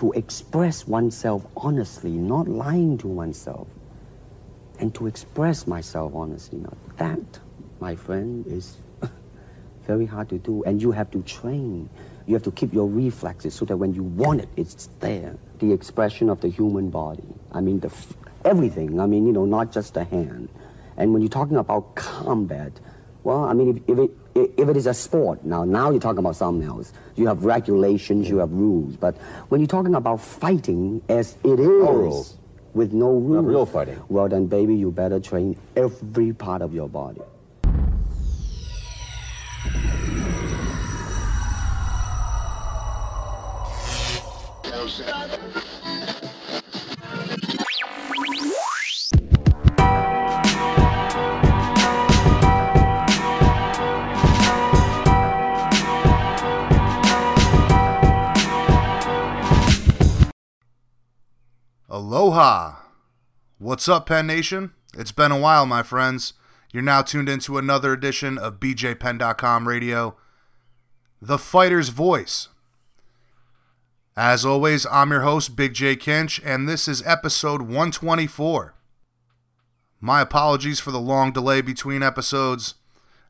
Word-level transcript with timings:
to 0.00 0.12
express 0.12 0.88
oneself 0.88 1.46
honestly, 1.58 2.10
not 2.10 2.48
lying 2.48 2.96
to 2.96 3.06
oneself, 3.06 3.68
and 4.78 4.94
to 4.94 5.06
express 5.06 5.66
myself 5.66 6.14
honestly, 6.14 6.58
now 6.58 6.72
that, 6.96 7.38
my 7.80 7.94
friend, 7.94 8.46
is 8.46 8.78
very 9.86 10.06
hard 10.06 10.26
to 10.30 10.38
do. 10.38 10.64
And 10.64 10.80
you 10.80 10.92
have 10.92 11.10
to 11.10 11.20
train. 11.24 11.90
You 12.26 12.32
have 12.32 12.42
to 12.44 12.50
keep 12.50 12.72
your 12.72 12.88
reflexes 12.88 13.52
so 13.52 13.66
that 13.66 13.76
when 13.76 13.92
you 13.92 14.02
want 14.02 14.40
it, 14.40 14.48
it's 14.56 14.88
there. 15.00 15.36
The 15.58 15.70
expression 15.70 16.30
of 16.30 16.40
the 16.40 16.48
human 16.48 16.88
body. 16.88 17.34
I 17.52 17.60
mean, 17.60 17.80
the 17.80 17.92
everything. 18.46 19.00
I 19.00 19.04
mean, 19.04 19.26
you 19.26 19.34
know, 19.34 19.44
not 19.44 19.70
just 19.70 19.92
the 19.92 20.04
hand. 20.04 20.48
And 20.96 21.12
when 21.12 21.20
you're 21.20 21.28
talking 21.28 21.58
about 21.58 21.94
combat, 21.94 22.72
well, 23.24 23.44
I 23.44 23.52
mean, 23.52 23.82
if, 23.86 23.98
if 23.98 23.98
it 23.98 24.10
if 24.34 24.68
it 24.68 24.76
is 24.76 24.86
a 24.86 24.94
sport 24.94 25.44
now, 25.44 25.64
now 25.64 25.90
you're 25.90 26.00
talking 26.00 26.20
about 26.20 26.36
something 26.36 26.66
else. 26.66 26.92
You 27.16 27.26
have 27.26 27.44
regulations, 27.44 28.28
you 28.28 28.38
have 28.38 28.52
rules. 28.52 28.96
But 28.96 29.16
when 29.48 29.60
you're 29.60 29.68
talking 29.68 29.94
about 29.94 30.20
fighting, 30.20 31.02
as 31.08 31.36
it 31.44 31.58
is, 31.58 31.66
rules. 31.66 32.38
with 32.72 32.92
no 32.92 33.10
rules, 33.12 33.44
real 33.44 33.66
fighting. 33.66 34.00
Well, 34.08 34.28
then, 34.28 34.46
baby, 34.46 34.74
you 34.74 34.90
better 34.90 35.20
train 35.20 35.58
every 35.76 36.32
part 36.32 36.62
of 36.62 36.72
your 36.72 36.88
body. 36.88 37.20
Aloha! 62.10 62.74
What's 63.58 63.88
up, 63.88 64.06
Penn 64.06 64.26
Nation? 64.26 64.72
It's 64.98 65.12
been 65.12 65.30
a 65.30 65.38
while, 65.38 65.64
my 65.64 65.84
friends. 65.84 66.32
You're 66.72 66.82
now 66.82 67.02
tuned 67.02 67.28
into 67.28 67.56
another 67.56 67.92
edition 67.92 68.36
of 68.36 68.58
BJPenn.com 68.58 69.68
radio, 69.68 70.16
The 71.22 71.38
Fighter's 71.38 71.90
Voice. 71.90 72.48
As 74.16 74.44
always, 74.44 74.86
I'm 74.86 75.12
your 75.12 75.20
host, 75.20 75.54
Big 75.54 75.72
J. 75.72 75.94
Kinch, 75.94 76.40
and 76.44 76.68
this 76.68 76.88
is 76.88 77.00
episode 77.06 77.62
124. 77.62 78.74
My 80.00 80.20
apologies 80.20 80.80
for 80.80 80.90
the 80.90 80.98
long 80.98 81.30
delay 81.30 81.60
between 81.60 82.02
episodes. 82.02 82.74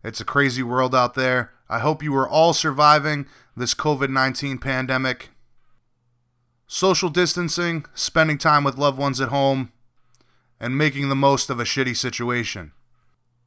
It's 0.02 0.22
a 0.22 0.24
crazy 0.24 0.62
world 0.62 0.94
out 0.94 1.12
there. 1.12 1.52
I 1.68 1.80
hope 1.80 2.02
you 2.02 2.16
are 2.16 2.26
all 2.26 2.54
surviving 2.54 3.26
this 3.54 3.74
COVID 3.74 4.08
19 4.08 4.56
pandemic 4.56 5.28
social 6.72 7.08
distancing, 7.08 7.84
spending 7.94 8.38
time 8.38 8.62
with 8.62 8.78
loved 8.78 8.96
ones 8.96 9.20
at 9.20 9.30
home, 9.30 9.72
and 10.60 10.78
making 10.78 11.08
the 11.08 11.16
most 11.16 11.50
of 11.50 11.58
a 11.58 11.64
shitty 11.64 11.96
situation. 11.96 12.70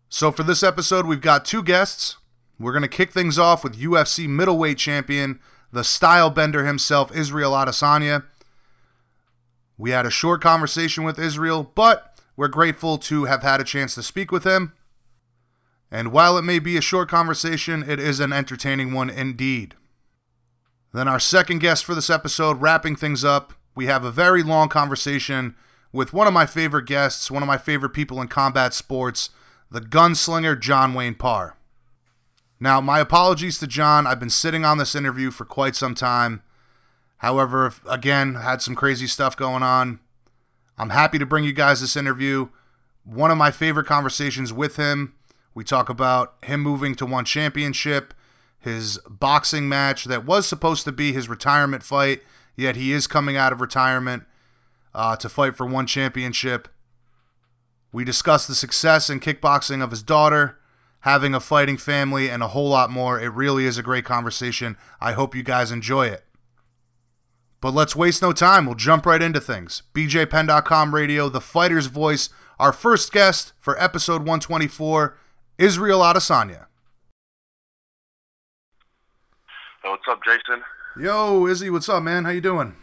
So, 0.10 0.30
for 0.30 0.44
this 0.44 0.62
episode, 0.62 1.06
we've 1.06 1.22
got 1.22 1.46
two 1.46 1.64
guests. 1.64 2.18
We're 2.60 2.74
going 2.74 2.82
to 2.82 2.90
kick 2.90 3.14
things 3.14 3.40
off 3.40 3.64
with 3.64 3.80
UFC 3.80 4.28
middleweight 4.28 4.78
champion, 4.78 5.40
the 5.72 5.86
style 5.86 6.32
bender 6.32 6.66
himself, 6.66 7.16
Israel 7.16 7.54
Adesanya. 7.54 8.26
We 9.78 9.92
had 9.92 10.06
a 10.06 10.12
short 10.12 10.42
conversation 10.42 11.06
with 11.06 11.18
Israel, 11.18 11.72
but 11.76 12.20
we're 12.36 12.50
grateful 12.50 12.98
to 12.98 13.24
have 13.24 13.42
had 13.42 13.62
a 13.62 13.66
chance 13.66 13.96
to 13.96 14.04
speak 14.04 14.34
with 14.34 14.44
him. 14.44 14.74
And 15.90 16.12
while 16.12 16.38
it 16.38 16.42
may 16.42 16.60
be 16.60 16.76
a 16.76 16.82
short 16.82 17.08
conversation, 17.08 17.90
it 17.90 18.02
is 18.02 18.20
an 18.20 18.34
entertaining 18.34 18.92
one 18.92 19.10
indeed. 19.10 19.76
Then, 20.94 21.08
our 21.08 21.20
second 21.20 21.60
guest 21.60 21.84
for 21.84 21.96
this 21.96 22.10
episode, 22.10 22.62
wrapping 22.62 22.96
things 22.96 23.26
up, 23.26 23.54
we 23.76 23.88
have 23.88 24.06
a 24.06 24.12
very 24.12 24.44
long 24.44 24.70
conversation 24.70 25.56
with 25.92 26.14
one 26.14 26.28
of 26.28 26.34
my 26.34 26.46
favorite 26.46 26.86
guests, 26.86 27.32
one 27.32 27.42
of 27.42 27.48
my 27.48 27.58
favorite 27.58 27.92
people 27.92 28.22
in 28.22 28.28
combat 28.28 28.74
sports, 28.74 29.32
the 29.72 29.82
gunslinger 29.82 30.60
John 30.60 30.94
Wayne 30.94 31.16
Parr. 31.16 31.58
Now, 32.60 32.80
my 32.80 33.00
apologies 33.00 33.60
to 33.60 33.68
John. 33.68 34.08
I've 34.08 34.20
been 34.20 34.30
sitting 34.30 34.64
on 34.64 34.78
this 34.78 34.96
interview 34.96 35.32
for 35.32 35.46
quite 35.46 35.76
some 35.76 35.96
time. 35.96 36.44
However, 37.18 37.74
again, 37.90 38.36
had 38.36 38.62
some 38.62 38.76
crazy 38.76 39.08
stuff 39.08 39.36
going 39.36 39.64
on. 39.64 40.00
I'm 40.78 40.92
happy 40.92 41.18
to 41.20 41.26
bring 41.26 41.44
you 41.44 41.54
guys 41.54 41.82
this 41.82 41.98
interview. 41.98 42.50
One 43.04 43.32
of 43.32 43.38
my 43.38 43.52
favorite 43.52 43.88
conversations 43.88 44.54
with 44.54 44.78
him. 44.78 45.14
We 45.56 45.64
talk 45.64 45.90
about 45.90 46.36
him 46.44 46.62
moving 46.62 46.96
to 46.96 47.06
one 47.06 47.26
championship, 47.26 48.14
his 48.64 48.98
boxing 49.10 49.68
match 49.68 50.06
that 50.06 50.26
was 50.26 50.48
supposed 50.48 50.86
to 50.86 50.92
be 50.92 51.12
his 51.12 51.30
retirement 51.30 51.84
fight, 51.84 52.22
yet 52.56 52.76
he 52.76 52.92
is 52.92 53.08
coming 53.08 53.36
out 53.36 53.52
of 53.52 53.62
retirement 53.62 54.24
uh, 54.94 55.16
to 55.18 55.30
fight 55.30 55.56
for 55.56 55.66
one 55.66 55.86
championship. 55.86 56.68
We 57.92 58.04
discuss 58.04 58.48
the 58.48 58.56
success 58.56 59.10
in 59.10 59.20
kickboxing 59.20 59.84
of 59.84 59.92
his 59.92 60.02
daughter, 60.02 60.60
having 61.02 61.36
a 61.36 61.40
fighting 61.40 61.78
family, 61.78 62.30
and 62.30 62.42
a 62.42 62.50
whole 62.50 62.70
lot 62.70 62.90
more. 62.90 63.20
It 63.20 63.34
really 63.34 63.66
is 63.66 63.78
a 63.78 63.84
great 63.84 64.06
conversation. 64.06 64.78
I 65.00 65.12
hope 65.12 65.36
you 65.36 65.44
guys 65.44 65.72
enjoy 65.72 66.08
it. 66.08 66.24
But 67.62 67.74
let's 67.74 67.96
waste 67.96 68.22
no 68.22 68.34
time. 68.34 68.66
We'll 68.66 68.76
jump 68.76 69.06
right 69.06 69.22
into 69.22 69.40
things. 69.40 69.84
BJPenn.com 69.94 70.94
radio, 70.94 71.30
the 71.30 71.40
fighter's 71.40 71.86
voice. 71.86 72.30
Our 72.60 72.74
first 72.74 73.12
guest 73.12 73.54
for 73.60 73.82
episode 73.82 74.20
124, 74.20 75.18
Israel 75.58 76.00
Adesanya. 76.00 76.66
Hey, 79.84 79.90
what's 79.90 80.08
up, 80.10 80.22
Jason? 80.24 80.64
Yo, 80.98 81.46
Izzy, 81.46 81.70
what's 81.70 81.90
up, 81.90 82.02
man? 82.04 82.24
How 82.24 82.30
you 82.30 82.40
doing? 82.40 82.74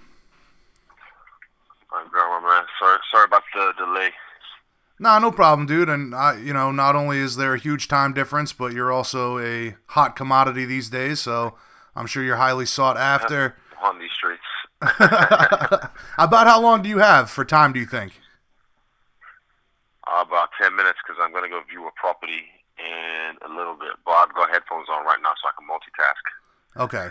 I'm 1.90 2.06
my 2.12 2.40
man. 2.46 2.64
Sorry, 2.78 2.98
sorry 3.10 3.24
about 3.24 3.42
the 3.54 3.72
delay. 3.78 4.10
Nah, 4.98 5.18
no 5.18 5.32
problem, 5.32 5.66
dude. 5.66 5.88
And 5.88 6.14
I, 6.14 6.38
you 6.38 6.52
know, 6.52 6.70
not 6.70 6.94
only 6.94 7.16
is 7.16 7.36
there 7.36 7.54
a 7.54 7.58
huge 7.58 7.88
time 7.88 8.12
difference, 8.12 8.52
but 8.52 8.72
you're 8.74 8.92
also 8.92 9.38
a 9.38 9.76
hot 9.86 10.14
commodity 10.14 10.66
these 10.66 10.90
days. 10.90 11.20
So 11.20 11.54
I'm 11.96 12.06
sure 12.06 12.22
you're 12.22 12.36
highly 12.36 12.66
sought 12.66 12.98
after. 12.98 13.56
on 13.82 13.98
these 13.98 14.10
streets. 14.14 14.42
About 16.18 16.46
how 16.46 16.60
long 16.60 16.82
do 16.82 16.90
you 16.90 16.98
have 16.98 17.30
for 17.30 17.46
time? 17.46 17.72
Do 17.72 17.80
you 17.80 17.86
think? 17.86 18.12
Uh, 20.06 20.24
about 20.26 20.50
10 20.60 20.74
minutes 20.76 20.98
because 21.06 21.20
I'm 21.22 21.30
going 21.32 21.44
to 21.44 21.48
go 21.48 21.62
view 21.70 21.86
a 21.86 21.92
property 21.94 22.44
in 22.76 23.36
a 23.40 23.48
little 23.48 23.74
bit. 23.74 23.96
But 24.04 24.12
I've 24.12 24.34
got 24.34 24.50
headphones 24.50 24.88
on 24.92 25.06
right 25.06 25.20
now 25.22 25.32
so 25.40 25.48
I 25.48 25.52
can 25.56 25.66
multitask. 25.66 26.39
Okay. 26.76 27.08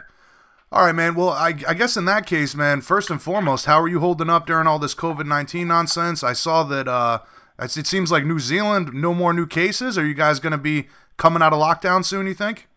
All 0.71 0.85
right, 0.85 0.93
man. 0.93 1.15
Well, 1.15 1.29
I, 1.29 1.55
I 1.67 1.73
guess 1.73 1.97
in 1.97 2.05
that 2.05 2.25
case, 2.27 2.53
man, 2.53 2.81
first 2.81 3.09
and 3.09 3.21
foremost, 3.21 3.65
how 3.65 3.81
are 3.81 3.87
you 3.87 3.99
holding 3.99 4.29
up 4.29 4.45
during 4.45 4.67
all 4.67 4.77
this 4.77 4.93
COVID 4.93 5.25
19 5.25 5.67
nonsense? 5.67 6.23
I 6.23 6.33
saw 6.33 6.63
that 6.63 6.87
uh, 6.87 7.19
it 7.59 7.87
seems 7.87 8.11
like 8.11 8.23
New 8.23 8.39
Zealand, 8.39 8.93
no 8.93 9.13
more 9.13 9.33
new 9.33 9.47
cases. 9.47 9.97
Are 9.97 10.05
you 10.05 10.13
guys 10.13 10.39
going 10.39 10.51
to 10.51 10.57
be 10.59 10.87
coming 11.17 11.41
out 11.41 11.53
of 11.53 11.59
lockdown 11.59 12.05
soon, 12.05 12.27
you 12.27 12.35
think? 12.35 12.67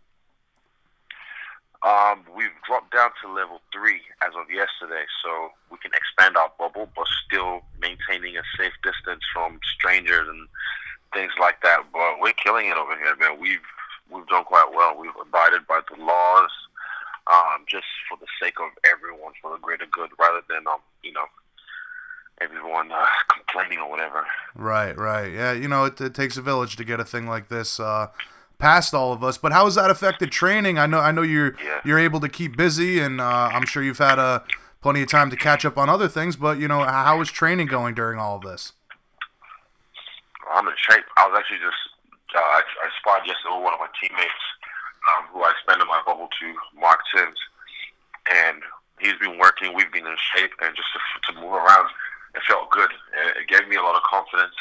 Um, 1.83 2.25
we've 2.35 2.55
dropped 2.67 2.93
down 2.95 3.11
to 3.23 3.33
level 3.33 3.61
three 3.73 4.01
as 4.23 4.33
of 4.39 4.49
yesterday, 4.49 5.05
so 5.23 5.51
we 5.71 5.79
can 5.79 5.91
expand 5.95 6.37
our 6.37 6.51
bubble, 6.59 6.89
but 6.95 7.07
still 7.27 7.63
maintaining 7.81 8.37
a 8.37 8.43
safe 8.57 8.73
distance 8.85 9.23
from 9.35 9.59
strangers 9.77 10.29
and 10.29 10.49
things 11.13 11.33
like 11.41 11.61
that. 11.63 11.81
But 11.93 12.21
we're 12.21 12.35
killing 12.35 12.69
it 12.69 12.77
over 12.77 12.97
here, 12.97 13.17
man. 13.17 13.41
We've 13.41 13.67
we've 14.11 14.27
done 14.29 14.45
quite 14.45 14.71
well. 14.73 14.97
We've 14.97 15.11
abided 15.21 15.67
by 15.67 15.81
the 15.91 16.03
laws, 16.03 16.51
um, 17.27 17.65
just 17.69 17.87
for 18.09 18.17
the 18.19 18.27
sake 18.43 18.55
of 18.61 18.71
everyone, 18.91 19.33
for 19.41 19.51
the 19.53 19.59
greater 19.59 19.87
good, 19.91 20.11
rather 20.19 20.41
than 20.49 20.67
um, 20.67 20.79
you 21.03 21.13
know, 21.13 21.25
everyone 22.41 22.91
uh, 22.93 23.07
complaining 23.33 23.79
or 23.79 23.89
whatever. 23.91 24.25
Right, 24.55 24.97
right. 24.97 25.33
Yeah, 25.33 25.53
you 25.53 25.69
know, 25.69 25.85
it, 25.85 26.01
it 26.01 26.15
takes 26.15 26.37
a 26.37 26.43
village 26.43 26.77
to 26.77 26.85
get 26.85 27.01
a 27.01 27.05
thing 27.05 27.27
like 27.27 27.49
this 27.49 27.79
uh, 27.81 28.09
past 28.59 28.95
all 28.95 29.13
of 29.13 29.23
us. 29.25 29.39
But 29.39 29.53
how 29.53 29.65
has 29.67 29.75
that 29.77 29.91
affected 29.91 30.31
training? 30.33 30.79
I 30.79 30.87
know, 30.87 30.99
I 31.01 31.11
know 31.13 31.23
you're 31.23 31.57
Yeah. 31.63 31.81
you're 31.85 31.99
able 31.99 32.21
to 32.21 32.29
keep 32.29 32.57
busy, 32.57 33.01
and 33.01 33.21
uh, 33.21 33.51
I'm 33.53 33.67
sure 33.67 33.83
you've 33.83 33.99
had 33.99 34.19
uh, 34.19 34.41
plenty 34.81 35.03
of 35.03 35.09
time 35.09 35.31
to 35.31 35.37
catch 35.37 35.65
up 35.65 35.79
on 35.79 35.89
other 35.89 36.09
things. 36.09 36.37
But 36.37 36.59
you 36.59 36.69
know, 36.69 36.83
how 36.85 37.21
is 37.21 37.31
training 37.31 37.67
going 37.69 37.95
during 37.95 38.19
all 38.19 38.37
of 38.37 38.43
this? 38.43 38.73
I'm 40.53 40.67
in 40.67 40.75
shape. 40.77 41.05
I 41.17 41.27
was 41.29 41.39
actually 41.39 41.59
just 41.59 41.79
uh, 42.35 42.39
I, 42.41 42.61
I 42.61 42.89
sparred 43.01 43.27
yesterday 43.27 43.55
with 43.57 43.65
one 43.65 43.75
of 43.75 43.81
my 43.81 43.89
teammates, 44.01 44.45
um, 45.11 45.27
who 45.33 45.43
I 45.43 45.51
expanded 45.51 45.87
my 45.89 46.03
bubble 46.07 46.29
to, 46.29 46.81
Mark 46.81 47.01
Sims, 47.15 47.39
and 48.31 48.63
he's 49.01 49.19
been 49.21 49.39
working. 49.39 49.75
We've 49.75 49.93
been 49.93 50.07
in 50.07 50.17
shape, 50.35 50.53
and 50.63 50.75
just 50.77 50.89
to, 50.95 51.33
to 51.33 51.41
move 51.41 51.53
around, 51.53 51.89
it 52.35 52.43
felt 52.49 52.71
good. 52.71 52.91
It 53.39 53.49
gave 53.49 53.69
me 53.69 53.77
a 53.77 53.83
lot 53.83 53.97
of 53.97 54.03
confidence. 54.03 54.55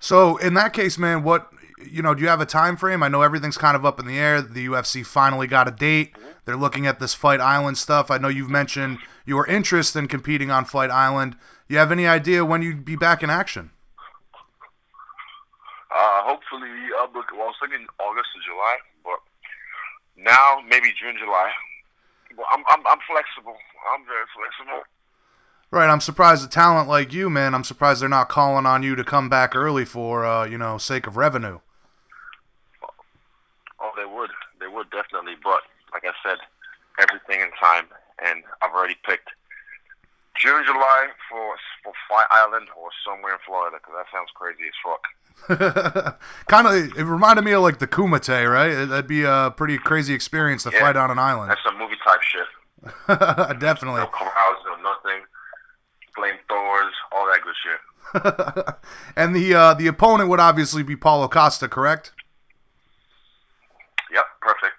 So 0.00 0.36
in 0.36 0.54
that 0.54 0.72
case, 0.72 0.96
man, 0.98 1.22
what 1.22 1.50
you 1.84 2.02
know, 2.02 2.14
do 2.14 2.22
you 2.22 2.28
have 2.28 2.40
a 2.40 2.46
time 2.46 2.76
frame? 2.76 3.02
I 3.02 3.08
know 3.08 3.22
everything's 3.22 3.58
kind 3.58 3.76
of 3.76 3.84
up 3.84 4.00
in 4.00 4.06
the 4.06 4.18
air. 4.18 4.42
The 4.42 4.66
UFC 4.66 5.04
finally 5.06 5.46
got 5.46 5.68
a 5.68 5.70
date. 5.70 6.16
They're 6.44 6.56
looking 6.56 6.86
at 6.86 6.98
this 6.98 7.14
Fight 7.14 7.40
Island 7.40 7.78
stuff. 7.78 8.10
I 8.10 8.18
know 8.18 8.28
you've 8.28 8.50
mentioned 8.50 8.98
your 9.26 9.46
interest 9.46 9.94
in 9.96 10.08
competing 10.08 10.50
on 10.50 10.64
Fight 10.64 10.90
Island. 10.90 11.36
You 11.68 11.78
have 11.78 11.92
any 11.92 12.06
idea 12.06 12.44
when 12.44 12.62
you'd 12.62 12.84
be 12.84 12.96
back 12.96 13.22
in 13.22 13.30
action? 13.30 13.70
Uh, 15.98 16.22
hopefully, 16.22 16.70
uh, 16.94 17.10
well, 17.10 17.26
I 17.26 17.50
was 17.50 17.58
thinking 17.58 17.84
August 17.98 18.30
or 18.30 18.42
July, 18.46 18.76
but 19.02 19.18
now 20.14 20.62
maybe 20.62 20.94
June, 20.94 21.18
July. 21.18 21.50
But 22.36 22.46
I'm, 22.52 22.62
I'm, 22.68 22.86
I'm 22.86 23.02
flexible. 23.02 23.58
I'm 23.90 24.06
very 24.06 24.22
flexible. 24.30 24.86
Right, 25.72 25.90
I'm 25.90 26.00
surprised 26.00 26.46
a 26.46 26.48
talent 26.48 26.88
like 26.88 27.12
you, 27.12 27.28
man. 27.28 27.52
I'm 27.52 27.64
surprised 27.64 28.00
they're 28.00 28.08
not 28.08 28.28
calling 28.28 28.64
on 28.64 28.84
you 28.84 28.94
to 28.94 29.02
come 29.02 29.28
back 29.28 29.56
early 29.56 29.84
for, 29.84 30.24
uh, 30.24 30.46
you 30.46 30.56
know, 30.56 30.78
sake 30.78 31.08
of 31.08 31.16
revenue. 31.16 31.58
Oh, 33.80 33.90
they 33.96 34.06
would, 34.06 34.30
they 34.60 34.68
would 34.68 34.88
definitely. 34.90 35.34
But 35.42 35.62
like 35.92 36.04
I 36.06 36.14
said, 36.22 36.38
everything 37.02 37.40
in 37.42 37.50
time, 37.58 37.90
and 38.24 38.44
I've 38.62 38.70
already 38.70 38.96
picked 39.02 39.30
June, 40.38 40.62
July 40.64 41.08
for 41.28 41.56
for 41.82 41.92
Fight 42.08 42.30
Island 42.30 42.68
or 42.78 42.90
somewhere 43.04 43.32
in 43.32 43.42
Florida 43.44 43.78
because 43.82 43.94
that 43.98 44.06
sounds 44.14 44.30
crazy 44.38 44.70
as 44.70 44.78
fuck. 44.78 45.02
kind 46.46 46.66
of, 46.66 46.98
it 46.98 47.04
reminded 47.04 47.44
me 47.44 47.52
of 47.52 47.62
like 47.62 47.78
the 47.78 47.86
Kumite, 47.86 48.50
right? 48.50 48.84
That'd 48.84 49.06
be 49.06 49.22
a 49.24 49.52
pretty 49.56 49.78
crazy 49.78 50.14
experience 50.14 50.64
to 50.64 50.70
yeah, 50.72 50.80
fight 50.80 50.96
on 50.96 51.10
an 51.10 51.18
island. 51.18 51.50
That's 51.50 51.62
some 51.64 51.78
movie 51.78 51.96
type 52.04 52.22
shit. 52.22 52.46
Definitely. 53.60 54.00
No 54.00 54.06
crowds, 54.06 54.60
no 54.66 54.76
nothing 54.82 55.24
flamethrowers, 56.16 56.90
all 57.12 57.26
that 57.26 57.40
good 57.42 57.54
shit. 57.62 58.76
and 59.16 59.34
the 59.34 59.54
uh, 59.54 59.74
the 59.74 59.86
opponent 59.86 60.28
would 60.28 60.40
obviously 60.40 60.82
be 60.82 60.96
Paulo 60.96 61.28
Costa, 61.28 61.68
correct? 61.68 62.12
Yep, 64.12 64.24
perfect. 64.40 64.74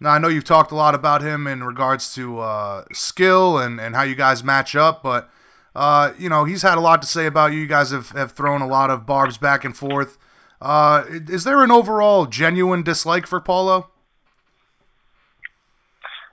Now 0.00 0.10
I 0.10 0.18
know 0.18 0.28
you've 0.28 0.44
talked 0.44 0.70
a 0.70 0.74
lot 0.74 0.94
about 0.94 1.22
him 1.22 1.46
in 1.46 1.64
regards 1.64 2.14
to 2.14 2.40
uh, 2.40 2.84
skill 2.92 3.58
and, 3.58 3.80
and 3.80 3.94
how 3.94 4.02
you 4.02 4.14
guys 4.14 4.44
match 4.44 4.76
up, 4.76 5.02
but 5.02 5.30
uh, 5.78 6.12
you 6.18 6.28
know 6.28 6.42
he's 6.44 6.62
had 6.62 6.76
a 6.76 6.80
lot 6.80 7.00
to 7.02 7.06
say 7.06 7.26
about 7.26 7.52
you. 7.52 7.60
You 7.60 7.68
guys 7.68 7.92
have, 7.92 8.10
have 8.10 8.32
thrown 8.32 8.60
a 8.60 8.66
lot 8.66 8.90
of 8.90 9.06
barbs 9.06 9.38
back 9.38 9.64
and 9.64 9.76
forth. 9.76 10.18
Uh, 10.60 11.04
is 11.08 11.44
there 11.44 11.62
an 11.62 11.70
overall 11.70 12.26
genuine 12.26 12.82
dislike 12.82 13.28
for 13.28 13.40
Paulo? 13.40 13.88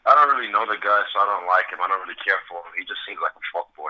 I 0.08 0.16
don't 0.16 0.36
really 0.36 0.52
know 0.52 0.66
the 0.66 0.82
guy, 0.82 1.02
so 1.14 1.20
I 1.20 1.26
don't 1.26 1.46
like 1.46 1.70
him. 1.72 1.78
I 1.80 1.88
don't 1.88 2.02
really 2.02 2.18
care 2.26 2.42
for 2.50 2.58
him. 2.58 2.74
He 2.76 2.86
just 2.86 3.02
seems 3.08 3.20
like 3.22 3.34
a 3.34 3.46
fuck 3.54 3.70
boy, 3.76 3.90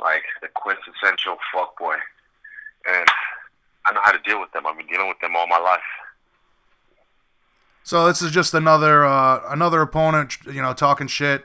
like 0.00 0.24
the 0.40 0.48
quintessential 0.48 1.36
fuck 1.52 1.78
boy. 1.78 1.96
And 2.88 3.08
I 3.84 3.92
know 3.92 4.00
how 4.02 4.12
to 4.12 4.22
deal 4.24 4.40
with 4.40 4.52
them. 4.52 4.66
I've 4.66 4.78
been 4.78 4.86
dealing 4.86 5.08
with 5.08 5.20
them 5.20 5.36
all 5.36 5.46
my 5.46 5.58
life. 5.58 5.80
So 7.82 8.06
this 8.06 8.22
is 8.22 8.30
just 8.30 8.54
another 8.54 9.04
uh, 9.04 9.42
another 9.48 9.82
opponent, 9.82 10.38
you 10.46 10.62
know, 10.62 10.72
talking 10.72 11.08
shit 11.08 11.44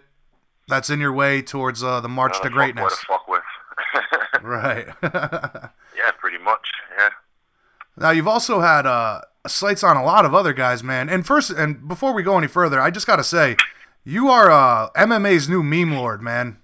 that's 0.67 0.89
in 0.89 0.99
your 0.99 1.11
way 1.11 1.41
towards 1.41 1.83
uh, 1.83 1.99
the 1.99 2.09
march 2.09 2.35
another 2.35 2.49
to 2.49 2.53
greatness. 2.53 3.05
right. 4.47 4.87
yeah, 5.03 6.11
pretty 6.19 6.37
much. 6.37 6.67
Yeah. 6.97 7.09
Now 7.97 8.09
you've 8.11 8.27
also 8.27 8.59
had 8.59 8.85
uh, 8.85 9.21
sights 9.47 9.83
on 9.83 9.97
a 9.97 10.03
lot 10.03 10.25
of 10.25 10.33
other 10.33 10.53
guys, 10.53 10.83
man. 10.83 11.09
And 11.09 11.25
first, 11.25 11.49
and 11.49 11.87
before 11.87 12.13
we 12.13 12.23
go 12.23 12.37
any 12.37 12.47
further, 12.47 12.81
I 12.81 12.91
just 12.91 13.07
got 13.07 13.17
to 13.17 13.23
say, 13.23 13.55
you 14.03 14.29
are 14.29 14.51
uh, 14.51 14.89
MMA's 14.91 15.47
new 15.47 15.63
meme 15.63 15.93
lord, 15.93 16.21
man. 16.21 16.57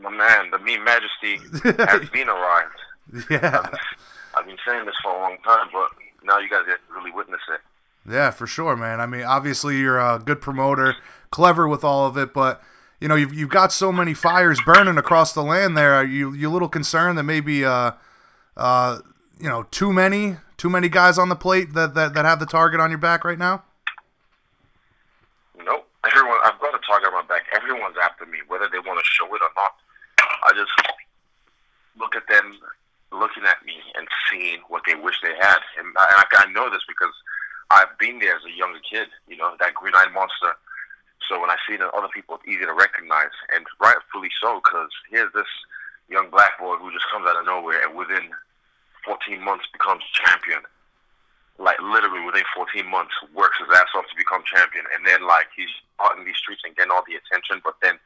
My 0.00 0.10
man, 0.10 0.50
the 0.50 0.58
meme 0.58 0.84
majesty 0.84 1.38
has 1.78 2.08
been 2.12 2.28
arrived. 2.28 2.78
Yeah. 3.30 3.60
I've, 3.64 3.78
I've 4.34 4.46
been 4.46 4.56
saying 4.66 4.84
this 4.86 4.94
for 5.02 5.10
a 5.16 5.20
long 5.20 5.36
time, 5.44 5.68
but 5.72 5.90
now 6.24 6.38
you 6.38 6.48
guys 6.48 6.62
get 6.66 6.78
really 6.94 7.10
witness 7.10 7.40
it. 7.52 7.60
Yeah, 8.08 8.30
for 8.30 8.46
sure, 8.46 8.76
man. 8.76 9.00
I 9.00 9.06
mean, 9.06 9.22
obviously 9.22 9.78
you're 9.78 9.98
a 9.98 10.20
good 10.24 10.40
promoter, 10.40 10.96
clever 11.30 11.68
with 11.68 11.84
all 11.84 12.06
of 12.06 12.16
it, 12.16 12.34
but 12.34 12.62
you 13.02 13.08
know 13.08 13.16
you've 13.16 13.34
you've 13.34 13.50
got 13.50 13.72
so 13.72 13.90
many 13.90 14.14
fires 14.14 14.60
burning 14.64 14.96
across 14.96 15.32
the 15.32 15.42
land. 15.42 15.76
There, 15.76 15.92
are 15.92 16.04
you 16.04 16.32
you 16.32 16.48
a 16.48 16.52
little 16.52 16.68
concerned 16.68 17.18
that 17.18 17.24
maybe 17.24 17.64
uh 17.64 17.92
uh 18.56 19.00
you 19.40 19.48
know 19.48 19.64
too 19.64 19.92
many 19.92 20.36
too 20.56 20.70
many 20.70 20.88
guys 20.88 21.18
on 21.18 21.28
the 21.28 21.34
plate 21.34 21.74
that 21.74 21.94
that, 21.94 22.14
that 22.14 22.24
have 22.24 22.38
the 22.38 22.46
target 22.46 22.78
on 22.78 22.90
your 22.90 23.02
back 23.02 23.24
right 23.24 23.38
now? 23.38 23.64
Nope. 25.58 25.88
Everyone, 26.06 26.38
I've 26.44 26.60
got 26.60 26.76
a 26.76 26.80
target 26.86 27.08
on 27.08 27.14
my 27.14 27.26
back. 27.26 27.42
Everyone's 27.52 27.96
after 28.00 28.24
me, 28.24 28.38
whether 28.46 28.68
they 28.70 28.78
want 28.78 29.00
to 29.00 29.04
show 29.04 29.26
it 29.34 29.42
or 29.42 29.50
not. 29.56 29.74
I 30.44 30.52
just 30.54 30.70
look 31.98 32.14
at 32.14 32.22
them 32.28 32.56
looking 33.10 33.42
at 33.42 33.66
me 33.66 33.74
and 33.96 34.06
seeing 34.30 34.60
what 34.68 34.82
they 34.86 34.94
wish 34.94 35.16
they 35.22 35.34
had. 35.40 35.58
And 35.76 35.92
I, 35.98 36.24
I 36.38 36.52
know 36.52 36.70
this 36.70 36.82
because 36.86 37.12
I've 37.72 37.98
been 37.98 38.20
there 38.20 38.36
as 38.36 38.44
a 38.46 38.56
younger 38.56 38.80
kid, 38.88 39.08
you 39.26 39.36
know, 39.36 39.56
that 39.58 39.74
green 39.74 39.94
eyed 39.96 40.14
monster. 40.14 40.54
So 41.28 41.40
when 41.40 41.50
I 41.50 41.56
see 41.68 41.76
the 41.76 41.90
other 41.90 42.08
people, 42.08 42.36
it's 42.36 42.48
easy 42.48 42.66
to 42.66 42.74
recognize, 42.74 43.34
and 43.54 43.64
rightfully 43.80 44.30
so, 44.42 44.60
because 44.62 44.90
here's 45.10 45.32
this 45.32 45.48
young 46.08 46.30
black 46.30 46.58
boy 46.58 46.76
who 46.76 46.92
just 46.92 47.08
comes 47.10 47.26
out 47.28 47.38
of 47.38 47.46
nowhere 47.46 47.80
and 47.86 47.96
within 47.96 48.30
14 49.04 49.40
months 49.42 49.66
becomes 49.72 50.02
champion. 50.12 50.62
Like 51.58 51.78
literally 51.80 52.24
within 52.24 52.44
14 52.56 52.86
months, 52.88 53.14
works 53.34 53.58
his 53.60 53.70
ass 53.70 53.92
off 53.94 54.08
to 54.08 54.16
become 54.16 54.42
champion, 54.42 54.84
and 54.96 55.06
then 55.06 55.26
like 55.26 55.46
he's 55.54 55.70
out 56.00 56.18
in 56.18 56.24
these 56.24 56.38
streets 56.38 56.62
and 56.64 56.74
getting 56.74 56.90
all 56.90 57.04
the 57.06 57.18
attention, 57.18 57.62
but 57.62 57.76
then 57.82 57.98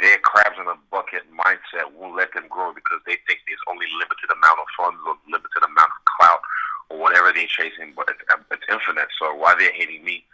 their 0.00 0.18
crabs 0.20 0.58
in 0.60 0.66
a 0.68 0.76
bucket 0.90 1.24
mindset 1.32 1.88
won't 1.96 2.16
let 2.16 2.32
them 2.34 2.48
grow 2.48 2.72
because 2.72 3.00
they 3.06 3.16
think 3.24 3.40
there's 3.46 3.62
only 3.70 3.86
limited 3.96 4.28
amount 4.28 4.60
of 4.60 4.68
funds 4.76 5.00
or 5.06 5.16
limited 5.24 5.62
amount 5.64 5.92
of 5.92 6.02
clout 6.18 6.42
or 6.90 6.98
whatever 6.98 7.32
they're 7.32 7.48
chasing, 7.48 7.92
but 7.96 8.08
it's, 8.10 8.20
it's 8.52 8.66
infinite. 8.68 9.08
So 9.16 9.32
why 9.34 9.54
they're 9.56 9.72
hating 9.72 10.04
me 10.04 10.24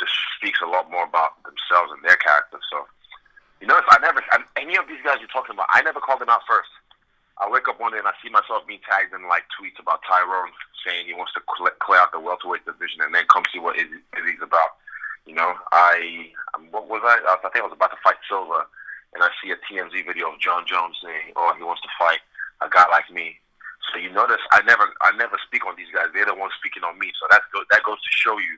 just 0.00 0.14
speaks 0.36 0.60
a 0.62 0.68
lot 0.68 0.90
more 0.90 1.04
about 1.04 1.42
themselves 1.44 1.92
and 1.92 2.02
their 2.02 2.16
character. 2.16 2.58
So 2.70 2.86
you 3.60 3.66
notice 3.66 3.86
I 3.90 3.98
never 4.00 4.22
any 4.56 4.76
of 4.76 4.86
these 4.86 5.02
guys 5.02 5.18
you're 5.18 5.30
talking 5.30 5.54
about, 5.54 5.68
I 5.70 5.82
never 5.82 6.00
called 6.00 6.20
them 6.20 6.30
out 6.30 6.46
first. 6.48 6.70
I 7.38 7.46
wake 7.46 7.70
up 7.70 7.78
one 7.78 7.94
day 7.94 8.02
and 8.02 8.10
I 8.10 8.14
see 8.18 8.30
myself 8.30 8.66
being 8.66 8.82
tagged 8.82 9.14
in 9.14 9.30
like 9.30 9.46
tweets 9.54 9.78
about 9.78 10.02
Tyron 10.02 10.50
saying 10.82 11.06
he 11.06 11.14
wants 11.14 11.32
to 11.38 11.42
clear, 11.46 11.70
clear 11.78 12.02
out 12.02 12.10
the 12.10 12.18
welterweight 12.18 12.66
division 12.66 13.02
and 13.02 13.14
then 13.14 13.30
come 13.30 13.46
see 13.52 13.62
what 13.62 13.78
Izzy, 13.78 14.02
Izzy's 14.18 14.42
about. 14.42 14.78
You 15.26 15.34
know, 15.34 15.54
I 15.70 16.32
um, 16.54 16.66
what 16.72 16.88
was 16.88 17.04
I? 17.04 17.20
I 17.20 17.36
think 17.52 17.62
I 17.62 17.68
was 17.68 17.76
about 17.76 17.92
to 17.92 18.00
fight 18.02 18.16
Silva, 18.24 18.64
and 19.12 19.22
I 19.22 19.28
see 19.38 19.52
a 19.52 19.60
TMZ 19.60 19.92
video 20.08 20.32
of 20.32 20.40
Jon 20.40 20.64
Jones 20.64 20.96
saying, 21.04 21.36
"Oh, 21.36 21.52
he 21.52 21.62
wants 21.62 21.84
to 21.84 21.92
fight 22.00 22.24
a 22.64 22.68
guy 22.72 22.88
like 22.88 23.12
me." 23.12 23.36
So 23.92 24.00
you 24.00 24.08
notice 24.08 24.40
I 24.52 24.64
never 24.64 24.88
I 25.04 25.12
never 25.20 25.36
speak 25.44 25.68
on 25.68 25.76
these 25.76 25.92
guys. 25.92 26.08
They're 26.16 26.24
the 26.24 26.34
ones 26.34 26.56
speaking 26.56 26.80
on 26.80 26.98
me. 26.98 27.12
So 27.20 27.28
that 27.30 27.44
that 27.52 27.84
goes 27.84 28.00
to 28.00 28.10
show 28.10 28.40
you, 28.40 28.56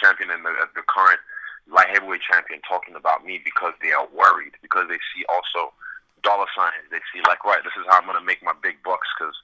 champion 0.00 0.30
and 0.30 0.44
the, 0.44 0.52
the 0.74 0.82
current 0.88 1.20
light 1.68 1.92
heavyweight 1.92 2.24
champion 2.24 2.60
talking 2.66 2.96
about 2.96 3.24
me 3.24 3.40
because 3.44 3.74
they 3.84 3.92
are 3.92 4.08
worried 4.10 4.56
because 4.62 4.88
they 4.88 4.98
see 5.12 5.22
also 5.28 5.72
dollar 6.22 6.48
signs. 6.56 6.88
They 6.90 7.04
see 7.12 7.20
like, 7.28 7.44
right, 7.44 7.62
this 7.62 7.76
is 7.76 7.84
how 7.88 8.00
I'm 8.00 8.08
going 8.08 8.18
to 8.18 8.24
make 8.24 8.42
my 8.42 8.56
big 8.62 8.82
bucks 8.82 9.08
because 9.14 9.36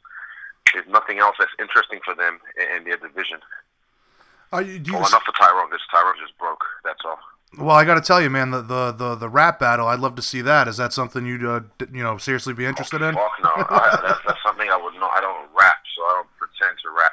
there's 0.73 0.89
nothing 0.89 1.19
else 1.19 1.37
that's 1.39 1.55
interesting 1.59 2.01
for 2.05 2.15
them 2.15 2.41
in, 2.57 2.67
in 2.77 2.85
their 2.85 2.97
division. 2.97 3.39
Are 4.53 4.63
you, 4.63 4.79
do 4.79 4.93
you 4.93 4.99
well, 4.99 5.09
enough 5.09 5.25
for 5.25 5.33
Tyron. 5.33 5.71
This 5.71 5.83
Tyron 5.93 6.17
just 6.21 6.37
broke. 6.39 6.65
That's 6.85 7.01
all. 7.05 7.19
Well, 7.59 7.77
I 7.77 7.85
got 7.85 7.95
to 7.95 8.01
tell 8.01 8.21
you, 8.21 8.29
man, 8.29 8.51
the, 8.51 8.61
the, 8.61 8.93
the, 8.93 9.15
the 9.15 9.29
rap 9.29 9.59
battle. 9.59 9.87
I'd 9.87 10.01
love 10.01 10.15
to 10.17 10.23
see 10.23 10.43
that. 10.43 10.69
Is 10.69 10.77
that 10.77 10.93
something 10.93 11.25
you'd 11.25 11.45
uh, 11.45 11.61
you 11.93 12.03
know 12.03 12.19
seriously 12.19 12.55
be 12.55 12.67
interested 12.67 13.03
oh, 13.03 13.09
in? 13.09 13.15
Fuck 13.15 13.33
no, 13.43 13.51
I, 13.57 13.99
that's, 14.03 14.21
that's 14.27 14.43
something 14.45 14.69
I 14.69 14.77
would 14.77 14.95
not. 14.95 15.11
I 15.15 15.21
don't 15.21 15.49
rap, 15.59 15.79
so 15.97 16.03
I 16.03 16.23
don't 16.23 16.29
pretend 16.39 16.79
to 16.83 16.91
rap 16.91 17.13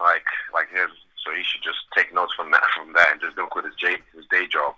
like 0.00 0.26
like 0.52 0.70
him. 0.70 0.88
So 1.24 1.32
he 1.36 1.44
should 1.44 1.62
just 1.62 1.78
take 1.94 2.12
notes 2.14 2.32
from 2.34 2.50
that 2.50 2.64
from 2.74 2.92
that 2.94 3.12
and 3.12 3.20
just 3.20 3.36
don't 3.36 3.50
quit 3.50 3.66
his 3.66 3.76
day 3.76 3.96
his 4.16 4.26
day 4.30 4.46
job. 4.48 4.74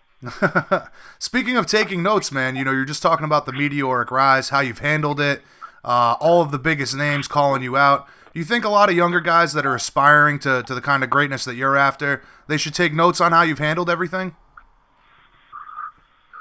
Speaking 1.18 1.56
of 1.56 1.66
taking 1.66 2.02
notes, 2.02 2.32
man, 2.32 2.56
you 2.56 2.64
know, 2.64 2.72
you're 2.72 2.84
just 2.84 3.02
talking 3.02 3.25
about 3.25 3.46
the 3.46 3.52
meteoric 3.52 4.11
rise, 4.11 4.49
how 4.49 4.61
you've 4.61 4.80
handled 4.80 5.20
it, 5.20 5.42
uh, 5.84 6.16
all 6.20 6.42
of 6.42 6.50
the 6.50 6.58
biggest 6.58 6.96
names 6.96 7.28
calling 7.28 7.62
you 7.62 7.76
out. 7.76 8.06
Do 8.32 8.40
you 8.40 8.44
think 8.44 8.64
a 8.64 8.68
lot 8.68 8.88
of 8.88 8.96
younger 8.96 9.20
guys 9.20 9.52
that 9.52 9.66
are 9.66 9.75
aspiring 9.75 10.38
to, 10.40 10.62
to 10.62 10.75
the 10.75 10.80
kind 10.80 11.04
of 11.04 11.11
greatness 11.11 11.44
that 11.44 11.54
you're 11.54 11.76
after, 11.76 12.22
they 12.49 12.56
should 12.56 12.75
take 12.75 12.92
notes 12.94 13.20
on 13.20 13.32
how 13.32 13.42
you've 13.42 13.58
handled 13.58 13.90
everything? 13.90 14.34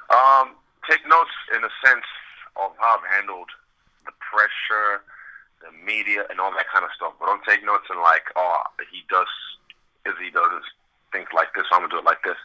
Um, 0.10 0.56
take 0.90 1.06
notes 1.08 1.32
in 1.54 1.62
the 1.62 1.70
sense 1.86 2.06
of 2.56 2.72
how 2.80 2.98
I've 2.98 3.16
handled 3.16 3.50
the 4.06 4.12
pressure, 4.20 5.04
the 5.60 5.72
media, 5.86 6.24
and 6.30 6.40
all 6.40 6.52
that 6.52 6.66
kind 6.74 6.86
of 6.86 6.92
stuff. 6.96 7.14
But 7.20 7.26
don't 7.28 7.44
take 7.44 7.64
notes 7.66 7.86
in 7.92 8.02
like, 8.02 8.24
oh, 8.36 8.64
he 8.92 9.04
does, 9.10 9.28
is 10.06 10.14
he 10.22 10.32
does 10.32 10.64
things 11.12 11.28
like 11.36 11.54
this, 11.56 11.66
I'm 11.72 11.82
gonna 11.82 11.92
do 11.92 12.00
it 12.00 12.06
like 12.06 12.24
this. 12.24 12.40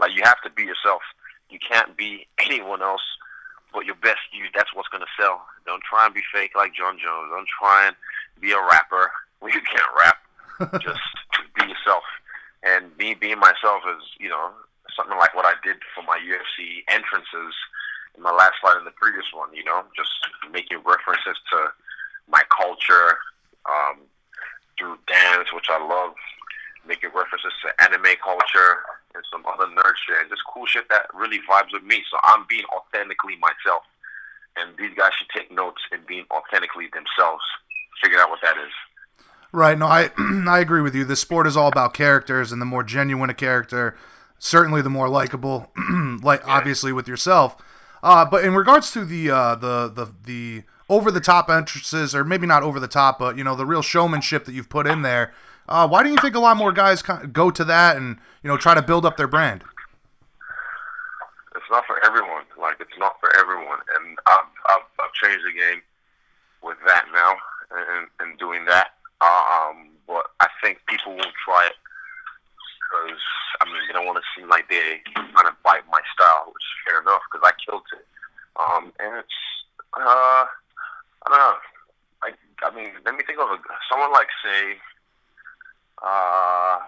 Like 0.00 0.16
you 0.16 0.22
have 0.24 0.40
to 0.42 0.50
be 0.50 0.64
yourself. 0.64 1.02
You 1.50 1.58
can't 1.60 1.96
be 1.96 2.26
anyone 2.44 2.82
else 2.82 3.02
but 3.72 3.86
your 3.86 3.94
best 3.96 4.20
you. 4.32 4.46
That's 4.54 4.74
what's 4.74 4.88
gonna 4.88 5.10
sell. 5.18 5.42
Don't 5.66 5.82
try 5.82 6.06
and 6.06 6.14
be 6.14 6.22
fake 6.32 6.52
like 6.56 6.74
Jon 6.74 6.98
Jones. 6.98 7.30
Don't 7.30 7.46
try 7.46 7.86
and 7.86 7.96
be 8.40 8.52
a 8.52 8.58
rapper 8.58 9.10
when 9.40 9.52
you 9.54 9.60
can't 9.62 9.92
rap. 9.98 10.18
Just 10.82 11.00
be 11.54 11.66
yourself. 11.66 12.04
And 12.62 12.92
me 12.98 13.14
being 13.14 13.38
myself 13.38 13.82
is, 13.88 14.04
you 14.18 14.28
know, 14.28 14.50
something 14.94 15.16
like 15.16 15.34
what 15.34 15.46
I 15.46 15.54
did 15.64 15.76
for 15.94 16.02
my 16.02 16.18
UFC 16.18 16.84
entrances 16.88 17.54
in 18.16 18.22
my 18.22 18.32
last 18.32 18.54
fight 18.60 18.76
and 18.76 18.86
the 18.86 18.92
previous 18.92 19.24
one. 19.32 19.48
You 19.54 19.64
know, 19.64 19.84
just 19.96 20.10
making 20.52 20.78
references 20.84 21.40
to 21.52 21.72
my 22.28 22.42
culture 22.52 23.16
um, 23.64 24.04
through 24.76 24.98
dance, 25.08 25.48
which 25.54 25.66
I 25.70 25.80
love, 25.80 26.14
making 26.86 27.10
references 27.14 27.52
to 27.62 27.68
anime 27.82 28.16
culture 28.22 28.82
and 29.14 29.24
some 29.30 29.44
other 29.46 29.66
nerd 29.66 29.96
shit, 30.06 30.20
and 30.20 30.30
just 30.30 30.42
cool 30.52 30.66
shit 30.66 30.88
that 30.88 31.06
really 31.14 31.38
vibes 31.48 31.72
with 31.72 31.82
me. 31.82 32.02
So 32.10 32.18
I'm 32.24 32.46
being 32.48 32.64
authentically 32.74 33.36
myself, 33.36 33.82
and 34.56 34.76
these 34.78 34.94
guys 34.96 35.10
should 35.18 35.28
take 35.34 35.50
notes 35.50 35.82
in 35.92 36.00
being 36.06 36.24
authentically 36.30 36.88
themselves. 36.92 37.42
Figure 38.02 38.18
out 38.18 38.30
what 38.30 38.40
that 38.42 38.56
is. 38.56 38.72
Right. 39.52 39.78
No, 39.78 39.86
I 39.86 40.10
I 40.48 40.60
agree 40.60 40.80
with 40.80 40.94
you. 40.94 41.04
The 41.04 41.16
sport 41.16 41.46
is 41.46 41.56
all 41.56 41.68
about 41.68 41.94
characters, 41.94 42.52
and 42.52 42.60
the 42.60 42.66
more 42.66 42.82
genuine 42.84 43.30
a 43.30 43.34
character, 43.34 43.96
certainly 44.38 44.82
the 44.82 44.90
more 44.90 45.08
likable. 45.08 45.70
like 46.22 46.40
yeah. 46.40 46.52
obviously 46.52 46.92
with 46.92 47.08
yourself. 47.08 47.56
Uh, 48.02 48.24
but 48.24 48.44
in 48.44 48.54
regards 48.54 48.92
to 48.92 49.04
the 49.04 49.30
uh, 49.30 49.54
the 49.54 49.88
the 49.88 50.12
the 50.24 50.62
over 50.88 51.10
the 51.10 51.20
top 51.20 51.50
entrances, 51.50 52.14
or 52.14 52.24
maybe 52.24 52.46
not 52.46 52.62
over 52.62 52.80
the 52.80 52.88
top, 52.88 53.18
but 53.18 53.36
you 53.36 53.44
know 53.44 53.54
the 53.54 53.66
real 53.66 53.82
showmanship 53.82 54.44
that 54.44 54.52
you've 54.52 54.68
put 54.68 54.86
in 54.86 55.02
there. 55.02 55.32
Uh, 55.70 55.86
why 55.86 56.02
do 56.02 56.10
you 56.10 56.16
think 56.16 56.34
a 56.34 56.40
lot 56.40 56.56
more 56.56 56.72
guys 56.72 57.00
go 57.00 57.50
to 57.50 57.64
that 57.64 57.96
and 57.96 58.18
you 58.42 58.48
know 58.48 58.56
try 58.56 58.74
to 58.74 58.82
build 58.82 59.06
up 59.06 59.16
their 59.16 59.28
brand? 59.28 59.62
It's 61.54 61.70
not 61.70 61.86
for 61.86 62.04
everyone. 62.04 62.42
Like 62.58 62.76
it's 62.80 62.98
not 62.98 63.14
for 63.20 63.30
everyone, 63.38 63.78
and 63.96 64.18
I've 64.26 64.50
I've, 64.66 64.86
I've 64.98 65.12
changed 65.14 65.46
the 65.46 65.52
game 65.52 65.80
with 66.62 66.76
that 66.86 67.06
now 67.14 67.36
and, 67.70 68.08
and 68.18 68.38
doing 68.38 68.64
that. 68.66 68.98
Um, 69.22 69.94
but 70.06 70.26
I 70.40 70.48
think 70.62 70.80
people 70.88 71.12
won't 71.12 71.36
try 71.44 71.66
it 71.66 71.76
because 72.90 73.20
I 73.60 73.64
mean 73.66 73.78
they 73.86 73.92
don't 73.92 74.06
want 74.06 74.18
to 74.18 74.26
seem 74.34 74.48
like 74.48 74.68
they 74.68 75.00
kind 75.14 75.46
of 75.46 75.54
bite 75.62 75.86
my 75.90 76.00
style, 76.12 76.50
which 76.50 76.66
is 76.66 76.82
fair 76.90 77.00
enough 77.00 77.22
because 77.30 77.46
I 77.46 77.54
killed 77.64 77.86
it. 77.94 78.06
Um, 78.58 78.92
and 78.98 79.22
it's 79.22 79.38
uh, 79.94 80.50
I 80.50 81.26
don't 81.30 81.38
know. 81.38 81.56
I 82.26 82.30
I 82.66 82.74
mean, 82.74 82.90
let 83.06 83.14
me 83.14 83.22
think 83.24 83.38
of 83.38 83.48
a, 83.48 83.58
someone 83.88 84.10
like 84.12 84.28
say, 84.42 84.76
uh, 86.02 86.78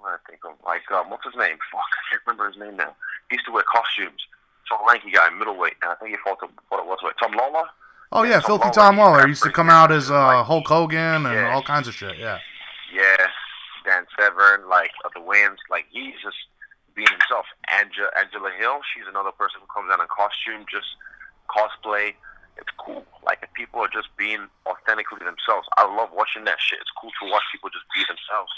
what 0.00 0.14
I 0.14 0.20
think 0.28 0.40
of 0.44 0.54
like 0.64 0.88
um, 0.90 1.10
what's 1.10 1.24
his 1.24 1.36
name? 1.36 1.58
Fuck, 1.70 1.90
I 1.92 2.02
can't 2.10 2.22
remember 2.26 2.48
his 2.48 2.58
name 2.58 2.76
now. 2.76 2.94
He 3.30 3.36
used 3.36 3.46
to 3.46 3.52
wear 3.52 3.64
costumes. 3.64 4.20
Tall, 4.68 4.84
lanky 4.86 5.10
guy, 5.10 5.30
middleweight, 5.30 5.76
and 5.82 5.92
I 5.92 5.94
think 5.96 6.10
he 6.10 6.16
fought 6.22 6.40
to 6.40 6.48
what 6.68 6.80
it 6.80 6.86
was. 6.86 6.98
What, 7.02 7.16
Tom 7.20 7.32
Lawlor. 7.32 7.68
Oh 8.12 8.22
yeah, 8.22 8.40
Tom 8.40 8.58
Filthy 8.58 8.68
Lawlor, 8.68 8.74
Tom 8.74 8.96
Lawlor 8.96 9.28
used 9.28 9.42
to 9.42 9.50
come 9.50 9.70
out 9.70 9.92
as 9.92 10.10
uh, 10.10 10.44
Hulk 10.44 10.66
Hogan 10.66 11.26
and 11.26 11.34
yeah. 11.34 11.54
all 11.54 11.62
kinds 11.62 11.88
of 11.88 11.94
shit. 11.94 12.18
Yeah. 12.18 12.38
Yeah, 12.92 13.28
Dan 13.84 14.06
Severn, 14.18 14.68
like 14.68 14.92
uh, 15.04 15.10
the 15.14 15.20
Wayans, 15.20 15.60
like 15.70 15.86
he's 15.90 16.16
just 16.22 16.36
being 16.94 17.08
himself. 17.08 17.46
Angela, 17.68 18.08
Angela 18.18 18.50
Hill, 18.58 18.80
she's 18.92 19.04
another 19.08 19.32
person 19.32 19.60
who 19.60 19.68
comes 19.68 19.92
out 19.92 20.00
in 20.00 20.06
costume, 20.08 20.64
just 20.72 20.88
cosplay. 21.48 22.12
It's 22.58 22.70
cool. 22.78 23.04
Like 23.24 23.38
if 23.42 23.52
people 23.52 23.80
are 23.80 23.88
just 23.88 24.08
being 24.16 24.46
authentically 24.66 25.18
themselves. 25.18 25.68
I 25.76 25.84
love 25.84 26.10
watching 26.14 26.44
that 26.44 26.56
shit. 26.60 26.78
It's 26.80 26.90
cool 27.00 27.10
to 27.22 27.30
watch 27.30 27.42
people 27.52 27.70
just 27.70 27.84
be 27.94 28.02
themselves. 28.08 28.52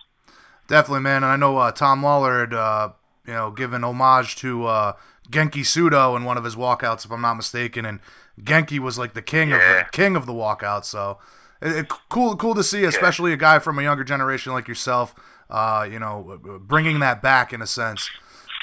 Definitely, 0.69 1.01
man. 1.01 1.25
And 1.25 1.27
I 1.27 1.37
know 1.37 1.59
uh, 1.59 1.73
Tom 1.73 2.03
Lawlor 2.03 2.41
had, 2.41 2.55
uh, 2.55 2.91
you 3.27 3.33
know, 3.33 3.51
given 3.51 3.83
homage 3.83 4.37
to 4.37 4.67
uh, 4.67 4.93
Genki 5.29 5.63
Sudo 5.63 6.17
in 6.17 6.25
one 6.25 6.37
of 6.37 6.45
his 6.45 6.57
walkouts, 6.57 7.05
if 7.05 7.11
I'm 7.11 7.21
not 7.21 7.35
mistaken. 7.35 7.85
And 7.85 8.01
Genki 8.41 8.79
was 8.79 8.99
like 8.99 9.15
the 9.15 9.23
king 9.23 9.51
yeah. 9.51 9.57
of 9.57 9.87
the 9.87 9.91
king 9.91 10.17
of 10.17 10.27
the 10.27 10.33
walkout. 10.33 10.85
So 10.85 11.19
it, 11.61 11.73
it, 11.73 11.89
cool, 12.09 12.37
cool 12.37 12.55
to 12.55 12.65
see, 12.65 12.85
especially 12.85 13.31
yeah. 13.31 13.35
a 13.35 13.39
guy 13.39 13.59
from 13.59 13.79
a 13.79 13.83
younger 13.83 14.05
generation 14.05 14.53
like 14.53 14.69
yourself. 14.69 15.15
Uh, 15.49 15.87
you 15.91 15.99
know, 15.99 16.39
bringing 16.63 17.01
that 17.01 17.21
back 17.21 17.53
in 17.53 17.61
a 17.61 17.67
sense. 17.67 18.09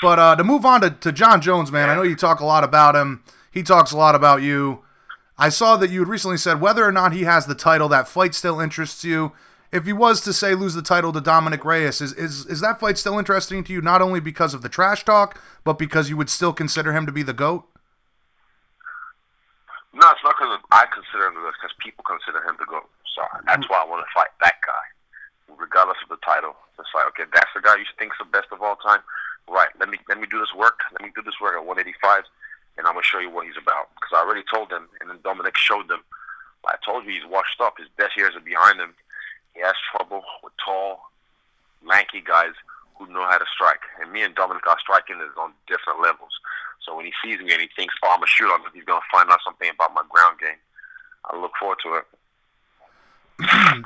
But 0.02 0.20
uh, 0.20 0.36
to 0.38 0.44
move 0.46 0.66
on 0.66 0.80
to, 0.82 0.90
to 0.90 1.12
Jon 1.12 1.42
Jones, 1.42 1.70
man, 1.70 1.90
I 1.90 1.96
know 1.96 2.04
you 2.04 2.16
talk 2.16 2.40
a 2.40 2.46
lot 2.46 2.64
about 2.64 2.96
him. 2.96 3.24
He 3.52 3.62
talks 3.62 3.92
a 3.92 3.98
lot 3.98 4.16
about 4.16 4.42
you. 4.42 4.84
I 5.38 5.50
saw 5.50 5.78
that 5.78 5.92
you 5.92 6.00
had 6.00 6.10
recently 6.10 6.38
said 6.38 6.60
whether 6.60 6.84
or 6.84 6.92
not 6.92 7.14
he 7.14 7.24
has 7.24 7.46
the 7.46 7.56
title, 7.56 7.88
that 7.90 8.08
fight 8.08 8.34
still 8.34 8.60
interests 8.60 9.04
you. 9.04 9.34
If 9.72 9.86
he 9.86 9.94
was 9.94 10.22
to 10.22 10.34
say 10.34 10.56
lose 10.56 10.74
the 10.74 10.82
title 10.82 11.12
to 11.14 11.22
Dominick 11.22 11.66
Reyes, 11.66 12.02
is, 12.02 12.14
is 12.14 12.46
is 12.48 12.62
that 12.62 12.80
fight 12.80 12.98
still 12.98 13.20
interesting 13.20 13.64
to 13.66 13.74
you? 13.74 13.82
Not 13.82 14.02
only 14.02 14.20
because 14.20 14.54
of 14.54 14.62
the 14.62 14.70
trash 14.70 15.04
talk, 15.04 15.42
but 15.64 15.78
because 15.78 16.10
you 16.10 16.18
would 16.18 16.30
still 16.30 16.54
consider 16.54 16.94
him 16.94 17.06
to 17.06 17.12
be 17.12 17.22
the 17.22 17.34
goat. 17.34 17.68
No, 19.94 20.08
it's 20.10 20.24
not 20.24 20.36
because 20.40 20.58
I 20.72 20.86
consider 20.88 21.28
him 21.28 21.36
the 21.36 21.42
goat. 21.42 21.54
Because 21.62 21.76
people 21.84 22.06
consider 22.08 22.40
him 22.48 22.56
the 22.58 22.66
goat. 22.66 22.88
So 23.14 23.22
that's 23.46 23.66
mm. 23.66 23.70
why 23.70 23.84
I 23.84 23.86
want 23.86 24.06
to 24.06 24.10
fight 24.16 24.32
that 24.42 24.56
guy, 24.66 24.86
regardless 25.54 25.98
of 26.02 26.10
the 26.10 26.22
title. 26.24 26.56
It's 26.80 26.90
like, 26.96 27.10
okay, 27.14 27.26
that's 27.34 27.52
the 27.54 27.62
guy 27.62 27.76
you 27.76 27.86
think's 28.00 28.18
the 28.22 28.30
best 28.30 28.48
of 28.54 28.62
all 28.62 28.78
time. 28.78 29.02
Right. 29.50 29.70
Let 29.80 29.90
me 29.90 29.98
let 30.08 30.20
me 30.20 30.28
do 30.30 30.40
this 30.40 30.54
work. 30.56 30.80
Let 30.94 31.02
me 31.02 31.12
do 31.16 31.22
this 31.22 31.42
work 31.42 31.56
at 31.56 31.66
185, 31.66 32.24
and 32.78 32.88
I'm 32.88 32.94
gonna 32.94 33.04
show 33.04 33.20
you 33.20 33.30
what 33.30 33.46
he's 33.46 33.58
about. 33.60 33.90
Because 33.96 34.14
I 34.16 34.22
already 34.22 34.44
told 34.52 34.70
them, 34.70 34.88
and 35.02 35.10
then 35.10 35.20
Dominick 35.24 35.58
showed 35.58 35.88
them. 35.88 36.02
I 36.68 36.76
told 36.84 37.06
you 37.06 37.12
he's 37.12 37.26
washed 37.26 37.62
up. 37.62 37.78
His 37.78 37.88
best 37.98 38.18
years 38.18 38.36
are 38.36 38.44
behind 38.44 38.80
him. 38.80 38.94
He 39.54 39.62
has 39.62 39.76
trouble 39.92 40.22
with 40.44 40.52
tall, 40.64 41.00
lanky 41.82 42.20
guys 42.20 42.52
who 43.00 43.08
know 43.08 43.24
how 43.24 43.38
to 43.38 43.46
strike. 43.54 43.82
And 44.02 44.12
me 44.12 44.22
and 44.24 44.36
Dominick 44.36 44.68
are 44.68 44.80
striking 44.80 45.16
is 45.18 45.32
on 45.40 45.54
different 45.68 46.02
levels. 46.02 46.32
So 46.84 46.96
when 46.96 47.06
he 47.06 47.14
sees 47.24 47.40
me 47.40 47.52
and 47.52 47.62
he 47.62 47.70
thinks, 47.76 47.96
oh, 48.04 48.14
I'm 48.16 48.24
a 48.24 48.28
shooter, 48.28 48.52
he's 48.74 48.86
to 48.86 49.00
find 49.12 49.30
out 49.30 49.40
something 49.44 49.70
about 49.70 49.94
my 49.94 50.04
ground 50.10 50.40
game. 50.40 50.60
I 51.26 51.40
look 51.40 51.52
forward 51.60 51.80
to 51.84 51.96
it. 51.96 52.06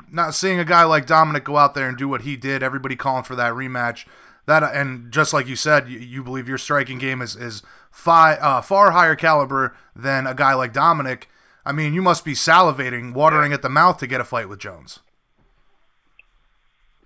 Not 0.10 0.34
seeing 0.34 0.58
a 0.58 0.64
guy 0.64 0.84
like 0.84 1.06
Dominick 1.06 1.44
go 1.44 1.56
out 1.56 1.74
there 1.74 1.88
and 1.88 1.96
do 1.96 2.08
what 2.08 2.22
he 2.22 2.36
did, 2.36 2.62
everybody 2.62 2.96
calling 2.96 3.24
for 3.24 3.36
that 3.36 3.52
rematch. 3.52 4.06
That 4.46 4.62
and 4.62 5.12
just 5.12 5.32
like 5.32 5.46
you 5.46 5.56
said, 5.56 5.88
you, 5.88 5.98
you 5.98 6.24
believe 6.24 6.48
your 6.48 6.58
striking 6.58 6.98
game 6.98 7.22
is 7.22 7.36
is 7.36 7.62
fi- 7.92 8.34
uh, 8.34 8.60
far 8.60 8.90
higher 8.90 9.14
caliber 9.14 9.76
than 9.94 10.26
a 10.26 10.34
guy 10.34 10.54
like 10.54 10.72
Dominick. 10.72 11.28
I 11.64 11.70
mean, 11.70 11.94
you 11.94 12.02
must 12.02 12.24
be 12.24 12.32
salivating, 12.32 13.14
watering 13.14 13.52
at 13.52 13.62
the 13.62 13.68
mouth 13.68 13.98
to 13.98 14.08
get 14.08 14.20
a 14.20 14.24
fight 14.24 14.48
with 14.48 14.58
Jones. 14.58 14.98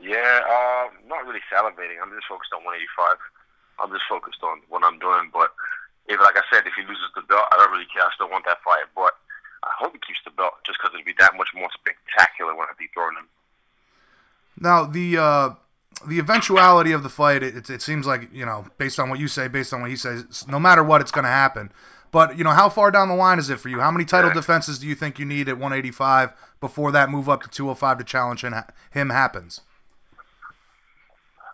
Yeah, 0.01 0.41
uh, 0.49 0.89
not 1.07 1.27
really 1.27 1.45
salivating. 1.53 2.01
I'm 2.01 2.15
just 2.15 2.31
focused 2.31 2.55
on 2.55 2.65
185. 2.65 3.19
I'm 3.79 3.93
just 3.93 4.05
focused 4.09 4.41
on 4.43 4.63
what 4.71 4.85
I'm 4.85 4.99
doing. 4.99 5.29
But 5.33 5.53
if, 6.07 6.21
like 6.21 6.39
I 6.39 6.43
said, 6.49 6.65
if 6.65 6.73
he 6.73 6.83
loses 6.87 7.11
the 7.15 7.23
belt, 7.23 7.45
I 7.53 7.57
don't 7.57 7.73
really 7.73 7.91
care. 7.93 8.07
I 8.07 8.15
still 8.15 8.31
want 8.31 8.47
that 8.47 8.63
fight, 8.65 8.87
but 8.95 9.13
I 9.65 9.71
hope 9.77 9.93
he 9.93 10.01
keeps 10.01 10.23
the 10.25 10.31
belt 10.31 10.55
just 10.65 10.79
because 10.79 10.95
it'd 10.95 11.05
be 11.05 11.19
that 11.19 11.37
much 11.37 11.49
more 11.55 11.69
spectacular 11.75 12.55
when 12.55 12.69
I 12.71 12.75
dethrone 12.79 13.17
him. 13.19 13.29
Now 14.59 14.85
the 14.85 15.19
uh, 15.19 15.51
the 16.07 16.19
eventuality 16.19 16.93
of 16.93 17.03
the 17.03 17.09
fight, 17.09 17.43
it, 17.43 17.71
it 17.71 17.83
seems 17.83 18.07
like 18.07 18.29
you 18.33 18.45
know, 18.45 18.67
based 18.79 18.99
on 18.99 19.09
what 19.09 19.19
you 19.19 19.29
say, 19.29 19.49
based 19.49 19.73
on 19.73 19.81
what 19.81 19.91
he 19.91 19.97
says, 19.97 20.45
no 20.49 20.59
matter 20.59 20.83
what, 20.83 21.01
it's 21.01 21.11
going 21.11 21.25
to 21.25 21.31
happen. 21.31 21.73
But 22.11 22.37
you 22.39 22.45
know, 22.45 22.51
how 22.51 22.69
far 22.69 22.91
down 22.91 23.09
the 23.09 23.15
line 23.15 23.39
is 23.39 23.51
it 23.51 23.61
for 23.61 23.69
you? 23.69 23.81
How 23.81 23.91
many 23.91 24.05
title 24.05 24.31
defenses 24.31 24.79
do 24.79 24.87
you 24.87 24.95
think 24.95 25.19
you 25.19 25.25
need 25.25 25.49
at 25.49 25.57
185 25.57 26.33
before 26.61 26.93
that 26.93 27.11
move 27.11 27.29
up 27.29 27.43
to 27.43 27.49
205 27.49 27.99
to 27.99 28.05
challenge 28.05 28.43
him 28.43 29.11
happens? 29.11 29.61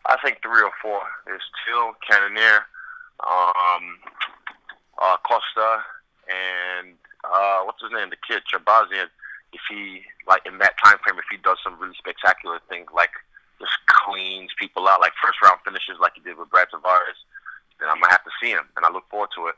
I 0.06 0.16
think 0.24 0.38
three 0.42 0.62
or 0.62 0.72
four. 0.80 1.00
There's 1.26 1.42
Till, 1.64 1.94
Cannonier, 2.08 2.66
um, 3.20 3.98
uh, 5.00 5.16
Costa, 5.26 5.82
and 6.28 6.94
uh, 7.24 7.62
what's 7.64 7.82
his 7.82 7.92
name? 7.92 8.10
The 8.10 8.16
kid, 8.26 8.42
Shahbazyan. 8.52 9.06
If 9.52 9.60
he 9.68 10.02
like 10.26 10.42
in 10.46 10.58
that 10.58 10.74
time 10.82 10.96
frame, 11.04 11.18
if 11.18 11.26
he 11.30 11.36
does 11.38 11.58
some 11.62 11.78
really 11.78 11.94
spectacular 11.98 12.58
things, 12.68 12.88
like 12.94 13.10
just 13.62 13.78
cleans 13.86 14.50
people 14.58 14.88
out, 14.88 15.00
like 15.00 15.12
first 15.22 15.38
round 15.42 15.60
finishes, 15.64 15.96
like 16.00 16.12
he 16.14 16.20
did 16.20 16.36
with 16.36 16.50
Brad 16.50 16.68
Tavares, 16.74 17.22
then 17.78 17.88
I'm 17.88 18.00
gonna 18.00 18.12
have 18.12 18.24
to 18.24 18.30
see 18.42 18.50
him, 18.50 18.64
and 18.76 18.84
I 18.84 18.90
look 18.90 19.08
forward 19.08 19.30
to 19.36 19.46
it. 19.46 19.54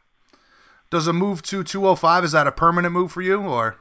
Does 0.91 1.07
a 1.07 1.13
move 1.13 1.43
to 1.43 1.65
205 1.65 2.25
is 2.25 2.33
that 2.33 2.47
a 2.47 2.53
permanent 2.53 2.93
move 2.93 3.11
for 3.11 3.23
you, 3.23 3.41
or? 3.41 3.79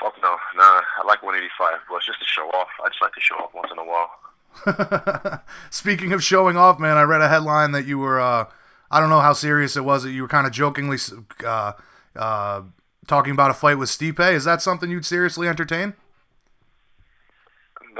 Fuck 0.00 0.14
no, 0.22 0.36
nah. 0.56 0.80
I 0.98 1.02
like 1.06 1.22
185, 1.22 1.80
but 1.88 1.96
it's 1.96 2.06
just 2.06 2.20
to 2.20 2.26
show 2.26 2.48
off. 2.50 2.68
I 2.84 2.88
just 2.88 3.02
like 3.02 3.14
to 3.14 3.20
show 3.20 3.36
off 3.36 3.52
once 3.54 3.70
in 3.72 3.78
a 3.78 3.84
while. 3.84 5.42
Speaking 5.70 6.12
of 6.12 6.22
showing 6.22 6.56
off, 6.56 6.78
man, 6.78 6.96
I 6.96 7.02
read 7.02 7.20
a 7.20 7.28
headline 7.28 7.72
that 7.72 7.86
you 7.86 7.98
were, 7.98 8.20
uh, 8.20 8.46
I 8.90 9.00
don't 9.00 9.10
know 9.10 9.20
how 9.20 9.32
serious 9.32 9.76
it 9.76 9.84
was, 9.84 10.04
that 10.04 10.12
you 10.12 10.22
were 10.22 10.28
kind 10.28 10.46
of 10.46 10.52
jokingly 10.52 10.98
uh, 11.44 11.72
uh, 12.16 12.62
talking 13.06 13.32
about 13.32 13.50
a 13.50 13.54
fight 13.54 13.78
with 13.78 13.88
Stipe. 13.88 14.32
Is 14.32 14.44
that 14.44 14.62
something 14.62 14.90
you'd 14.90 15.04
seriously 15.04 15.48
entertain? 15.48 15.94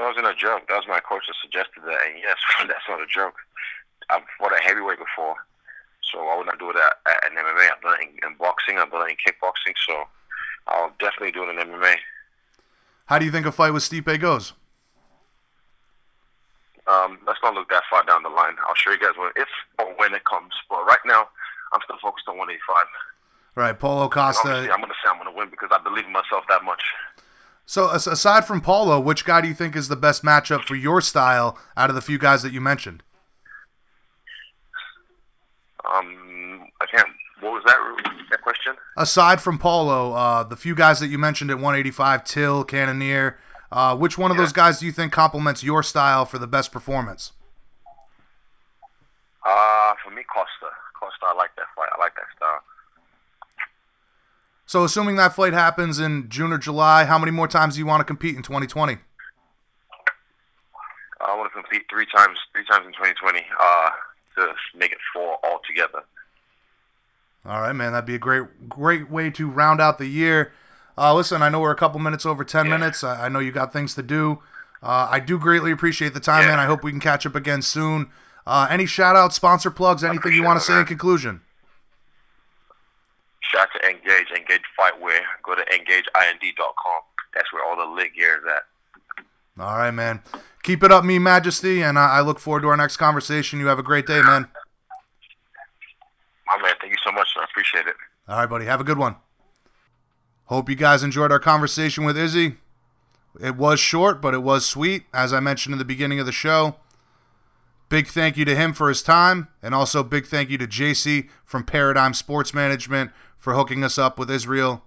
That 0.00 0.16
wasn't 0.16 0.32
a 0.32 0.34
joke. 0.34 0.64
That 0.72 0.80
was 0.80 0.88
my 0.88 1.00
coach 1.04 1.28
that 1.28 1.36
suggested 1.44 1.84
that. 1.84 2.00
And 2.08 2.16
yes, 2.24 2.40
that's 2.64 2.88
not 2.88 3.04
a 3.04 3.06
joke. 3.06 3.36
I've 4.08 4.24
fought 4.40 4.56
a 4.56 4.62
heavyweight 4.64 4.96
before, 4.96 5.36
so 6.00 6.24
I 6.24 6.40
would 6.40 6.46
not 6.46 6.58
do 6.58 6.70
it 6.70 6.76
at, 6.80 6.96
at, 7.04 7.30
MMA? 7.36 7.68
I've 7.68 7.82
done 7.84 8.00
it 8.00 8.08
in, 8.08 8.30
in 8.32 8.36
boxing, 8.40 8.78
I've 8.78 8.90
done 8.90 9.06
it 9.06 9.12
in 9.12 9.20
kickboxing, 9.20 9.76
so 9.86 10.08
I'll 10.68 10.96
definitely 10.98 11.32
do 11.32 11.44
it 11.44 11.52
in 11.52 11.68
MMA. 11.68 11.96
How 13.12 13.18
do 13.18 13.26
you 13.26 13.30
think 13.30 13.44
a 13.44 13.52
fight 13.52 13.74
with 13.74 13.84
Stipe 13.84 14.18
goes? 14.18 14.54
Um, 16.88 17.18
let's 17.26 17.38
not 17.42 17.52
look 17.52 17.68
that 17.68 17.84
far 17.90 18.02
down 18.04 18.22
the 18.22 18.30
line. 18.30 18.56
I'll 18.66 18.74
show 18.74 18.92
you 18.92 18.98
guys 18.98 19.18
when, 19.18 19.30
if 19.36 19.48
or 19.78 19.92
when 20.00 20.14
it 20.14 20.24
comes. 20.24 20.54
But 20.70 20.82
right 20.86 21.04
now, 21.04 21.28
I'm 21.72 21.80
still 21.84 21.98
focused 22.00 22.26
on 22.26 22.38
185. 22.38 22.86
Right, 23.54 23.78
Paulo 23.78 24.08
Costa. 24.08 24.48
I'm 24.48 24.80
going 24.80 24.88
to 24.88 24.98
say 25.04 25.10
I'm 25.12 25.20
going 25.20 25.30
to 25.30 25.36
win 25.36 25.50
because 25.50 25.68
I 25.70 25.78
believe 25.78 26.06
in 26.06 26.12
myself 26.12 26.44
that 26.48 26.64
much. 26.64 26.82
So 27.70 27.88
aside 27.90 28.46
from 28.46 28.62
Paulo, 28.62 28.98
which 28.98 29.24
guy 29.24 29.40
do 29.42 29.46
you 29.46 29.54
think 29.54 29.76
is 29.76 29.86
the 29.86 29.94
best 29.94 30.24
matchup 30.24 30.64
for 30.64 30.74
your 30.74 31.00
style 31.00 31.56
out 31.76 31.88
of 31.88 31.94
the 31.94 32.02
few 32.02 32.18
guys 32.18 32.42
that 32.42 32.52
you 32.52 32.60
mentioned? 32.60 33.04
Um, 35.84 36.66
I 36.80 36.86
can't. 36.90 37.06
What 37.38 37.52
was 37.52 37.62
that? 37.66 37.78
That 38.32 38.42
question? 38.42 38.74
Aside 38.96 39.40
from 39.40 39.56
Paulo, 39.56 40.14
uh, 40.14 40.42
the 40.42 40.56
few 40.56 40.74
guys 40.74 40.98
that 40.98 41.06
you 41.06 41.16
mentioned 41.18 41.48
at 41.52 41.58
185, 41.58 42.24
Till, 42.24 42.64
Cannonier, 42.64 43.38
uh, 43.70 43.96
which 43.96 44.18
one 44.18 44.32
of 44.32 44.36
Yeah. 44.36 44.42
those 44.42 44.52
guys 44.52 44.80
do 44.80 44.86
you 44.86 44.92
think 44.92 45.12
complements 45.12 45.62
your 45.62 45.84
style 45.84 46.24
for 46.24 46.38
the 46.38 46.48
best 46.48 46.72
performance? 46.72 47.30
Uh, 49.46 49.94
for 50.02 50.10
me, 50.10 50.24
Costa. 50.24 50.74
Costa, 50.98 51.24
I 51.26 51.34
like 51.34 51.54
that 51.54 51.66
fight. 51.76 51.88
I 51.96 52.00
like 52.00 52.16
that 52.16 52.26
style. 52.36 52.64
So 54.70 54.84
assuming 54.84 55.16
that 55.16 55.34
flight 55.34 55.52
happens 55.52 55.98
in 55.98 56.28
June 56.28 56.52
or 56.52 56.58
July, 56.58 57.04
how 57.04 57.18
many 57.18 57.32
more 57.32 57.48
times 57.48 57.74
do 57.74 57.80
you 57.80 57.86
want 57.86 58.02
to 58.02 58.04
compete 58.04 58.36
in 58.36 58.42
2020? 58.44 58.98
I 61.20 61.36
want 61.36 61.50
to 61.52 61.60
compete 61.60 61.82
three 61.90 62.06
times, 62.14 62.38
three 62.54 62.64
times 62.66 62.86
in 62.86 62.92
2020. 62.92 63.40
Uh, 63.58 63.90
to 64.36 64.46
make 64.78 64.92
it 64.92 64.98
four 65.12 65.38
altogether. 65.42 66.04
All 67.44 67.60
right, 67.62 67.72
man. 67.72 67.90
That'd 67.90 68.06
be 68.06 68.14
a 68.14 68.18
great, 68.20 68.68
great 68.68 69.10
way 69.10 69.28
to 69.30 69.50
round 69.50 69.80
out 69.80 69.98
the 69.98 70.06
year. 70.06 70.52
Uh, 70.96 71.16
listen, 71.16 71.42
I 71.42 71.48
know 71.48 71.58
we're 71.58 71.72
a 71.72 71.76
couple 71.76 71.98
minutes 71.98 72.24
over 72.24 72.44
10 72.44 72.66
Yeah. 72.66 72.70
minutes. 72.78 73.02
I, 73.02 73.24
I 73.26 73.28
know 73.28 73.40
you 73.40 73.50
got 73.50 73.72
things 73.72 73.96
to 73.96 74.04
do. 74.04 74.40
Uh, 74.80 75.08
I 75.10 75.18
do 75.18 75.36
greatly 75.36 75.72
appreciate 75.72 76.14
the 76.14 76.20
time, 76.20 76.42
Yeah. 76.44 76.50
man. 76.50 76.58
I 76.60 76.66
hope 76.66 76.84
we 76.84 76.92
can 76.92 77.00
catch 77.00 77.26
up 77.26 77.34
again 77.34 77.60
soon. 77.62 78.08
Uh, 78.46 78.68
any 78.70 78.86
shout 78.86 79.16
outs, 79.16 79.34
sponsor 79.34 79.72
plugs, 79.72 80.04
anything 80.04 80.32
you 80.32 80.44
want 80.44 80.60
to 80.60 80.64
say 80.64 80.78
in 80.78 80.84
conclusion? 80.86 81.40
Shout 83.50 83.62
out 83.62 83.80
to 83.80 83.88
Engage, 83.88 84.30
Engage 84.36 84.62
Fightwear. 84.78 85.20
Go 85.42 85.54
to 85.54 85.62
engageind.com. 85.62 87.02
That's 87.34 87.52
where 87.52 87.64
all 87.64 87.76
the 87.76 87.92
lit 87.92 88.14
gear 88.14 88.38
is 88.38 88.44
at. 88.46 89.24
All 89.62 89.76
right, 89.76 89.90
man. 89.90 90.22
Keep 90.62 90.84
it 90.84 90.92
up, 90.92 91.04
me 91.04 91.18
majesty, 91.18 91.82
and 91.82 91.98
I, 91.98 92.18
I 92.18 92.20
look 92.20 92.38
forward 92.38 92.62
to 92.62 92.68
our 92.68 92.76
next 92.76 92.96
conversation. 92.96 93.58
You 93.58 93.66
have 93.66 93.78
a 93.78 93.82
great 93.82 94.06
day, 94.06 94.22
man. 94.22 94.48
My 96.46 96.62
man, 96.62 96.74
thank 96.80 96.92
you 96.92 96.98
so 97.04 97.12
much, 97.12 97.28
sir. 97.34 97.40
I 97.40 97.44
appreciate 97.44 97.86
it. 97.86 97.96
All 98.28 98.38
right, 98.38 98.46
buddy. 98.46 98.66
Have 98.66 98.80
a 98.80 98.84
good 98.84 98.98
one. 98.98 99.16
Hope 100.44 100.68
you 100.68 100.76
guys 100.76 101.02
enjoyed 101.02 101.32
our 101.32 101.38
conversation 101.38 102.04
with 102.04 102.16
Izzy. 102.16 102.56
It 103.40 103.56
was 103.56 103.80
short, 103.80 104.20
but 104.20 104.34
it 104.34 104.42
was 104.42 104.66
sweet, 104.66 105.04
as 105.14 105.32
I 105.32 105.40
mentioned 105.40 105.72
in 105.72 105.78
the 105.78 105.84
beginning 105.84 106.20
of 106.20 106.26
the 106.26 106.32
show. 106.32 106.76
Big 107.88 108.06
thank 108.06 108.36
you 108.36 108.44
to 108.44 108.54
him 108.54 108.72
for 108.72 108.88
his 108.88 109.02
time, 109.02 109.48
and 109.62 109.74
also 109.74 110.02
big 110.02 110.26
thank 110.26 110.50
you 110.50 110.58
to 110.58 110.66
JC 110.66 111.28
from 111.44 111.64
Paradigm 111.64 112.14
Sports 112.14 112.54
Management 112.54 113.10
for 113.40 113.54
hooking 113.54 113.82
us 113.82 113.98
up 113.98 114.18
with 114.18 114.30
Israel. 114.30 114.84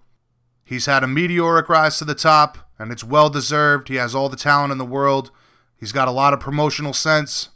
He's 0.63 0.85
had 0.85 1.03
a 1.03 1.07
meteoric 1.07 1.67
rise 1.67 1.97
to 1.97 2.05
the 2.05 2.15
top, 2.15 2.69
and 2.79 2.91
it's 2.91 3.03
well 3.03 3.29
deserved. 3.29 3.89
He 3.89 3.95
has 3.95 4.15
all 4.15 4.29
the 4.29 4.37
talent 4.37 4.71
in 4.71 4.77
the 4.77 4.85
world. 4.85 5.31
He's 5.75 5.91
got 5.91 6.07
a 6.07 6.11
lot 6.11 6.33
of 6.33 6.39
promotional 6.39 6.93
sense, 6.93 7.49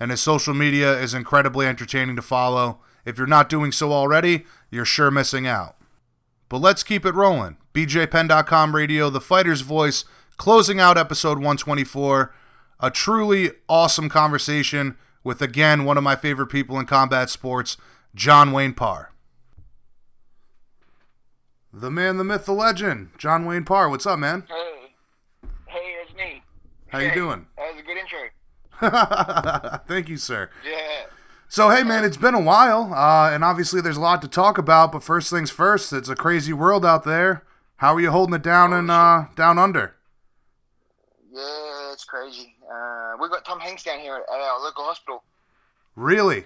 and 0.00 0.10
his 0.10 0.20
social 0.20 0.54
media 0.54 0.98
is 0.98 1.14
incredibly 1.14 1.66
entertaining 1.66 2.16
to 2.16 2.22
follow. 2.22 2.80
If 3.04 3.18
you're 3.18 3.26
not 3.26 3.48
doing 3.48 3.70
so 3.70 3.92
already, 3.92 4.46
you're 4.70 4.84
sure 4.84 5.10
missing 5.10 5.46
out. 5.46 5.76
But 6.48 6.58
let's 6.58 6.82
keep 6.82 7.06
it 7.06 7.14
rolling. 7.14 7.58
BJPenn.com 7.74 8.74
radio, 8.74 9.10
the 9.10 9.20
fighter's 9.20 9.60
voice, 9.60 10.04
closing 10.36 10.80
out 10.80 10.98
episode 10.98 11.36
124. 11.38 12.34
A 12.80 12.90
truly 12.90 13.52
awesome 13.68 14.08
conversation 14.08 14.96
with, 15.22 15.40
again, 15.40 15.84
one 15.84 15.96
of 15.96 16.04
my 16.04 16.16
favorite 16.16 16.48
people 16.48 16.78
in 16.78 16.86
combat 16.86 17.30
sports, 17.30 17.76
John 18.14 18.50
Wayne 18.50 18.74
Parr. 18.74 19.13
The 21.76 21.90
man, 21.90 22.18
the 22.18 22.24
myth, 22.24 22.46
the 22.46 22.52
legend, 22.52 23.10
John 23.18 23.46
Wayne 23.46 23.64
Parr. 23.64 23.88
What's 23.88 24.06
up, 24.06 24.16
man? 24.16 24.44
Hey, 24.46 24.92
hey, 25.66 25.94
it's 26.04 26.14
me. 26.14 26.40
How 26.86 27.00
you 27.00 27.12
doing? 27.12 27.46
That 27.56 27.74
was 27.74 27.80
a 27.80 27.84
good 27.84 27.96
intro. 27.96 29.80
Thank 29.88 30.08
you, 30.08 30.16
sir. 30.16 30.50
Yeah. 30.64 31.06
So, 31.48 31.70
hey, 31.70 31.82
man, 31.82 32.04
it's 32.04 32.16
been 32.16 32.34
a 32.34 32.40
while, 32.40 32.94
uh, 32.94 33.32
and 33.32 33.42
obviously 33.42 33.80
there's 33.80 33.96
a 33.96 34.00
lot 34.00 34.22
to 34.22 34.28
talk 34.28 34.56
about. 34.56 34.92
But 34.92 35.02
first 35.02 35.30
things 35.30 35.50
first, 35.50 35.92
it's 35.92 36.08
a 36.08 36.14
crazy 36.14 36.52
world 36.52 36.86
out 36.86 37.02
there. 37.02 37.42
How 37.78 37.94
are 37.94 38.00
you 38.00 38.12
holding 38.12 38.36
it 38.36 38.42
down 38.42 38.72
in 38.72 38.88
uh, 38.88 39.26
down 39.34 39.58
under? 39.58 39.96
Yeah, 41.32 41.92
it's 41.92 42.04
crazy. 42.04 42.54
Uh, 42.72 43.16
we 43.20 43.28
got 43.28 43.44
Tom 43.44 43.58
Hanks 43.58 43.82
down 43.82 43.98
here 43.98 44.14
at 44.14 44.40
our 44.40 44.60
local 44.60 44.84
hospital. 44.84 45.24
Really? 45.96 46.44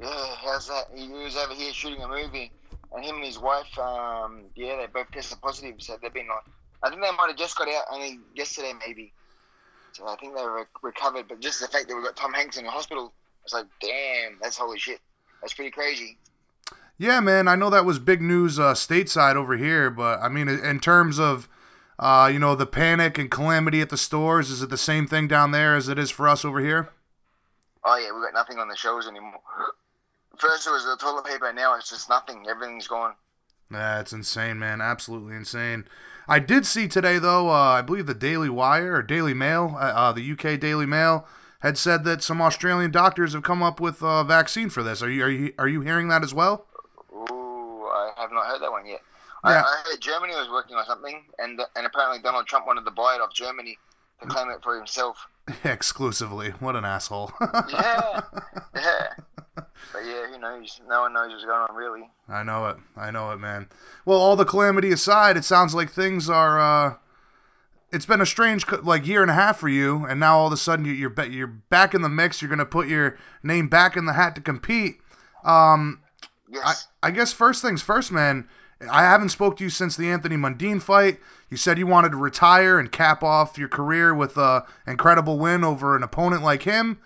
Yeah, 0.00 0.34
how's 0.42 0.66
that? 0.66 0.86
He 0.92 1.06
was 1.08 1.36
over 1.36 1.54
here 1.54 1.72
shooting 1.72 2.02
a 2.02 2.08
movie, 2.08 2.50
and 2.94 3.04
him 3.04 3.16
and 3.16 3.24
his 3.24 3.38
wife, 3.38 3.78
um, 3.78 4.44
yeah, 4.54 4.76
they 4.76 4.86
both 4.92 5.10
tested 5.10 5.40
positive. 5.40 5.76
So 5.78 5.96
they've 6.00 6.12
been 6.12 6.28
like, 6.28 6.44
I 6.82 6.90
think 6.90 7.00
they 7.00 7.10
might 7.10 7.28
have 7.28 7.36
just 7.36 7.56
got 7.56 7.68
out 7.68 7.84
only 7.90 8.18
yesterday, 8.34 8.72
maybe. 8.86 9.12
So 9.92 10.06
I 10.06 10.16
think 10.16 10.34
they 10.36 10.42
were 10.42 10.66
recovered. 10.82 11.28
But 11.28 11.40
just 11.40 11.60
the 11.60 11.68
fact 11.68 11.88
that 11.88 11.96
we 11.96 12.02
got 12.02 12.16
Tom 12.16 12.32
Hanks 12.32 12.56
in 12.56 12.64
the 12.64 12.70
hospital, 12.70 13.12
it's 13.44 13.52
like, 13.52 13.66
damn, 13.80 14.38
that's 14.40 14.56
holy 14.56 14.78
shit. 14.78 15.00
That's 15.40 15.54
pretty 15.54 15.70
crazy. 15.70 16.18
Yeah, 16.98 17.20
man. 17.20 17.48
I 17.48 17.56
know 17.56 17.70
that 17.70 17.84
was 17.84 17.98
big 17.98 18.22
news 18.22 18.58
uh, 18.58 18.74
stateside 18.74 19.34
over 19.34 19.56
here, 19.56 19.90
but 19.90 20.20
I 20.20 20.28
mean, 20.28 20.48
in 20.48 20.78
terms 20.78 21.18
of 21.18 21.48
uh, 21.98 22.30
you 22.32 22.38
know 22.38 22.54
the 22.54 22.66
panic 22.66 23.18
and 23.18 23.30
calamity 23.30 23.80
at 23.80 23.90
the 23.90 23.96
stores, 23.96 24.50
is 24.50 24.62
it 24.62 24.70
the 24.70 24.76
same 24.76 25.06
thing 25.06 25.26
down 25.26 25.50
there 25.50 25.74
as 25.74 25.88
it 25.88 25.98
is 25.98 26.10
for 26.10 26.28
us 26.28 26.44
over 26.44 26.60
here? 26.60 26.90
Oh 27.84 27.96
yeah, 27.96 28.14
we 28.14 28.22
got 28.22 28.34
nothing 28.34 28.58
on 28.58 28.68
the 28.68 28.76
shows 28.76 29.08
anymore. 29.08 29.40
First 30.42 30.66
it 30.66 30.70
was 30.70 30.84
the 30.84 30.96
toilet 30.96 31.24
paper, 31.24 31.52
now 31.52 31.76
it's 31.76 31.88
just 31.88 32.08
nothing. 32.08 32.46
Everything's 32.50 32.88
gone. 32.88 33.14
That's 33.70 34.06
it's 34.10 34.12
insane, 34.12 34.58
man. 34.58 34.80
Absolutely 34.80 35.36
insane. 35.36 35.84
I 36.26 36.40
did 36.40 36.66
see 36.66 36.88
today, 36.88 37.20
though. 37.20 37.48
Uh, 37.48 37.52
I 37.78 37.82
believe 37.82 38.06
the 38.06 38.14
Daily 38.14 38.48
Wire 38.48 38.96
or 38.96 39.02
Daily 39.02 39.34
Mail, 39.34 39.76
uh, 39.76 39.84
uh, 39.84 40.12
the 40.12 40.32
UK 40.32 40.58
Daily 40.58 40.84
Mail, 40.84 41.28
had 41.60 41.78
said 41.78 42.02
that 42.04 42.24
some 42.24 42.42
Australian 42.42 42.90
doctors 42.90 43.34
have 43.34 43.44
come 43.44 43.62
up 43.62 43.78
with 43.78 44.02
a 44.02 44.24
vaccine 44.24 44.68
for 44.68 44.82
this. 44.82 45.00
Are 45.00 45.08
you 45.08 45.22
are 45.22 45.30
you 45.30 45.52
are 45.58 45.68
you 45.68 45.80
hearing 45.82 46.08
that 46.08 46.24
as 46.24 46.34
well? 46.34 46.66
Ooh, 47.12 47.86
I 47.86 48.10
have 48.16 48.32
not 48.32 48.46
heard 48.46 48.62
that 48.62 48.72
one 48.72 48.84
yet. 48.84 49.00
Yeah. 49.44 49.62
I, 49.62 49.62
I 49.62 49.82
heard 49.84 50.00
Germany 50.00 50.34
was 50.34 50.48
working 50.50 50.74
on 50.74 50.84
something, 50.86 51.22
and 51.38 51.60
and 51.76 51.86
apparently 51.86 52.18
Donald 52.18 52.48
Trump 52.48 52.66
wanted 52.66 52.84
to 52.84 52.90
buy 52.90 53.14
it 53.14 53.20
off 53.20 53.32
Germany 53.32 53.78
to 54.20 54.26
claim 54.26 54.50
it 54.50 54.60
for 54.64 54.76
himself. 54.76 55.28
Exclusively. 55.64 56.50
What 56.60 56.76
an 56.76 56.84
asshole. 56.84 57.32
Yeah, 57.40 58.20
yeah. 58.74 59.08
But 59.56 60.04
yeah, 60.06 60.26
who 60.28 60.38
knows? 60.38 60.80
No 60.88 61.02
one 61.02 61.12
knows 61.12 61.32
what's 61.32 61.44
going 61.44 61.66
on, 61.68 61.74
really. 61.74 62.10
I 62.28 62.42
know 62.42 62.66
it. 62.68 62.76
I 62.96 63.10
know 63.10 63.30
it, 63.32 63.38
man. 63.38 63.68
Well, 64.06 64.18
all 64.18 64.36
the 64.36 64.44
calamity 64.44 64.90
aside, 64.92 65.36
it 65.36 65.44
sounds 65.44 65.74
like 65.74 65.90
things 65.90 66.30
are. 66.30 66.58
Uh, 66.60 66.94
it's 67.92 68.06
been 68.06 68.20
a 68.22 68.26
strange 68.26 68.64
like 68.82 69.06
year 69.06 69.20
and 69.22 69.30
a 69.30 69.34
half 69.34 69.58
for 69.58 69.68
you, 69.68 70.06
and 70.06 70.18
now 70.20 70.38
all 70.38 70.46
of 70.46 70.52
a 70.52 70.56
sudden 70.56 70.84
you- 70.86 70.92
you're 70.92 71.12
you're 71.26 71.46
back 71.46 71.92
in 71.94 72.00
the 72.02 72.08
mix. 72.08 72.40
You're 72.40 72.48
gonna 72.48 72.64
put 72.64 72.88
your 72.88 73.18
name 73.42 73.68
back 73.68 73.96
in 73.96 74.06
the 74.06 74.14
hat 74.14 74.34
to 74.36 74.40
compete. 74.40 75.00
Um, 75.44 76.00
I, 76.54 76.54
Yes. 76.54 76.88
I 77.02 77.10
guess 77.10 77.32
first 77.32 77.62
things 77.62 77.82
first, 77.82 78.12
man. 78.12 78.46
I 78.90 79.02
haven't 79.02 79.28
spoke 79.30 79.56
to 79.58 79.64
you 79.64 79.70
since 79.70 79.96
the 79.96 80.10
Anthony 80.10 80.36
Mundine 80.36 80.80
fight. 80.82 81.18
You 81.52 81.58
said 81.58 81.76
you 81.78 81.86
wanted 81.86 82.12
to 82.12 82.16
retire 82.16 82.78
and 82.78 82.90
cap 82.90 83.22
off 83.22 83.58
your 83.58 83.68
career 83.68 84.14
with 84.14 84.38
a 84.38 84.64
incredible 84.86 85.38
win 85.38 85.62
over 85.64 85.94
an 85.94 86.02
opponent 86.02 86.42
like 86.42 86.62
him. 86.62 86.98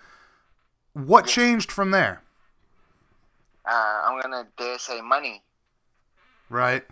What 0.93 1.27
changed 1.27 1.69
from 1.69 1.91
there? 1.91 2.21
uh, 3.65 4.01
I'm 4.05 4.21
gonna 4.21 4.47
dare 4.57 4.79
say 4.79 5.01
money. 5.01 5.43
Right. 6.49 6.85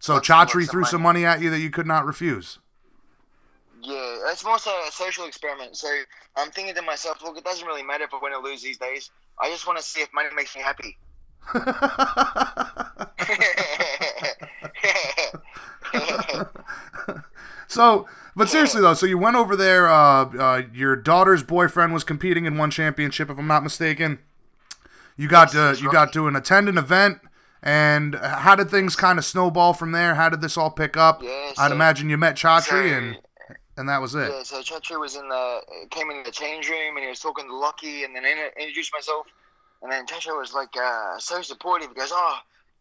So 0.00 0.14
Lots 0.14 0.28
and 0.28 0.36
Chatri 0.48 0.54
lots 0.54 0.66
of 0.66 0.70
threw 0.72 0.84
some 0.84 1.02
money. 1.02 1.20
money 1.20 1.24
at 1.24 1.40
you 1.40 1.50
that 1.50 1.60
you 1.60 1.70
could 1.70 1.86
not 1.86 2.04
refuse. 2.04 2.58
Yeah, 3.80 4.16
it's 4.32 4.44
more 4.44 4.58
so 4.58 4.72
a 4.88 4.90
social 4.90 5.26
experiment. 5.26 5.76
So 5.76 5.86
I'm 6.34 6.50
thinking 6.50 6.74
to 6.74 6.82
myself, 6.82 7.22
look, 7.22 7.38
it 7.38 7.44
doesn't 7.44 7.64
really 7.64 7.84
matter 7.84 8.02
if 8.02 8.12
I 8.12 8.18
win 8.20 8.32
or 8.32 8.42
lose 8.42 8.60
these 8.60 8.78
days. 8.78 9.08
I 9.40 9.50
just 9.50 9.68
want 9.68 9.78
to 9.78 9.84
see 9.84 10.00
if 10.00 10.12
money 10.12 10.30
makes 10.34 10.56
me 10.56 10.62
happy. 10.62 10.98
so, 17.70 18.08
but 18.36 18.48
seriously 18.48 18.80
though, 18.80 18.94
so 18.94 19.06
you 19.06 19.18
went 19.18 19.36
over 19.36 19.56
there. 19.56 19.88
Uh, 19.88 20.24
uh, 20.38 20.62
your 20.72 20.96
daughter's 20.96 21.42
boyfriend 21.42 21.92
was 21.92 22.04
competing 22.04 22.44
in 22.44 22.56
one 22.58 22.70
championship, 22.70 23.30
if 23.30 23.38
I'm 23.38 23.46
not 23.46 23.62
mistaken. 23.62 24.18
You 25.16 25.28
got 25.28 25.50
to 25.52 25.76
you 25.80 25.90
got 25.92 26.12
to 26.14 26.26
an 26.28 26.36
attend 26.36 26.68
an 26.68 26.78
event, 26.78 27.20
and 27.62 28.14
how 28.16 28.54
did 28.56 28.70
things 28.70 28.96
kind 28.96 29.18
of 29.18 29.24
snowball 29.24 29.72
from 29.74 29.92
there? 29.92 30.14
How 30.14 30.28
did 30.28 30.40
this 30.40 30.56
all 30.56 30.70
pick 30.70 30.96
up? 30.96 31.22
Yeah, 31.22 31.52
I'd 31.58 31.72
imagine 31.72 32.08
you 32.10 32.16
met 32.16 32.36
Chatri, 32.36 32.64
so- 32.90 32.96
and 32.96 33.16
and 33.76 33.88
that 33.88 34.00
was 34.00 34.14
it. 34.14 34.30
Yeah, 34.30 34.42
so 34.42 34.60
Chatri 34.62 34.98
was 34.98 35.16
in 35.16 35.28
the 35.28 35.60
came 35.90 36.10
in 36.10 36.22
the 36.22 36.30
change 36.30 36.68
room 36.68 36.96
and 36.96 37.04
he 37.04 37.08
was 37.08 37.20
talking 37.20 37.46
to 37.46 37.54
Lucky, 37.56 38.04
and 38.04 38.14
then 38.16 38.24
I 38.24 38.50
introduced 38.58 38.92
myself 38.92 39.26
and 39.82 39.90
then 39.90 40.06
Chatri 40.06 40.38
was 40.38 40.52
like 40.54 40.74
uh, 40.76 41.18
so 41.18 41.42
supportive. 41.42 41.88
He 41.88 41.94
goes, 41.94 42.10
"Oh, 42.12 42.38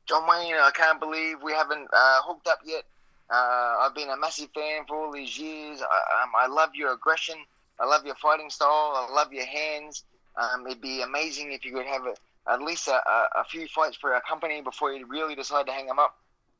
John 0.08 0.24
Wayne, 0.28 0.56
I 0.56 0.72
can't 0.74 1.00
believe 1.00 1.38
we 1.44 1.54
haven't 1.54 1.88
uh, 1.94 2.22
hooked 2.24 2.48
up 2.48 2.60
yet. 2.66 2.84
Uh, 3.32 3.76
I've 3.82 3.96
been 3.96 4.10
a 4.10 4.18
massive 4.18 4.50
fan 4.54 4.86
for 4.88 4.98
all 4.98 5.12
these 5.12 5.38
years. 5.38 5.82
I, 5.82 6.24
um, 6.24 6.32
I 6.38 6.48
love 6.48 6.72
your 6.74 6.94
aggression. 6.94 7.36
I 7.80 7.86
love 7.86 8.06
your 8.06 8.16
fighting 8.16 8.50
style. 8.50 8.94
I 8.96 9.08
love 9.14 9.32
your 9.32 9.46
hands. 9.46 10.04
Um, 10.36 10.66
it'd 10.68 10.82
be 10.82 11.02
amazing 11.02 11.52
if 11.52 11.66
you 11.66 11.74
could 11.74 11.86
have 11.86 12.06
a, 12.06 12.16
at 12.52 12.62
least 12.62 12.88
a, 12.88 12.94
a, 12.94 13.30
a 13.42 13.44
few 13.46 13.68
fights 13.68 13.98
for 13.98 14.14
our 14.14 14.22
company 14.22 14.62
before 14.62 14.94
you 14.94 15.06
really 15.06 15.36
decide 15.36 15.66
to 15.68 15.72
hang 15.72 15.88
them 15.88 16.00
up." 16.00 16.16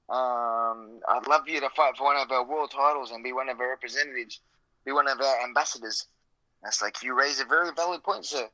um, 0.10 1.00
I'd 1.08 1.28
love 1.28 1.48
you 1.48 1.60
to 1.60 1.70
fight 1.70 1.96
for 1.96 2.06
one 2.06 2.18
of 2.18 2.32
our 2.32 2.44
world 2.44 2.72
titles 2.72 3.12
and 3.12 3.24
be 3.24 3.32
one 3.32 3.48
of 3.48 3.60
our 3.60 3.70
representatives, 3.70 4.40
be 4.84 4.92
one 4.92 5.08
of 5.08 5.22
our 5.22 5.44
ambassadors. 5.44 6.08
That's 6.64 6.82
like 6.82 7.04
you 7.04 7.18
raise 7.18 7.40
a 7.40 7.46
very 7.46 7.70
valid 7.76 8.04
point, 8.04 8.26
sir. 8.26 8.50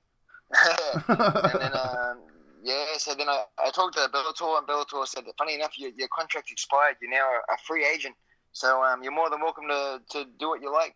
and 1.08 1.62
then, 1.62 1.74
um, 1.74 2.18
yeah, 2.66 2.98
so 2.98 3.14
then 3.14 3.30
I, 3.30 3.44
I 3.60 3.70
talked 3.70 3.94
to 3.94 4.10
Bellator, 4.12 4.58
and 4.58 4.68
Bellator 4.68 5.06
said 5.08 5.26
that 5.26 5.38
funny 5.38 5.54
enough, 5.54 5.78
your, 5.78 5.92
your 5.96 6.08
contract 6.08 6.50
expired. 6.52 6.96
You're 7.00 7.12
now 7.12 7.30
a, 7.54 7.58
free 7.64 7.86
agent, 7.86 8.16
so 8.54 8.84
um, 8.84 9.04
you're 9.04 9.14
more 9.14 9.30
than 9.30 9.40
welcome 9.40 9.68
to, 9.68 10.02
to 10.10 10.26
do 10.40 10.50
what 10.50 10.62
you 10.62 10.74
like. 10.74 10.96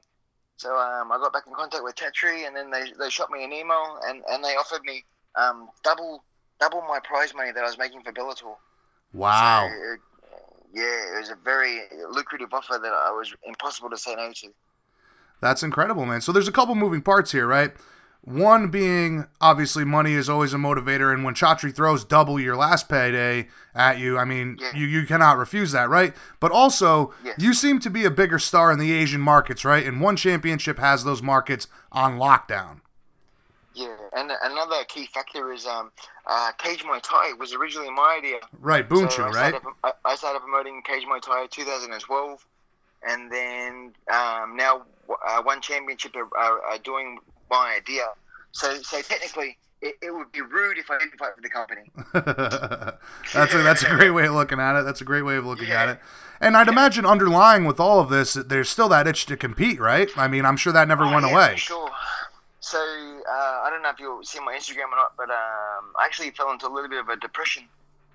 So 0.58 0.76
um, 0.76 1.12
I 1.12 1.18
got 1.18 1.32
back 1.32 1.44
in 1.46 1.54
contact 1.54 1.84
with 1.84 1.96
Chatri, 1.96 2.48
and 2.48 2.56
then 2.56 2.72
they, 2.72 2.92
they 3.00 3.12
shot 3.12 3.30
me 3.30 3.44
an 3.44 3.54
email, 3.54 4.00
and, 4.08 4.24
and 4.32 4.44
they 4.44 4.56
offered 4.56 4.82
me 4.84 5.06
um, 5.36 5.70
double 5.84 6.24
double 6.60 6.82
my 6.82 7.00
prize 7.04 7.34
money 7.36 7.52
that 7.52 7.64
I 7.64 7.68
was 7.68 7.78
making 7.78 8.02
for 8.02 8.12
Bellator. 8.12 8.56
Wow. 9.14 9.70
So, 9.70 9.94
it, 9.94 10.00
yeah, 10.74 11.16
it 11.16 11.20
was 11.20 11.30
a 11.30 11.38
very 11.44 11.82
lucrative 12.10 12.52
offer 12.52 12.80
that 12.82 12.92
I 12.92 13.12
was 13.12 13.34
impossible 13.46 13.92
to 13.92 13.98
say 13.98 14.16
no 14.16 14.32
to. 14.34 14.48
That's 15.40 15.64
incredible, 15.64 16.06
man. 16.06 16.22
So 16.22 16.32
there's 16.32 16.48
a 16.48 16.52
couple 16.52 16.76
moving 16.76 17.02
parts 17.02 17.32
here, 17.32 17.48
right? 17.48 17.72
One 18.22 18.68
being 18.68 19.26
obviously 19.40 19.86
money 19.86 20.14
is 20.14 20.30
always 20.30 20.54
a 20.54 20.58
motivator, 20.58 21.14
and 21.14 21.24
when 21.24 21.34
Chatri 21.34 21.74
throws 21.74 22.04
double 22.04 22.40
your 22.40 22.56
last 22.56 22.90
payday 22.90 23.48
at 23.74 23.98
you, 23.98 24.18
I 24.18 24.26
mean, 24.26 24.58
Yeah. 24.60 24.72
you, 24.76 24.86
you 24.88 25.06
cannot 25.08 25.38
refuse 25.38 25.72
that, 25.72 25.90
right? 25.90 26.14
But 26.40 26.52
also, 26.52 27.14
Yes. 27.24 27.36
you 27.40 27.54
seem 27.54 27.80
to 27.80 27.90
be 27.90 28.04
a 28.06 28.12
bigger 28.12 28.38
star 28.38 28.72
in 28.72 28.78
the 28.80 28.92
Asian 28.92 29.22
markets, 29.22 29.64
right? 29.64 29.86
And 29.86 30.02
one 30.02 30.16
championship 30.18 30.80
has 30.80 31.06
those 31.06 31.22
markets 31.24 31.68
on 31.92 32.18
lockdown. 32.20 32.82
Yeah, 33.74 33.96
and 34.14 34.32
another 34.44 34.84
key 34.90 35.08
factor 35.14 35.54
is 35.54 35.66
um, 35.66 35.90
uh, 36.28 36.52
Cage 36.58 36.84
Muay 36.84 37.00
Thai 37.02 37.34
was 37.40 37.54
originally 37.54 37.90
my 37.90 38.16
idea. 38.18 38.40
Right, 38.60 38.86
So 38.90 38.96
Bunchu, 38.96 39.32
right? 39.34 39.56
I, 39.84 39.94
I 40.04 40.16
started 40.16 40.42
promoting 40.42 40.82
Cage 40.84 41.06
Muay 41.06 41.22
Thai 41.22 41.48
2012, 41.48 42.46
and 43.08 43.32
then 43.32 43.94
um, 44.14 44.58
now 44.58 44.82
uh, 45.26 45.42
one 45.42 45.62
championship 45.62 46.14
are, 46.18 46.28
are, 46.38 46.62
are 46.64 46.78
doing 46.80 47.20
my 47.50 47.76
idea. 47.78 48.04
So, 48.52 48.82
so 48.82 49.02
technically, 49.02 49.58
it, 49.82 49.96
it 50.02 50.12
would 50.14 50.32
be 50.32 50.42
rude 50.42 50.78
if 50.78 50.90
I 50.90 50.98
didn't 50.98 51.18
fight 51.18 51.32
for 51.36 51.42
the 51.42 51.50
company. 51.50 51.90
that's 53.34 53.54
a 53.54 53.58
that's 53.64 53.84
a 53.84 53.90
great 53.90 54.10
way 54.12 54.26
of 54.26 54.34
looking 54.34 54.60
at 54.60 54.80
it. 54.80 54.84
That's 54.86 55.02
a 55.02 55.06
great 55.06 55.22
way 55.24 55.38
of 55.38 55.46
looking 55.46 55.70
at 55.70 55.90
it. 55.90 56.00
And 56.42 56.56
I'd 56.58 56.68
imagine 56.68 57.06
underlying 57.06 57.66
with 57.66 57.80
all 57.80 58.00
of 58.00 58.10
this, 58.10 58.34
there's 58.34 58.70
still 58.70 58.90
that 58.90 59.08
itch 59.08 59.26
to 59.28 59.38
compete, 59.38 59.80
right? 59.80 60.10
I 60.18 60.28
mean, 60.28 60.46
I'm 60.46 60.58
sure 60.58 60.72
that 60.74 60.88
never 60.88 61.04
Oh, 61.06 61.14
went 61.14 61.26
yeah, 61.26 61.34
away. 61.34 61.56
Sure. 61.58 61.90
So 62.62 62.78
uh, 62.78 63.32
I 63.64 63.70
don't 63.70 63.82
know 63.82 63.90
if 63.90 64.00
you'll 64.00 64.24
see 64.24 64.40
my 64.40 64.54
Instagram 64.54 64.92
or 64.92 64.96
not, 64.96 65.14
but 65.18 65.30
um, 65.30 65.94
I 66.00 66.06
actually 66.06 66.32
fell 66.32 66.52
into 66.52 66.68
a 66.68 66.74
little 66.74 66.90
bit 66.90 67.00
of 67.00 67.10
a 67.10 67.16
depression 67.18 67.64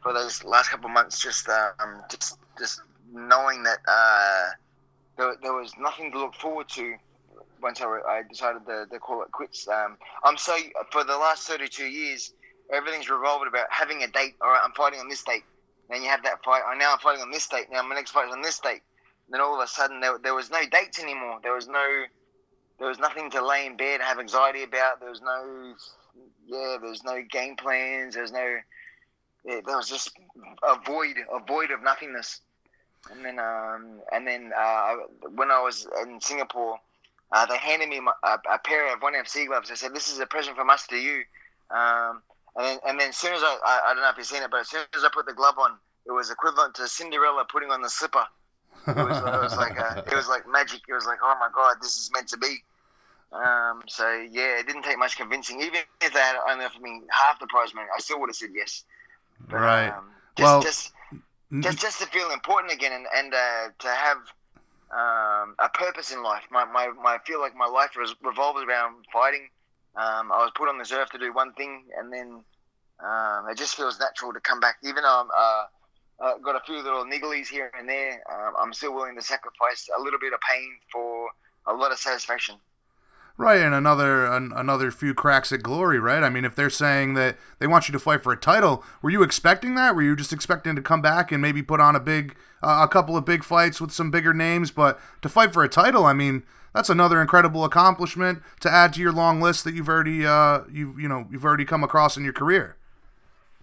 for 0.03 0.13
those 0.13 0.45
last 0.45 0.69
couple 0.71 0.87
of 0.87 0.93
months. 0.93 1.21
Just 1.21 1.49
um, 1.49 2.03
just 2.09 2.39
just 2.59 2.81
knowing 3.13 3.63
that 3.63 3.79
uh, 3.89 4.49
there, 5.17 5.35
there 5.43 5.53
was 5.55 5.73
nothing 5.79 6.13
to 6.13 6.19
look 6.19 6.35
forward 6.35 6.69
to 6.71 6.95
once 7.65 7.81
I, 7.81 7.87
I 7.87 8.23
decided 8.29 8.65
to, 8.67 8.87
to 8.91 8.99
call 9.01 9.23
it 9.23 9.33
quits. 9.33 9.67
Um, 9.67 9.97
I'm 10.23 10.37
so 10.37 10.57
for 10.93 11.03
the 11.03 11.17
last 11.17 11.49
32 11.49 11.85
years, 11.85 12.33
everything's 12.73 13.11
revolved 13.11 13.49
about 13.49 13.67
having 13.71 14.05
a 14.05 14.07
date. 14.07 14.37
All 14.41 14.51
right, 14.51 14.61
I'm 14.63 14.73
fighting 14.73 15.01
on 15.01 15.09
this 15.09 15.25
date. 15.25 15.43
Then 15.91 16.03
you 16.03 16.09
have 16.09 16.23
that 16.23 16.45
fight. 16.45 16.63
Oh, 16.65 16.77
now 16.79 16.93
I'm 16.93 16.99
fighting 16.99 17.23
on 17.23 17.33
this 17.33 17.49
date. 17.49 17.67
Now 17.73 17.83
my 17.83 17.97
next 17.97 18.13
fight 18.13 18.29
is 18.29 18.33
on 18.33 18.43
this 18.43 18.61
date. 18.61 18.83
Then 19.29 19.41
all 19.41 19.55
of 19.55 19.65
a 19.65 19.67
sudden 19.67 20.01
there, 20.01 20.19
there 20.23 20.35
was 20.35 20.51
no 20.51 20.61
dates 20.71 21.03
anymore. 21.03 21.41
There 21.43 21.55
was 21.55 21.67
no 21.67 22.05
there 22.79 22.89
was 22.89 22.99
nothing 22.99 23.31
to 23.31 23.47
lay 23.47 23.67
in 23.67 23.77
bed 23.77 23.95
and 23.95 24.03
have 24.03 24.19
anxiety 24.19 24.63
about. 24.63 25.01
There 25.01 25.11
was 25.11 25.21
no, 25.21 25.75
yeah, 26.47 26.77
there 26.81 26.91
was 26.91 27.05
no 27.05 27.23
game 27.31 27.57
plans. 27.57 28.15
There 28.15 28.23
was 28.23 28.33
no, 28.33 28.59
yeah, 29.45 29.61
there 29.65 29.77
was 29.77 29.89
just 29.89 30.11
a 30.63 30.77
void, 30.85 31.17
a 31.33 31.39
void 31.45 31.71
of 31.71 31.83
nothingness. 31.83 32.41
And 33.11 33.25
then, 33.25 33.39
um, 33.39 34.01
and 34.13 34.27
then 34.27 34.53
uh, 34.59 34.95
when 35.35 35.51
I 35.51 35.61
was 35.61 35.87
in 36.03 36.21
Singapore, 36.21 36.79
uh, 37.35 37.45
they 37.47 37.59
handed 37.59 37.89
me 37.89 37.99
my, 37.99 38.13
a, 38.23 38.39
a 38.55 38.59
pair 38.59 38.95
of 38.95 39.01
1MC 39.01 39.49
gloves. 39.49 39.69
They 39.69 39.75
said, 39.75 39.93
"This 39.93 40.11
is 40.11 40.21
a 40.21 40.27
present 40.27 40.57
from 40.57 40.71
us 40.71 40.87
to 40.87 40.97
you." 40.97 41.25
Um, 41.69 42.23
and 42.57 42.65
then, 42.65 42.79
and 42.87 43.01
then, 43.01 43.09
as 43.09 43.17
soon 43.17 43.35
as 43.35 43.43
I, 43.43 43.59
I, 43.67 43.81
I 43.91 43.95
don't 43.95 44.03
know 44.05 44.11
if 44.11 44.17
you've 44.17 44.27
seen 44.27 44.43
it, 44.43 44.51
but 44.53 44.61
as 44.61 44.69
soon 44.69 44.83
as 44.97 45.03
I 45.05 45.09
put 45.13 45.27
the 45.27 45.33
glove 45.33 45.59
on, 45.59 45.73
it 46.07 46.13
was 46.13 46.31
equivalent 46.31 46.77
to 46.77 46.87
Cinderella 46.87 47.45
putting 47.51 47.71
on 47.71 47.83
the 47.83 47.91
slipper. 47.91 48.25
It 48.87 48.97
was, 48.97 49.19
it 49.19 49.25
was 49.25 49.57
like 49.57 49.81
uh 49.81 50.03
it 50.07 50.15
was 50.15 50.29
like 50.29 50.47
magic. 50.49 50.83
It 50.89 50.95
was 50.95 51.07
like, 51.07 51.19
oh 51.23 51.37
my 51.41 51.49
god, 51.53 51.77
this 51.83 51.97
is 51.97 52.11
meant 52.13 52.29
to 52.29 52.37
be. 52.39 52.63
Um, 53.33 53.83
so 53.89 54.09
yeah, 54.31 54.61
it 54.61 54.67
didn't 54.69 54.83
take 54.83 54.99
much 54.99 55.17
convincing. 55.17 55.61
Even 55.61 55.81
if 56.03 56.13
they 56.13 56.21
had 56.21 56.37
only 56.49 56.65
offered 56.65 56.83
me 56.83 57.03
half 57.11 57.41
the 57.41 57.49
prize 57.49 57.75
money, 57.75 57.89
I 57.97 58.01
still 58.01 58.21
would 58.21 58.29
have 58.29 58.37
said 58.37 58.51
yes. 58.55 58.85
But, 59.49 59.57
Right. 59.57 59.89
Um, 59.89 60.05
just, 60.37 60.45
Well- 60.45 60.63
just, 60.63 60.93
just, 61.61 61.79
just 61.81 62.01
to 62.01 62.07
feel 62.07 62.31
important 62.31 62.73
again, 62.73 62.93
and, 62.93 63.07
and 63.15 63.35
uh, 63.35 63.69
to 63.81 63.89
have 63.89 64.19
um, 64.95 65.57
a 65.59 65.69
purpose 65.69 66.13
in 66.13 66.23
life. 66.23 66.45
My, 66.51 66.65
my, 66.65 66.89
my, 67.03 67.17
I 67.17 67.19
feel 67.27 67.41
like 67.41 67.57
my 67.57 67.67
life 67.67 67.97
revolves 68.23 68.63
around 68.63 69.05
fighting. 69.13 69.49
Um, 69.97 70.33
I 70.33 70.39
was 70.39 70.53
put 70.55 70.69
on 70.69 70.79
this 70.79 70.93
earth 70.93 71.11
to 71.11 71.19
do 71.19 71.33
one 71.33 71.53
thing, 71.55 71.85
and 71.99 72.13
then 72.13 72.45
um, 73.05 73.49
it 73.51 73.59
just 73.59 73.75
feels 73.75 73.99
natural 73.99 74.33
to 74.33 74.41
come 74.41 74.61
back. 74.61 74.77
Even 74.83 75.03
though 75.03 75.09
i 75.09 75.67
have 76.21 76.31
uh, 76.31 76.35
uh, 76.37 76.39
got 76.39 76.57
a 76.57 76.61
few 76.65 76.77
little 76.77 77.05
nigglies 77.05 77.49
here 77.49 77.71
and 77.79 77.89
there, 77.89 78.23
um, 78.33 78.55
I'm 78.59 78.73
still 78.73 78.95
willing 78.95 79.17
to 79.17 79.23
sacrifice 79.23 79.89
a 79.97 80.01
little 80.01 80.19
bit 80.19 80.33
of 80.33 80.41
pain 80.49 80.71
for 80.93 81.29
a 81.67 81.75
lot 81.75 81.93
of 81.93 81.99
satisfaction. 81.99 82.57
Right, 83.37 83.61
and 83.61 83.75
another 83.75 84.27
an, 84.27 84.53
another 84.55 84.93
few 84.93 85.13
cracks 85.13 85.51
at 85.51 85.61
glory, 85.61 85.99
right? 85.99 86.23
I 86.23 86.29
mean, 86.29 86.45
if 86.45 86.55
they're 86.55 86.71
saying 86.71 87.15
that 87.15 87.37
they 87.59 87.67
want 87.67 87.89
you 87.89 87.93
to 87.93 87.99
fight 87.99 88.23
for 88.23 88.33
a 88.33 88.37
title, 88.37 88.85
were 89.03 89.11
you 89.11 89.25
expecting 89.25 89.75
that? 89.75 89.97
Were 89.97 90.03
you 90.03 90.15
just 90.15 90.33
expecting 90.33 90.77
to 90.77 90.83
come 90.83 91.03
back 91.03 91.33
and 91.33 91.43
maybe 91.43 91.61
put 91.61 91.81
on 91.81 91.97
a 91.97 92.01
big, 92.01 92.37
uh, 92.63 92.83
a 92.85 92.89
couple 92.89 93.17
of 93.17 93.25
big 93.25 93.43
fights 93.43 93.81
with 93.81 93.91
some 93.91 94.13
bigger 94.13 94.33
names? 94.33 94.71
But 94.71 95.01
to 95.23 95.29
fight 95.29 95.53
for 95.53 95.65
a 95.65 95.69
title, 95.69 96.07
I 96.07 96.13
mean, 96.13 96.45
that's 96.73 96.89
another 96.89 97.21
incredible 97.21 97.65
accomplishment 97.65 98.41
to 98.61 98.71
add 98.71 98.93
to 98.95 99.01
your 99.01 99.11
long 99.11 99.41
list 99.41 99.65
that 99.65 99.75
you've 99.75 99.89
already, 99.89 100.25
uh, 100.25 100.61
you 100.71 100.95
you 100.97 101.09
know, 101.09 101.27
you've 101.29 101.45
already 101.45 101.65
come 101.65 101.83
across 101.83 102.17
in 102.17 102.23
your 102.23 102.33
career. 102.33 102.77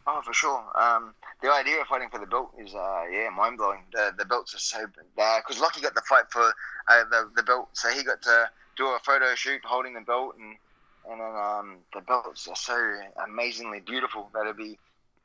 Oh, 0.05 0.21
for 0.21 0.33
sure. 0.33 0.65
Um, 0.75 1.13
the 1.41 1.49
idea 1.49 1.79
of 1.79 1.87
fighting 1.87 2.09
for 2.11 2.19
the 2.19 2.25
belt 2.25 2.51
is, 2.59 2.75
uh, 2.75 3.03
yeah, 3.09 3.29
mind 3.29 3.57
blowing. 3.57 3.83
The 3.93 4.11
the 4.17 4.25
belts 4.25 4.53
are 4.53 4.59
so 4.59 4.85
because 5.15 5.61
Lucky 5.61 5.79
got 5.79 5.95
the 5.95 6.01
fight 6.09 6.25
for 6.29 6.41
uh, 6.41 7.03
the 7.09 7.29
the 7.37 7.43
belt, 7.43 7.69
so 7.71 7.89
he 7.89 8.03
got 8.03 8.21
to 8.23 8.49
do 8.77 8.87
a 8.87 8.99
photo 9.03 9.35
shoot 9.35 9.61
holding 9.63 9.93
the 9.93 10.01
belt, 10.01 10.35
and 10.39 10.55
and 11.09 11.19
then 11.19 11.35
um, 11.35 11.77
the 11.93 12.01
belts 12.01 12.47
are 12.47 12.55
so 12.55 12.99
amazingly 13.27 13.79
beautiful 13.79 14.29
that 14.33 14.41
it'd 14.41 14.57
be 14.57 14.77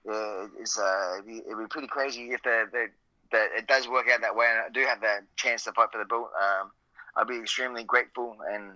uh, 0.09 0.47
is 0.61 0.79
uh, 0.79 1.15
it'd 1.15 1.27
be, 1.27 1.39
it'd 1.39 1.59
be 1.59 1.67
pretty 1.69 1.89
crazy 1.89 2.31
if 2.33 2.43
the, 2.43 2.69
the 2.73 2.87
that 3.33 3.49
it 3.57 3.67
does 3.67 3.89
work 3.89 4.07
out 4.09 4.21
that 4.21 4.37
way, 4.37 4.47
and 4.49 4.61
I 4.61 4.69
do 4.73 4.87
have 4.87 5.01
that 5.01 5.23
chance 5.37 5.65
to 5.65 5.73
fight 5.73 5.89
for 5.93 5.99
the 5.99 6.05
belt. 6.05 6.31
Um, 6.41 6.71
I'd 7.17 7.27
be 7.27 7.39
extremely 7.39 7.83
grateful, 7.83 8.37
and 8.51 8.73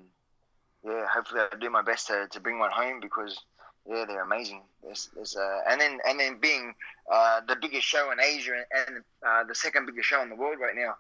yeah, 0.85 1.07
hopefully 1.07 1.41
I'll 1.41 1.59
do 1.59 1.71
my 1.71 1.83
best 1.83 2.09
to, 2.09 2.27
to 2.31 2.41
bring 2.41 2.59
one 2.59 2.71
home 2.71 3.01
because 3.01 3.39
yeah, 3.89 4.05
they're 4.07 4.23
amazing. 4.23 4.63
There's, 4.83 5.09
there's, 5.15 5.37
uh, 5.37 5.61
and 5.69 5.81
then 5.81 5.99
and 6.07 6.19
then 6.19 6.39
being 6.41 6.75
uh, 7.11 7.41
the 7.47 7.57
biggest 7.57 7.87
show 7.87 8.11
in 8.13 8.21
Asia 8.21 8.65
and 8.87 9.03
uh, 9.27 9.45
the 9.45 9.55
second 9.55 9.87
biggest 9.87 10.09
show 10.09 10.23
in 10.23 10.29
the 10.29 10.37
world 10.37 10.59
right 10.61 10.75
now. 10.75 10.97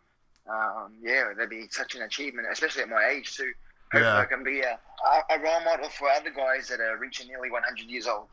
Um, 0.50 0.94
yeah, 1.02 1.32
that'd 1.36 1.50
be 1.50 1.66
such 1.70 1.94
an 1.94 2.02
achievement, 2.02 2.48
especially 2.50 2.82
at 2.82 2.88
my 2.88 3.06
age 3.06 3.36
too. 3.36 3.52
Hopefully, 3.92 4.12
Yeah. 4.12 4.18
I 4.18 4.24
can 4.24 4.42
be 4.42 4.60
a, 4.60 4.78
a, 5.30 5.38
role 5.40 5.60
model 5.64 5.88
for 5.90 6.08
other 6.08 6.30
guys 6.30 6.68
that 6.68 6.80
are 6.80 6.96
reaching 6.98 7.28
nearly 7.28 7.50
100 7.50 7.88
years 7.88 8.06
old. 8.06 8.26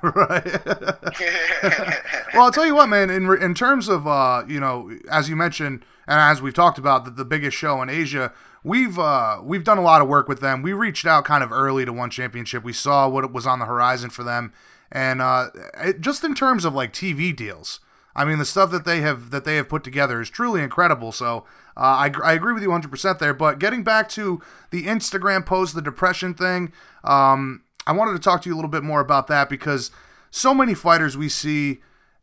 right. 0.02 0.64
well, 2.32 2.44
I'll 2.44 2.52
tell 2.52 2.66
you 2.66 2.76
what, 2.76 2.88
man. 2.88 3.10
In 3.10 3.26
in 3.42 3.54
terms 3.54 3.88
of 3.88 4.06
uh, 4.06 4.44
you 4.46 4.60
know, 4.60 4.96
as 5.10 5.28
you 5.28 5.34
mentioned, 5.34 5.84
and 6.06 6.20
as 6.20 6.40
we've 6.40 6.54
talked 6.54 6.78
about, 6.78 7.04
the, 7.04 7.10
the 7.10 7.24
biggest 7.24 7.56
show 7.56 7.82
in 7.82 7.90
Asia, 7.90 8.32
we've 8.62 8.96
uh, 8.96 9.40
we've 9.42 9.64
done 9.64 9.76
a 9.76 9.82
lot 9.82 10.00
of 10.00 10.06
work 10.06 10.28
with 10.28 10.40
them. 10.40 10.62
We 10.62 10.72
reached 10.72 11.04
out 11.04 11.24
kind 11.24 11.42
of 11.42 11.50
early 11.50 11.84
to 11.84 11.92
one 11.92 12.10
championship. 12.10 12.62
We 12.62 12.72
saw 12.72 13.08
what 13.08 13.32
was 13.32 13.44
on 13.44 13.58
the 13.58 13.64
horizon 13.66 14.10
for 14.10 14.22
them, 14.22 14.52
and 14.92 15.20
uh, 15.20 15.48
it, 15.78 16.00
just 16.00 16.22
in 16.22 16.36
terms 16.36 16.64
of 16.64 16.74
like 16.74 16.92
TV 16.92 17.34
deals. 17.34 17.80
I 18.14 18.24
mean, 18.24 18.38
the 18.38 18.44
stuff 18.44 18.70
that 18.72 18.84
they 18.84 19.00
have 19.00 19.30
that 19.30 19.44
they 19.44 19.56
have 19.56 19.68
put 19.68 19.84
together 19.84 20.20
is 20.20 20.30
truly 20.30 20.62
incredible. 20.62 21.12
So 21.12 21.44
uh, 21.76 21.80
I, 21.80 22.12
I 22.22 22.32
agree 22.32 22.52
with 22.52 22.62
you 22.62 22.70
100 22.70 22.90
percent 22.90 23.18
there. 23.18 23.34
But 23.34 23.58
getting 23.58 23.84
back 23.84 24.08
to 24.10 24.42
the 24.70 24.84
Instagram 24.84 25.46
post, 25.46 25.74
the 25.74 25.82
depression 25.82 26.34
thing, 26.34 26.72
um, 27.04 27.62
I 27.86 27.92
wanted 27.92 28.12
to 28.12 28.18
talk 28.18 28.42
to 28.42 28.48
you 28.48 28.54
a 28.54 28.56
little 28.56 28.70
bit 28.70 28.82
more 28.82 29.00
about 29.00 29.28
that 29.28 29.48
because 29.48 29.90
so 30.30 30.52
many 30.54 30.74
fighters 30.74 31.16
we 31.16 31.28
see 31.28 31.80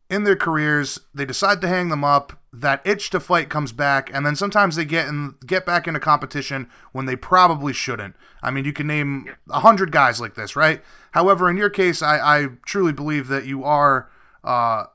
in 0.10 0.24
their 0.24 0.36
careers, 0.36 1.00
they 1.13 1.26
decide 1.26 1.62
to 1.62 1.67
hang 1.67 1.89
them 1.89 2.04
up. 2.04 2.39
That 2.54 2.86
itch 2.86 3.10
to 3.10 3.19
fight 3.19 3.50
comes 3.50 3.71
back, 3.71 4.10
and 4.13 4.26
then 4.26 4.36
sometimes 4.36 4.76
they 4.76 4.86
get 4.86 5.08
in, 5.08 5.36
get 5.45 5.65
back 5.65 5.88
into 5.88 6.00
competition 6.00 6.69
when 6.93 7.06
they 7.06 7.15
probably 7.15 7.74
shouldn't. 7.74 8.15
I 8.41 8.52
mean, 8.52 8.63
you 8.63 8.71
can 8.71 8.88
name 8.88 9.36
a 9.50 9.60
hundred 9.60 9.91
guys 9.91 10.21
like 10.21 10.36
this, 10.36 10.56
right? 10.56 10.82
However, 11.12 11.50
in 11.50 11.58
your 11.58 11.69
case, 11.69 12.02
I, 12.02 12.17
I 12.19 12.48
truly 12.65 12.93
believe 12.93 13.28
that 13.28 13.45
you 13.45 13.63
are, 13.63 14.10
uh, 14.43 14.86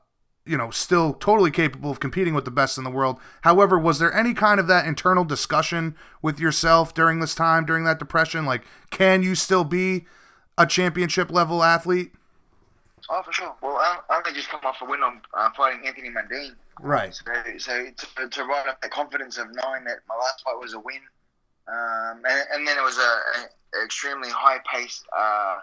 you 0.51 0.57
know, 0.57 0.69
still 0.69 1.13
totally 1.13 1.49
capable 1.49 1.89
of 1.89 2.01
competing 2.01 2.33
with 2.33 2.43
the 2.43 2.51
best 2.51 2.77
in 2.77 2.83
the 2.83 2.91
world. 2.91 3.17
However, 3.43 3.79
was 3.79 3.99
there 3.99 4.13
any 4.13 4.33
kind 4.33 4.59
of 4.59 4.67
that 4.67 4.85
internal 4.85 5.23
discussion 5.23 5.95
with 6.21 6.41
yourself 6.41 6.93
during 6.93 7.21
this 7.21 7.33
time, 7.33 7.65
during 7.65 7.85
that 7.85 7.99
depression? 7.99 8.45
Like, 8.45 8.63
can 8.89 9.23
you 9.23 9.33
still 9.33 9.63
be 9.63 10.05
a 10.57 10.67
championship 10.67 11.31
level 11.31 11.63
athlete? 11.63 12.11
Oh, 13.09 13.21
for 13.23 13.31
sure. 13.31 13.55
Well, 13.61 13.77
I 13.77 13.99
I 14.09 14.17
only 14.17 14.33
just 14.33 14.49
come 14.49 14.59
off 14.65 14.81
a 14.81 14.85
win 14.85 15.01
on 15.01 15.21
uh, 15.33 15.49
fighting 15.55 15.87
Anthony 15.87 16.09
Mundine. 16.09 16.55
Right. 16.81 17.15
So, 17.15 17.23
so 17.57 17.85
to, 18.17 18.29
to 18.29 18.43
ride 18.43 18.67
up 18.67 18.81
the 18.81 18.89
confidence 18.89 19.37
of 19.37 19.47
knowing 19.47 19.85
that 19.85 19.99
my 20.09 20.15
last 20.15 20.43
fight 20.43 20.59
was 20.59 20.73
a 20.73 20.79
win, 20.79 20.99
um, 21.69 22.21
and, 22.29 22.43
and 22.53 22.67
then 22.67 22.77
it 22.77 22.83
was 22.83 22.97
a, 22.97 23.01
a 23.81 23.83
extremely 23.85 24.29
high 24.29 24.59
paced 24.71 25.05
uh, 25.17 25.59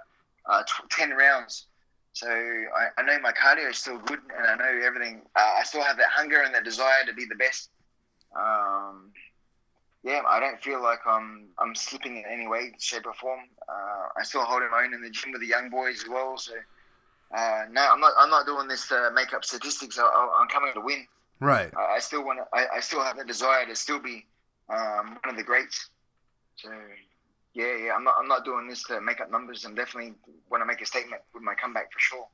uh, 0.46 0.62
t- 0.62 0.84
ten 0.90 1.10
rounds. 1.10 1.66
So 2.12 2.28
I, 2.28 2.88
I 3.00 3.02
know 3.02 3.18
my 3.20 3.32
cardio 3.32 3.70
is 3.70 3.78
still 3.78 3.98
good, 3.98 4.20
and 4.36 4.46
I 4.46 4.56
know 4.56 4.86
everything. 4.86 5.22
Uh, 5.36 5.54
I 5.58 5.62
still 5.62 5.82
have 5.82 5.96
that 5.98 6.08
hunger 6.10 6.42
and 6.42 6.54
that 6.54 6.64
desire 6.64 7.04
to 7.06 7.14
be 7.14 7.26
the 7.26 7.36
best. 7.36 7.70
Um, 8.36 9.12
yeah, 10.02 10.22
I 10.26 10.40
don't 10.40 10.60
feel 10.62 10.82
like 10.82 11.00
I'm 11.06 11.48
I'm 11.58 11.74
slipping 11.74 12.18
in 12.18 12.24
any 12.30 12.46
way, 12.46 12.72
shape, 12.78 13.06
or 13.06 13.14
form. 13.14 13.40
Uh, 13.68 14.08
I 14.16 14.22
still 14.22 14.42
hold 14.42 14.62
my 14.70 14.84
own 14.84 14.94
in 14.94 15.02
the 15.02 15.10
gym 15.10 15.32
with 15.32 15.40
the 15.40 15.46
young 15.46 15.70
boys 15.70 16.02
as 16.02 16.08
well. 16.08 16.36
So 16.38 16.52
uh, 17.36 17.64
no, 17.70 17.86
I'm 17.92 18.00
not 18.00 18.12
I'm 18.18 18.30
not 18.30 18.46
doing 18.46 18.68
this 18.68 18.88
to 18.88 19.10
make 19.14 19.32
up 19.34 19.44
statistics. 19.44 19.98
I, 19.98 20.30
I'm 20.40 20.48
coming 20.48 20.72
to 20.74 20.80
win. 20.80 21.06
Right. 21.40 21.70
I, 21.76 21.96
I 21.96 21.98
still 21.98 22.24
want 22.24 22.38
to. 22.38 22.46
I, 22.56 22.76
I 22.76 22.80
still 22.80 23.02
have 23.02 23.16
the 23.16 23.24
desire 23.24 23.66
to 23.66 23.76
still 23.76 23.98
be 24.00 24.26
um, 24.70 25.18
one 25.22 25.30
of 25.30 25.36
the 25.36 25.42
greats. 25.42 25.90
So 26.56 26.70
yeah, 27.58 27.76
yeah, 27.86 27.92
I'm 27.96 28.04
not 28.04 28.14
I'm 28.20 28.28
not 28.28 28.44
doing 28.44 28.68
this 28.68 28.84
to 28.84 29.00
make 29.00 29.20
up 29.20 29.32
numbers. 29.32 29.64
I'm 29.64 29.74
definitely 29.74 30.14
want 30.48 30.62
to 30.62 30.66
make 30.66 30.80
a 30.80 30.86
statement 30.86 31.22
with 31.34 31.42
my 31.42 31.54
comeback 31.54 31.92
for 31.92 31.98
sure. 31.98 32.28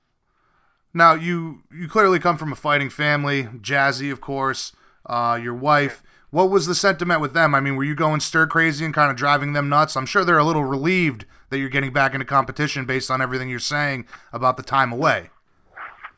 Now 0.93 1.15
you 1.15 1.63
you 1.73 1.89
clearly 1.89 2.19
come 2.19 2.37
from 2.37 2.53
a 2.53 2.57
fighting 2.57 2.91
family, 2.91 3.45
Jazzy, 3.45 4.13
of 4.13 4.21
course. 4.21 4.73
Uh, 5.07 5.39
your 5.43 5.55
wife. 5.55 6.03
What 6.31 6.51
was 6.51 6.67
the 6.67 6.75
sentiment 6.75 7.21
with 7.21 7.33
them? 7.33 7.55
I 7.55 7.61
mean, 7.61 7.77
were 7.77 7.85
you 7.85 7.95
going 7.95 8.21
stir 8.21 8.47
crazy 8.47 8.85
and 8.85 8.93
kind 8.93 9.11
of 9.11 9.17
driving 9.17 9.53
them 9.55 9.69
nuts? 9.69 9.97
I'm 9.97 10.07
sure 10.07 10.25
they're 10.25 10.37
a 10.37 10.45
little 10.45 10.65
relieved 10.65 11.25
that 11.49 11.59
you're 11.59 11.69
getting 11.69 11.93
back 11.93 12.13
into 12.13 12.27
competition 12.27 12.85
based 12.85 13.11
on 13.11 13.23
everything 13.23 13.49
you're 13.49 13.61
saying 13.61 14.07
about 14.33 14.57
the 14.57 14.63
time 14.63 14.93
away. 14.93 15.31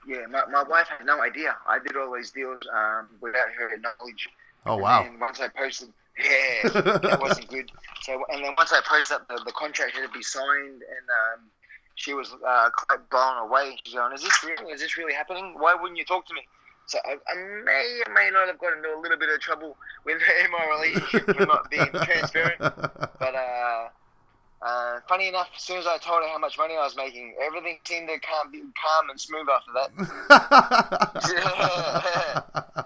Yeah, 0.09 0.27
my, 0.31 0.45
my 0.51 0.63
wife 0.63 0.87
had 0.87 1.05
no 1.05 1.21
idea. 1.21 1.57
I 1.69 1.79
did 1.79 1.97
all 1.97 2.15
these 2.15 2.31
deals 2.31 2.63
um, 2.75 3.09
without 3.21 3.51
her 3.57 3.77
knowledge. 3.77 4.29
Oh 4.67 4.77
wow! 4.77 5.05
And 5.05 5.21
once 5.21 5.41
I 5.41 5.49
posted, 5.49 5.93
yeah, 6.19 6.69
that 6.69 7.19
wasn't 7.21 7.49
good. 7.49 7.71
So, 8.03 8.25
and 8.31 8.45
then 8.45 8.55
once 8.59 8.73
I 8.73 8.81
posted 8.85 9.17
up 9.17 9.29
the, 9.29 9.41
the 9.45 9.53
contract 9.53 9.97
had 9.97 10.07
to 10.07 10.13
be 10.13 10.23
signed, 10.23 10.83
and 10.83 11.07
um, 11.11 11.51
she 11.95 12.15
was 12.15 12.35
uh, 12.47 12.71
quite 12.71 13.09
blown 13.11 13.49
away. 13.49 13.79
She's 13.85 13.95
going, 13.95 14.13
"Is 14.13 14.23
this 14.23 14.45
real? 14.45 14.69
Is 14.69 14.81
this 14.81 14.97
really 14.99 15.15
happening? 15.15 15.55
Why 15.59 15.75
wouldn't 15.75 15.99
you 15.99 16.05
talk 16.05 16.27
to 16.27 16.35
me?" 16.35 16.41
So 16.87 16.99
I, 17.05 17.17
I 17.29 17.35
may 17.65 18.03
or 18.07 18.13
may 18.15 18.31
not 18.33 18.47
have 18.47 18.59
got 18.59 18.77
into 18.77 18.89
a 18.95 19.01
little 19.01 19.19
bit 19.19 19.29
of 19.29 19.41
trouble 19.41 19.77
with 20.05 20.21
her 20.23 20.45
in 20.45 20.51
my 20.53 20.67
relationship 20.77 21.37
for 21.37 21.47
not 21.47 21.69
being 21.71 21.91
transparent. 21.91 22.59
But 22.61 23.35
uh, 23.35 23.89
uh, 24.63 25.01
funny 25.09 25.29
enough, 25.29 25.49
as 25.57 25.63
soon 25.63 25.79
as 25.79 25.87
I 25.87 25.99
told 25.99 26.23
her 26.23 26.29
how 26.29 26.39
much 26.39 26.57
money 26.59 26.75
I 26.77 26.85
was 26.85 26.97
making, 26.97 27.35
everything 27.45 27.79
seemed 27.85 28.09
to 28.09 28.19
calm, 28.21 28.53
be 28.53 28.61
calm 28.61 29.11
and 29.11 29.21
smooth 29.21 29.49
after 29.49 29.73
that. 29.75 29.91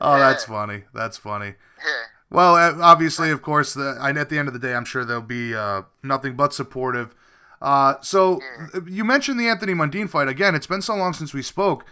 oh, 0.00 0.18
that's 0.18 0.44
funny. 0.44 0.84
That's 0.94 1.16
funny. 1.16 1.54
yeah. 1.78 2.02
Well, 2.30 2.82
obviously, 2.82 3.30
of 3.30 3.40
course, 3.40 3.72
the, 3.74 3.96
I, 4.00 4.10
at 4.10 4.28
the 4.28 4.38
end 4.38 4.48
of 4.48 4.54
the 4.54 4.60
day, 4.60 4.74
I'm 4.74 4.84
sure 4.84 5.04
they'll 5.04 5.22
be 5.22 5.54
uh, 5.54 5.82
nothing 6.02 6.36
but 6.36 6.52
supportive. 6.52 7.14
Uh, 7.62 7.94
so, 8.02 8.40
you 8.86 9.02
mentioned 9.02 9.40
the 9.40 9.48
Anthony 9.48 9.72
Mundine 9.72 10.10
fight 10.10 10.28
again. 10.28 10.54
It's 10.54 10.66
been 10.66 10.82
so 10.82 10.94
long 10.94 11.14
since 11.14 11.32
we 11.32 11.42
spoke. 11.42 11.84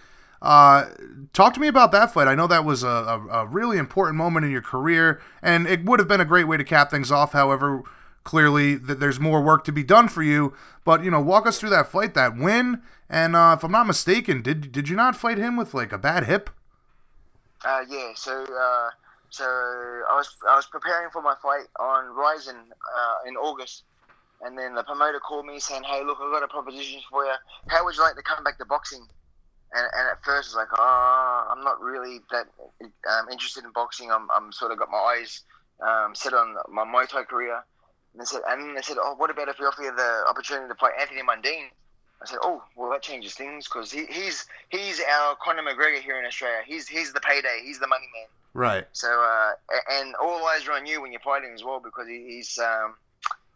Uh, 0.43 0.87
talk 1.33 1.55
to 1.55 1.61
me 1.61 1.67
about 1.67 1.91
that 1.93 2.13
fight. 2.13 2.29
I 2.29 2.35
know 2.35 2.47
that 2.47 2.65
was 2.65 2.83
a, 2.83 2.89
a, 2.89 3.27
a, 3.29 3.47
really 3.47 3.79
important 3.79 4.19
moment 4.19 4.45
in 4.45 4.53
your 4.53 4.61
career, 4.61 5.21
and 5.43 5.67
it 5.67 5.85
would 5.85 5.99
have 5.99 6.09
been 6.09 6.21
a 6.21 6.27
great 6.27 6.47
way 6.47 6.59
to 6.59 6.65
cap 6.65 6.91
things 6.91 7.11
off. 7.11 7.33
However, 7.33 7.83
clearly 8.23 8.75
that 8.75 9.01
there's 9.01 9.19
more 9.19 9.41
work 9.41 9.65
to 9.65 9.73
be 9.73 9.83
done 9.83 10.09
for 10.09 10.23
you. 10.23 10.53
But 10.85 11.03
you 11.03 11.11
know, 11.11 11.21
walk 11.21 11.47
us 11.47 11.59
through 11.59 11.71
that 11.71 11.89
fight, 11.89 12.13
that 12.15 12.37
win, 12.37 12.83
and 13.09 13.35
uh, 13.35 13.57
if 13.57 13.65
I'm 13.65 13.73
not 13.73 13.87
mistaken, 13.87 14.43
did 14.43 14.71
did 14.73 14.89
you 14.89 14.97
not 14.97 15.17
fight 15.17 15.39
him 15.39 15.57
with 15.57 15.73
like 15.73 15.93
a 15.93 15.99
bad 15.99 16.25
hip? 16.25 16.51
Uh, 17.65 17.81
yeah. 17.89 18.13
So, 18.15 18.43
uh, 18.43 18.91
so 19.31 19.45
I 19.45 20.15
was 20.15 20.29
I 20.49 20.57
was 20.57 20.67
preparing 20.67 21.11
for 21.11 21.23
my 21.23 21.35
fight 21.43 21.67
on 21.81 22.15
Rizin 22.15 22.57
uh, 22.57 23.29
in 23.29 23.37
August. 23.37 23.85
And 24.43 24.59
then 24.59 24.75
the 24.75 24.85
promoter 24.85 25.19
called 25.19 25.47
me 25.47 25.59
saying, 25.59 25.85
"Hey, 25.85 26.05
look, 26.05 26.19
I've 26.21 26.33
got 26.33 26.43
a 26.43 26.49
proposition 26.49 27.01
for 27.11 27.25
you. 27.25 27.33
How 27.69 27.85
would 27.85 27.97
you 27.97 28.03
like 28.03 28.17
to 28.17 28.23
come 28.23 28.45
back 28.45 28.59
to 28.59 28.67
boxing?" 28.67 29.07
and, 29.73 29.87
and 29.99 30.09
at 30.11 30.25
first 30.25 30.49
it's 30.49 30.57
like, 30.57 30.69
oh, 30.77 31.47
I'm 31.51 31.65
not 31.65 31.81
really 31.81 32.21
that 32.31 32.47
um, 33.11 33.29
interested 33.31 33.65
in 33.65 33.73
boxing. 33.73 34.11
I'm, 34.11 34.29
I'm 34.35 34.53
sort 34.53 34.73
of 34.73 34.79
got 34.79 34.91
my 34.91 34.99
eyes 34.99 35.43
um, 35.85 36.15
set 36.15 36.35
on 36.35 36.57
my 36.71 36.85
Muay 36.85 37.09
Thai 37.09 37.25
career. 37.25 37.63
And 38.13 38.21
they 38.21 38.25
said, 38.25 38.43
and 38.49 38.77
they 38.77 38.83
said, 38.83 38.97
oh, 39.01 39.15
what 39.17 39.31
about 39.31 39.49
if 39.49 39.59
we 39.59 39.67
offer 39.67 39.83
you 39.83 39.95
the 39.95 40.25
opportunity 40.29 40.69
to 40.69 40.75
fight 40.77 40.93
Anthony 41.01 41.23
Mundine? 41.23 41.69
I 42.23 42.27
said, 42.27 42.39
oh, 42.43 42.63
well, 42.77 42.91
that 42.91 43.03
changes 43.03 43.35
things 43.35 43.69
because 43.69 43.93
he, 43.93 44.07
he's 44.07 44.47
he's 44.71 45.01
our 45.01 45.37
Conor 45.37 45.63
McGregor 45.63 46.01
here 46.01 46.19
in 46.19 46.25
Australia. 46.25 46.61
He's 46.65 46.89
he's 46.89 47.13
the 47.13 47.21
payday. 47.21 47.61
He's 47.63 47.79
the 47.79 47.87
money 47.87 48.07
man. 48.15 48.27
Right. 48.55 48.87
So, 48.93 49.09
uh, 49.09 49.53
and 49.93 50.15
all 50.17 50.47
eyes 50.47 50.67
are 50.67 50.73
on 50.73 50.87
you 50.87 51.03
when 51.03 51.13
you're 51.13 51.21
fighting 51.21 51.53
as 51.55 51.63
well 51.63 51.79
because 51.79 52.09
he, 52.09 52.25
he's 52.27 52.59
um, 52.59 52.95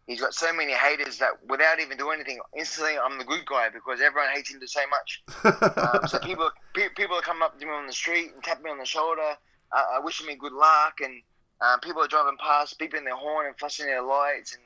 he's 0.07 0.21
got 0.21 0.35
so 0.35 0.53
many 0.53 0.73
haters 0.73 1.19
that 1.19 1.33
without 1.49 1.81
even 1.81 1.97
doing 1.97 2.17
anything, 2.17 2.41
instantly 2.57 2.99
I'm 2.99 3.19
the 3.19 3.25
good 3.25 3.47
guy 3.47 3.69
because 3.73 4.01
everyone 4.01 4.31
hates 4.35 4.51
him 4.51 4.61
to 4.61 4.69
so 4.69 4.81
much. 4.91 5.23
um, 5.79 6.07
so 6.07 6.19
people 6.19 6.51
pe- 6.75 6.91
people 6.97 7.17
are 7.17 7.23
coming 7.23 7.43
up 7.43 7.59
to 7.59 7.65
me 7.65 7.73
on 7.73 7.87
the 7.87 7.93
street 7.95 8.33
and 8.35 8.43
tap 8.45 8.63
me 8.63 8.71
on 8.71 8.79
the 8.79 8.85
shoulder, 8.85 9.37
uh, 9.73 9.85
uh, 9.97 10.01
wishing 10.03 10.27
me 10.27 10.35
good 10.35 10.53
luck, 10.53 10.99
and 11.03 11.23
um, 11.63 11.81
people 11.81 12.03
are 12.03 12.09
driving 12.09 12.37
past, 12.39 12.79
beeping 12.79 13.05
their 13.05 13.17
horn 13.17 13.47
and 13.47 13.57
flashing 13.57 13.87
their 13.87 14.03
lights, 14.03 14.55
and 14.55 14.63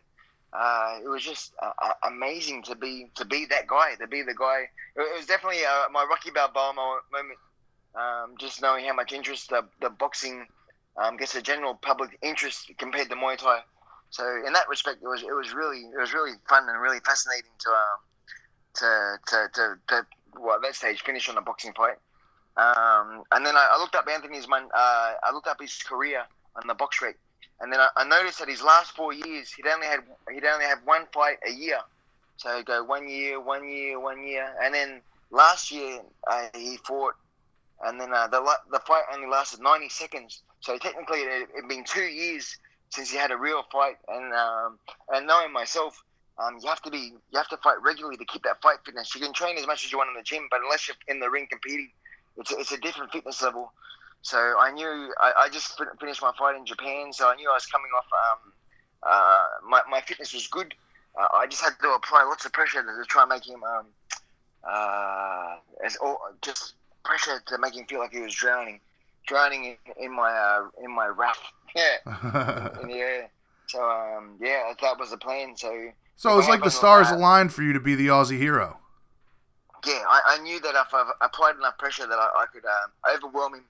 uh, 0.54 0.98
it 1.02 1.08
was 1.08 1.22
just 1.22 1.52
uh, 1.60 1.92
amazing 2.06 2.62
to 2.62 2.74
be 2.74 3.10
to 3.16 3.24
be 3.24 3.46
that 3.46 3.66
guy, 3.66 3.94
to 4.00 4.06
be 4.06 4.22
the 4.22 4.34
guy. 4.34 4.68
It 4.96 5.16
was 5.16 5.26
definitely 5.26 5.64
uh, 5.64 5.90
my 5.92 6.06
Rocky 6.08 6.30
Balboa 6.30 6.72
moment. 6.74 7.38
Um, 7.94 8.34
just 8.38 8.60
knowing 8.60 8.84
how 8.84 8.92
much 8.92 9.12
interest 9.12 9.50
the, 9.50 9.62
the 9.80 9.88
boxing 9.88 10.48
um, 10.96 11.16
gets 11.16 11.32
the 11.32 11.40
general 11.40 11.74
public 11.74 12.18
interest 12.22 12.70
compared 12.76 13.08
to 13.08 13.14
Muay 13.14 13.38
Thai. 13.38 13.60
So 14.10 14.24
in 14.44 14.52
that 14.52 14.68
respect, 14.68 14.98
it 15.02 15.06
was 15.08 15.22
it 15.22 15.32
was 15.32 15.52
really 15.52 15.78
it 15.78 16.00
was 16.00 16.12
really 16.12 16.32
fun 16.48 16.68
and 16.68 16.80
really 16.80 17.00
fascinating 17.00 17.50
to 17.58 17.70
um, 17.70 17.98
to, 18.74 19.18
to, 19.26 19.48
to, 19.54 19.74
to 19.88 20.06
well, 20.38 20.56
at 20.56 20.62
that 20.62 20.74
stage 20.74 21.02
finish 21.02 21.28
on 21.28 21.36
a 21.36 21.40
boxing 21.40 21.72
fight. 21.72 21.96
Um, 22.56 23.24
and 23.32 23.44
then 23.44 23.56
I, 23.56 23.70
I, 23.72 23.80
looked 23.80 23.96
up 23.96 24.06
Anthony's 24.12 24.48
man. 24.48 24.68
Uh, 24.74 25.14
I 25.22 25.32
looked 25.32 25.48
up 25.48 25.60
his 25.60 25.76
career 25.82 26.22
on 26.54 26.66
the 26.68 26.74
BoxRec, 26.74 27.14
and 27.64 27.72
then 27.72 27.80
I, 27.80 27.88
I, 27.96 28.04
noticed 28.04 28.40
that 28.40 28.48
his 28.48 28.62
last 28.62 28.92
four 28.92 29.14
years 29.14 29.50
he'd 29.50 29.66
only 29.66 29.86
had 29.86 30.00
he'd 30.30 30.44
only 30.44 30.66
had 30.66 30.78
one 30.84 31.06
fight 31.14 31.38
a 31.48 31.50
year. 31.50 31.78
So 32.36 32.54
he'd 32.54 32.66
go 32.66 32.84
one 32.84 33.08
year, 33.08 33.40
one 33.40 33.66
year, 33.66 33.98
one 33.98 34.22
year, 34.22 34.54
and 34.62 34.74
then 34.74 35.00
last 35.30 35.72
year 35.72 36.00
uh, 36.30 36.48
he 36.54 36.76
fought, 36.84 37.14
and 37.82 37.98
then 37.98 38.12
uh, 38.12 38.26
the 38.26 38.44
the 38.70 38.80
fight 38.80 39.04
only 39.14 39.28
lasted 39.28 39.60
ninety 39.62 39.88
seconds. 39.88 40.42
So 40.60 40.76
technically, 40.76 41.20
it 41.20 41.48
had 41.56 41.66
been 41.66 41.84
two 41.84 42.02
years 42.04 42.58
since 42.90 43.10
he 43.10 43.16
had 43.16 43.30
a 43.30 43.36
real 43.36 43.62
fight. 43.72 43.96
And 44.08 44.34
um, 44.34 44.78
and 45.08 45.26
knowing 45.26 45.50
myself, 45.50 46.04
um, 46.38 46.58
you 46.60 46.68
have 46.68 46.82
to 46.82 46.90
be 46.90 47.14
you 47.30 47.38
have 47.38 47.48
to 47.48 47.56
fight 47.58 47.76
regularly 47.82 48.18
to 48.18 48.26
keep 48.26 48.42
that 48.42 48.60
fight 48.60 48.76
fitness. 48.84 49.14
You 49.14 49.22
can 49.22 49.32
train 49.32 49.56
as 49.56 49.66
much 49.66 49.86
as 49.86 49.90
you 49.92 49.96
want 49.96 50.10
in 50.10 50.16
the 50.16 50.22
gym, 50.22 50.48
but 50.50 50.60
unless 50.62 50.86
you're 50.86 50.96
in 51.08 51.18
the 51.18 51.30
ring 51.30 51.46
competing, 51.50 51.90
it's 52.36 52.52
a, 52.52 52.58
it's 52.58 52.72
a 52.72 52.78
different 52.78 53.10
fitness 53.10 53.40
level. 53.40 53.72
So 54.24 54.38
I 54.38 54.72
knew 54.72 55.12
I, 55.20 55.32
I 55.36 55.48
just 55.50 55.78
finished 56.00 56.22
my 56.22 56.32
fight 56.38 56.56
in 56.56 56.64
Japan, 56.64 57.12
so 57.12 57.28
I 57.28 57.36
knew 57.36 57.50
I 57.50 57.52
was 57.52 57.66
coming 57.66 57.90
off. 57.94 58.06
Um, 58.32 58.52
uh, 59.02 59.46
my 59.68 59.82
my 59.90 60.00
fitness 60.00 60.32
was 60.32 60.46
good. 60.46 60.74
Uh, 61.14 61.26
I 61.34 61.46
just 61.46 61.62
had 61.62 61.74
to 61.82 61.90
apply 61.90 62.24
lots 62.24 62.46
of 62.46 62.52
pressure 62.54 62.82
to, 62.82 62.88
to 62.88 63.04
try 63.06 63.22
and 63.22 63.28
make 63.28 63.46
him 63.46 63.62
um, 63.62 63.84
uh, 64.66 65.56
as 65.84 65.96
all, 65.96 66.18
just 66.40 66.72
pressure 67.04 67.38
to 67.44 67.58
make 67.58 67.76
him 67.76 67.84
feel 67.84 68.00
like 68.00 68.12
he 68.12 68.20
was 68.20 68.34
drowning, 68.34 68.80
drowning 69.26 69.76
in, 69.86 70.04
in 70.06 70.16
my 70.16 70.30
uh, 70.30 70.68
in 70.82 70.90
my 70.94 71.06
wrath. 71.06 71.38
Yeah, 71.76 71.96
in 72.82 72.86
the 72.88 72.94
air. 72.94 73.30
So 73.66 73.82
um, 73.82 74.36
yeah, 74.40 74.72
that 74.80 74.96
was 74.96 75.10
the 75.10 75.16
plan. 75.18 75.56
So 75.56 75.90
so 76.14 76.32
it 76.32 76.36
was 76.36 76.48
like 76.48 76.62
the 76.62 76.70
stars 76.70 77.10
aligned 77.10 77.52
for 77.52 77.62
you 77.62 77.72
to 77.72 77.80
be 77.80 77.96
the 77.96 78.06
Aussie 78.06 78.38
hero. 78.38 78.78
Yeah, 79.84 80.02
I, 80.08 80.20
I 80.26 80.38
knew 80.42 80.60
that 80.60 80.74
if 80.76 80.94
I 80.94 81.10
applied 81.20 81.56
enough 81.56 81.76
pressure 81.76 82.06
that 82.06 82.14
I, 82.16 82.28
I 82.42 82.46
could 82.46 82.64
um, 82.64 83.16
overwhelm 83.16 83.54
him, 83.56 83.64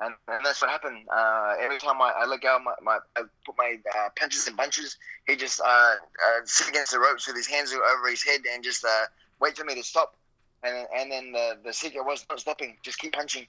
and, 0.00 0.14
and 0.28 0.44
that's 0.44 0.60
what 0.60 0.70
happened. 0.70 1.06
Uh, 1.12 1.54
every 1.60 1.78
time 1.78 2.00
I, 2.00 2.12
I 2.16 2.26
let 2.26 2.40
go, 2.40 2.58
my, 2.64 2.74
my 2.82 2.98
I 3.16 3.22
put 3.46 3.54
my 3.56 3.76
uh, 3.96 4.08
punches 4.18 4.46
and 4.46 4.56
bunches. 4.56 4.96
He 5.26 5.36
just 5.36 5.60
uh, 5.60 5.64
uh, 5.64 6.40
sit 6.44 6.68
against 6.68 6.92
the 6.92 6.98
ropes 6.98 7.26
with 7.26 7.36
his 7.36 7.46
hands 7.46 7.72
over 7.72 8.08
his 8.08 8.22
head 8.22 8.40
and 8.52 8.62
just 8.64 8.84
uh, 8.84 9.06
wait 9.40 9.56
for 9.56 9.64
me 9.64 9.74
to 9.74 9.82
stop. 9.82 10.16
And 10.62 10.86
and 10.96 11.12
then 11.12 11.32
the 11.32 11.58
the 11.64 11.72
secret 11.72 12.04
was 12.04 12.24
not 12.28 12.40
stopping, 12.40 12.76
just 12.82 12.98
keep 12.98 13.12
punching. 13.12 13.46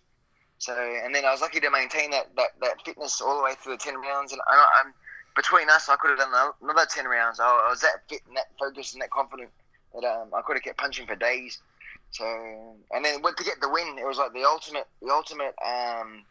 So 0.58 0.74
and 0.74 1.14
then 1.14 1.26
I 1.26 1.32
was 1.32 1.42
lucky 1.42 1.60
to 1.60 1.70
maintain 1.70 2.12
that, 2.12 2.36
that, 2.36 2.50
that 2.62 2.86
fitness 2.86 3.22
all 3.22 3.38
the 3.38 3.44
way 3.44 3.54
through 3.62 3.74
the 3.74 3.78
ten 3.78 4.00
rounds. 4.00 4.32
And 4.32 4.42
I, 4.48 4.66
I'm 4.84 4.94
between 5.36 5.70
us, 5.70 5.90
I 5.90 5.96
could 5.98 6.12
have 6.12 6.20
done 6.20 6.52
another 6.62 6.86
ten 6.90 7.06
rounds. 7.06 7.40
I, 7.40 7.46
I 7.46 7.70
was 7.70 7.82
that 7.82 8.08
fit 8.10 8.22
and 8.28 8.38
that 8.38 8.48
focused 8.60 8.94
and 8.94 9.02
that 9.02 9.10
confident 9.10 9.50
that 9.94 10.04
um, 10.06 10.30
I 10.36 10.42
could 10.42 10.58
have 10.58 10.64
kept 10.64 10.78
punching 10.78 11.08
for 11.08 11.16
days. 11.16 11.60
So 12.16 12.78
and 12.92 13.04
then 13.04 13.22
to 13.22 13.44
get 13.44 13.60
the 13.60 13.70
win, 13.70 13.98
it 14.00 14.08
was 14.08 14.18
like 14.18 14.32
the 14.32 14.46
ultimate 14.46 14.88
the 15.02 15.12
ultimate 15.12 15.54
um, 15.66 16.24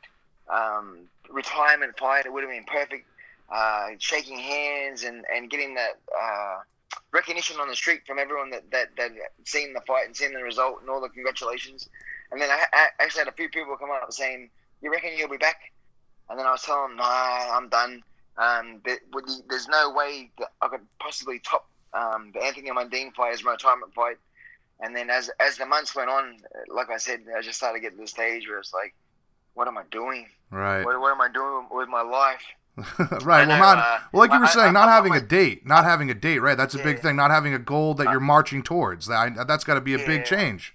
um, 0.48 0.98
retirement 1.28 1.98
fight. 1.98 2.24
It 2.24 2.32
would 2.32 2.42
have 2.42 2.50
been 2.50 2.64
perfect. 2.64 3.06
Uh, 3.52 3.88
shaking 3.98 4.38
hands 4.38 5.04
and, 5.04 5.26
and 5.32 5.50
getting 5.50 5.74
that 5.74 6.00
uh, 6.18 6.56
recognition 7.12 7.60
on 7.60 7.68
the 7.68 7.76
street 7.76 8.00
from 8.06 8.18
everyone 8.18 8.48
that 8.48 8.68
that 8.70 8.88
that 8.96 9.10
seen 9.44 9.74
the 9.74 9.82
fight 9.86 10.06
and 10.06 10.16
seen 10.16 10.32
the 10.32 10.42
result 10.42 10.80
and 10.80 10.88
all 10.88 11.02
the 11.02 11.10
congratulations. 11.10 11.86
And 12.32 12.40
then 12.40 12.50
I, 12.50 12.64
I 12.72 12.88
actually 13.00 13.20
had 13.20 13.28
a 13.28 13.32
few 13.32 13.50
people 13.50 13.76
come 13.76 13.90
up 13.90 14.10
saying, 14.10 14.48
"You 14.80 14.90
reckon 14.90 15.10
you'll 15.14 15.28
be 15.28 15.36
back?" 15.36 15.70
And 16.30 16.38
then 16.38 16.46
I 16.46 16.52
was 16.52 16.62
telling 16.62 16.88
them, 16.88 16.96
"Nah, 16.96 17.56
I'm 17.56 17.68
done. 17.68 18.02
Um, 18.38 18.80
there's 18.84 19.68
no 19.68 19.92
way 19.92 20.30
that 20.38 20.48
I 20.62 20.68
could 20.68 20.80
possibly 20.98 21.38
top 21.40 21.68
um, 21.92 22.32
the 22.32 22.42
Anthony 22.42 22.70
Mundine 22.70 23.14
fight 23.14 23.34
as 23.34 23.44
my 23.44 23.52
retirement 23.52 23.92
fight." 23.92 24.16
And 24.80 24.94
then 24.94 25.08
as 25.10 25.30
as 25.40 25.56
the 25.56 25.66
months 25.66 25.94
went 25.94 26.10
on, 26.10 26.36
like 26.68 26.90
I 26.90 26.96
said, 26.98 27.20
I 27.36 27.42
just 27.42 27.58
started 27.58 27.80
getting 27.80 27.98
to 27.98 28.04
the 28.04 28.08
stage 28.08 28.48
where 28.48 28.58
it's 28.58 28.74
like, 28.74 28.94
"What 29.54 29.68
am 29.68 29.78
I 29.78 29.84
doing? 29.90 30.26
Right. 30.50 30.84
What, 30.84 31.00
what 31.00 31.12
am 31.12 31.20
I 31.20 31.28
doing 31.28 31.66
with 31.70 31.88
my 31.88 32.02
life?" 32.02 32.42
right. 33.22 33.46
know, 33.46 33.54
well, 33.54 33.76
not 33.76 33.78
uh, 33.78 33.98
well, 34.12 34.20
like 34.20 34.32
you 34.32 34.40
were 34.40 34.46
I- 34.46 34.50
saying, 34.50 34.68
I- 34.68 34.72
not 34.72 34.88
I- 34.88 34.94
having 34.94 35.14
a 35.14 35.20
date, 35.20 35.64
not 35.64 35.84
having 35.84 36.10
a 36.10 36.14
date. 36.14 36.40
Right. 36.40 36.56
That's 36.56 36.74
a 36.74 36.82
big 36.82 36.98
thing. 36.98 37.16
Not 37.16 37.30
having 37.30 37.54
a 37.54 37.58
goal 37.58 37.94
that 37.94 38.10
you're 38.10 38.20
marching 38.20 38.62
towards. 38.62 39.06
That 39.06 39.46
that's 39.46 39.64
got 39.64 39.74
to 39.74 39.80
be 39.80 39.94
a 39.94 39.98
big 39.98 40.24
change. 40.24 40.74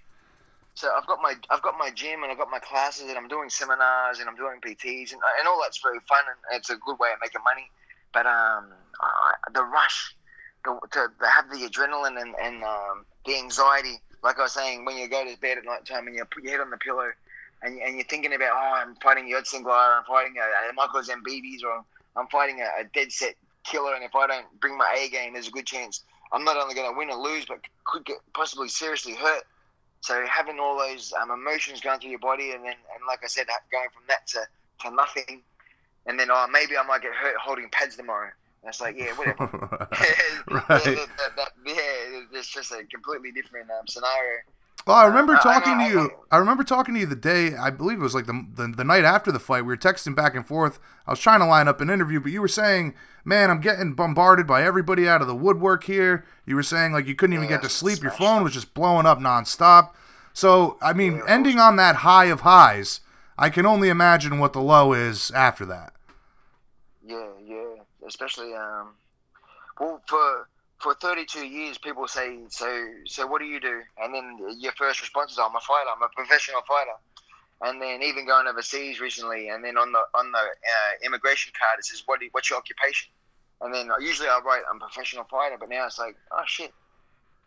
So 0.75 0.89
I've 0.95 1.05
got 1.07 1.19
my 1.21 1.33
I've 1.49 1.61
got 1.61 1.77
my 1.77 1.91
gym 1.91 2.23
and 2.23 2.31
I've 2.31 2.37
got 2.37 2.49
my 2.49 2.59
classes 2.59 3.09
and 3.09 3.17
I'm 3.17 3.27
doing 3.27 3.49
seminars 3.49 4.19
and 4.19 4.29
I'm 4.29 4.37
doing 4.37 4.61
PTs 4.61 5.11
and, 5.11 5.19
and 5.39 5.45
all 5.45 5.59
that's 5.61 5.81
very 5.81 5.99
fun 6.07 6.23
and 6.29 6.57
it's 6.57 6.69
a 6.69 6.77
good 6.77 6.97
way 6.99 7.09
of 7.11 7.19
making 7.21 7.41
money. 7.43 7.69
But 8.13 8.25
um, 8.25 8.71
I, 9.01 9.33
the 9.53 9.63
rush, 9.63 10.15
to, 10.65 10.79
to 10.91 11.07
have 11.25 11.49
the 11.51 11.67
adrenaline 11.67 12.21
and, 12.21 12.35
and 12.41 12.63
um, 12.63 13.05
the 13.25 13.37
anxiety, 13.37 14.01
like 14.23 14.39
I 14.39 14.43
was 14.43 14.53
saying, 14.53 14.85
when 14.85 14.97
you 14.97 15.09
go 15.09 15.23
to 15.23 15.39
bed 15.39 15.57
at 15.57 15.65
night 15.65 15.85
time 15.85 16.07
and 16.07 16.15
you 16.15 16.25
put 16.25 16.43
your 16.43 16.53
head 16.53 16.61
on 16.61 16.69
the 16.69 16.77
pillow 16.77 17.09
and, 17.61 17.79
and 17.79 17.95
you're 17.95 18.05
thinking 18.05 18.33
about, 18.33 18.51
oh, 18.53 18.73
I'm 18.75 18.95
fighting 18.95 19.25
Glyer, 19.25 19.97
I'm 19.97 20.03
fighting 20.05 20.35
a, 20.37 20.69
a 20.69 20.73
Michael 20.73 21.01
Zambidis 21.01 21.63
or 21.63 21.83
I'm 22.15 22.27
fighting 22.27 22.61
a, 22.61 22.81
a 22.81 22.83
dead 22.93 23.11
set 23.11 23.35
killer 23.63 23.95
and 23.95 24.03
if 24.03 24.15
I 24.15 24.27
don't 24.27 24.45
bring 24.59 24.77
my 24.77 24.97
A 24.99 25.09
game, 25.09 25.33
there's 25.33 25.47
a 25.47 25.51
good 25.51 25.65
chance 25.65 26.03
I'm 26.31 26.43
not 26.43 26.57
only 26.57 26.75
going 26.75 26.91
to 26.91 26.97
win 26.97 27.09
or 27.09 27.17
lose, 27.17 27.45
but 27.45 27.59
could 27.85 28.05
get 28.05 28.17
possibly 28.33 28.69
seriously 28.69 29.15
hurt. 29.15 29.43
So 30.01 30.23
having 30.25 30.59
all 30.59 30.77
those 30.77 31.11
um, 31.19 31.31
emotions 31.31 31.81
going 31.81 31.99
through 31.99 32.11
your 32.11 32.19
body, 32.19 32.51
and 32.51 32.63
then 32.63 32.73
and 32.73 33.03
like 33.07 33.19
I 33.23 33.27
said, 33.27 33.47
going 33.71 33.89
from 33.93 34.03
that 34.07 34.27
to, 34.27 34.39
to 34.81 34.95
nothing, 34.95 35.41
and 36.05 36.19
then 36.19 36.29
oh 36.31 36.47
maybe 36.51 36.77
I 36.77 36.83
might 36.83 37.01
get 37.01 37.13
hurt 37.13 37.35
holding 37.37 37.69
pads 37.69 37.95
tomorrow. 37.97 38.29
It's 38.65 38.81
like 38.81 38.97
yeah, 38.97 39.13
whatever. 39.13 39.47
right. 40.51 40.67
that, 40.67 40.83
that, 41.17 41.35
that, 41.37 41.49
yeah, 41.65 42.21
it's 42.33 42.47
just 42.49 42.71
a 42.71 42.83
completely 42.91 43.31
different 43.31 43.69
um, 43.71 43.87
scenario. 43.87 44.39
Well, 44.87 44.97
I 44.97 45.05
remember 45.05 45.33
Uh, 45.35 45.39
I- 45.39 45.41
talking 45.43 45.73
I- 45.73 45.87
to 45.87 45.93
you. 45.93 45.99
I- 46.31 46.35
I 46.35 46.37
remember 46.39 46.63
talking 46.63 46.93
to 46.93 46.99
you 46.99 47.05
the 47.05 47.15
day. 47.15 47.55
I 47.55 47.69
believe 47.69 47.99
it 47.99 48.03
was 48.03 48.13
like 48.15 48.25
the, 48.25 48.45
the 48.55 48.67
the 48.67 48.83
night 48.83 49.05
after 49.05 49.31
the 49.31 49.39
fight. 49.39 49.61
We 49.63 49.67
were 49.69 49.77
texting 49.77 50.15
back 50.15 50.35
and 50.35 50.45
forth. 50.45 50.79
I 51.07 51.11
was 51.11 51.19
trying 51.19 51.39
to 51.39 51.45
line 51.45 51.67
up 51.67 51.79
an 51.81 51.89
interview, 51.89 52.19
but 52.19 52.31
you 52.31 52.41
were 52.41 52.47
saying, 52.47 52.95
"Man, 53.25 53.49
I'm 53.49 53.61
getting 53.61 53.93
bombarded 53.93 54.45
by 54.45 54.63
everybody 54.63 55.07
out 55.07 55.21
of 55.21 55.27
the 55.27 55.35
woodwork 55.35 55.85
here." 55.85 56.25
You 56.45 56.55
were 56.55 56.63
saying 56.63 56.91
like 56.91 57.07
you 57.07 57.15
couldn't 57.15 57.33
even 57.35 57.45
Yeah, 57.49 57.55
get 57.57 57.63
to 57.63 57.69
sleep. 57.69 58.01
Your 58.01 58.11
phone 58.11 58.43
was 58.43 58.53
just 58.53 58.73
blowing 58.73 59.05
up 59.05 59.19
nonstop. 59.19 59.91
So, 60.33 60.77
I 60.81 60.93
mean, 60.93 61.17
Yeah. 61.17 61.23
ending 61.27 61.59
on 61.59 61.75
that 61.77 61.97
high 61.97 62.25
of 62.25 62.41
highs, 62.41 63.01
I 63.37 63.49
can 63.49 63.65
only 63.65 63.89
imagine 63.89 64.37
what 64.39 64.53
the 64.53 64.61
low 64.61 64.93
is 64.93 65.31
after 65.31 65.65
that. 65.65 65.93
Yeah, 67.05 67.25
yeah. 67.45 67.68
Especially 68.07 68.53
um, 68.55 68.95
well 69.79 70.01
for 70.07 70.47
for 70.79 70.93
32 70.93 71.45
years, 71.45 71.77
people 71.77 72.07
say, 72.07 72.37
so 72.49 72.87
so 73.05 73.27
what 73.27 73.39
do 73.41 73.45
you 73.45 73.59
do? 73.59 73.81
And 73.97 74.13
then 74.13 74.37
your 74.59 74.71
first 74.73 75.01
response 75.01 75.33
is, 75.33 75.39
I'm 75.39 75.55
a 75.55 75.59
fighter. 75.59 75.89
I'm 75.95 76.01
a 76.03 76.09
professional 76.15 76.61
fighter. 76.67 76.91
And 77.61 77.81
then 77.81 78.01
even 78.01 78.25
going 78.25 78.47
overseas 78.47 79.01
recently, 79.01 79.49
and 79.49 79.61
then 79.63 79.77
on 79.77 79.91
the 79.91 79.99
on 80.15 80.31
the 80.31 80.37
uh, 80.39 81.05
immigration 81.05 81.51
card 81.59 81.79
it 81.79 81.85
says, 81.85 82.03
what 82.05 82.19
do 82.19 82.25
you, 82.25 82.31
what's 82.31 82.49
your 82.49 82.57
occupation? 82.57 83.11
And 83.61 83.73
then 83.73 83.89
usually 83.99 84.29
I 84.29 84.39
write, 84.39 84.61
I'm 84.69 84.77
a 84.77 84.85
professional 84.85 85.25
fighter, 85.25 85.57
but 85.59 85.67
now 85.67 85.85
it's 85.85 85.99
like, 85.99 86.15
oh 86.31 86.43
shit, 86.45 86.71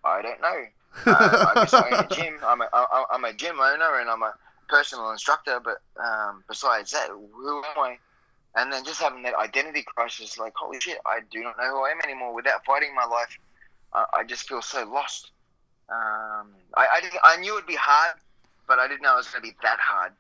I 0.05 0.21
don't 0.23 0.41
know. 0.41 0.65
Uh, 1.07 1.47
I 1.49 1.55
guess 1.55 1.73
I 1.73 1.89
own 1.89 2.05
a 2.05 2.15
gym. 2.15 2.35
I'm 2.45 2.61
a, 2.61 2.69
I- 2.71 3.05
I'm 3.13 3.25
a 3.25 3.33
gym 3.33 3.59
owner 3.59 3.99
and 4.01 4.11
I'm 4.11 4.23
a 4.23 4.35
personal 4.69 5.11
instructor, 5.11 5.59
but 5.59 5.79
um, 5.99 6.45
besides 6.47 6.91
that, 6.91 7.09
who 7.09 7.59
am 7.65 7.79
I? 7.79 7.97
And 8.55 8.73
then 8.73 8.85
just 8.85 9.01
having 9.01 9.23
that 9.23 9.35
identity 9.35 9.83
crisis, 9.83 10.39
like, 10.39 10.53
holy 10.55 10.79
shit, 10.81 10.99
I 11.07 11.21
do 11.31 11.43
not 11.43 11.57
know 11.59 11.71
who 11.71 11.85
I 11.85 11.91
am 11.91 12.01
anymore. 12.05 12.35
Without 12.35 12.65
fighting 12.65 12.95
my 12.95 13.07
life, 13.07 13.39
I, 13.95 14.05
I 14.19 14.25
just 14.25 14.47
feel 14.49 14.61
so 14.61 14.85
lost. 14.85 15.31
Um, 15.89 16.49
I, 16.77 16.87
I, 16.97 17.01
didn't, 17.01 17.21
I 17.23 17.37
knew 17.39 17.55
it'd 17.57 17.67
be 17.67 17.77
hard, 17.77 18.17
but 18.69 18.79
I 18.79 18.89
didn't 18.89 19.03
know 19.03 19.15
it 19.15 19.19
was 19.19 19.29
going 19.29 19.43
to 19.43 19.49
be 19.49 19.57
that 19.63 19.79
hard. 19.81 20.13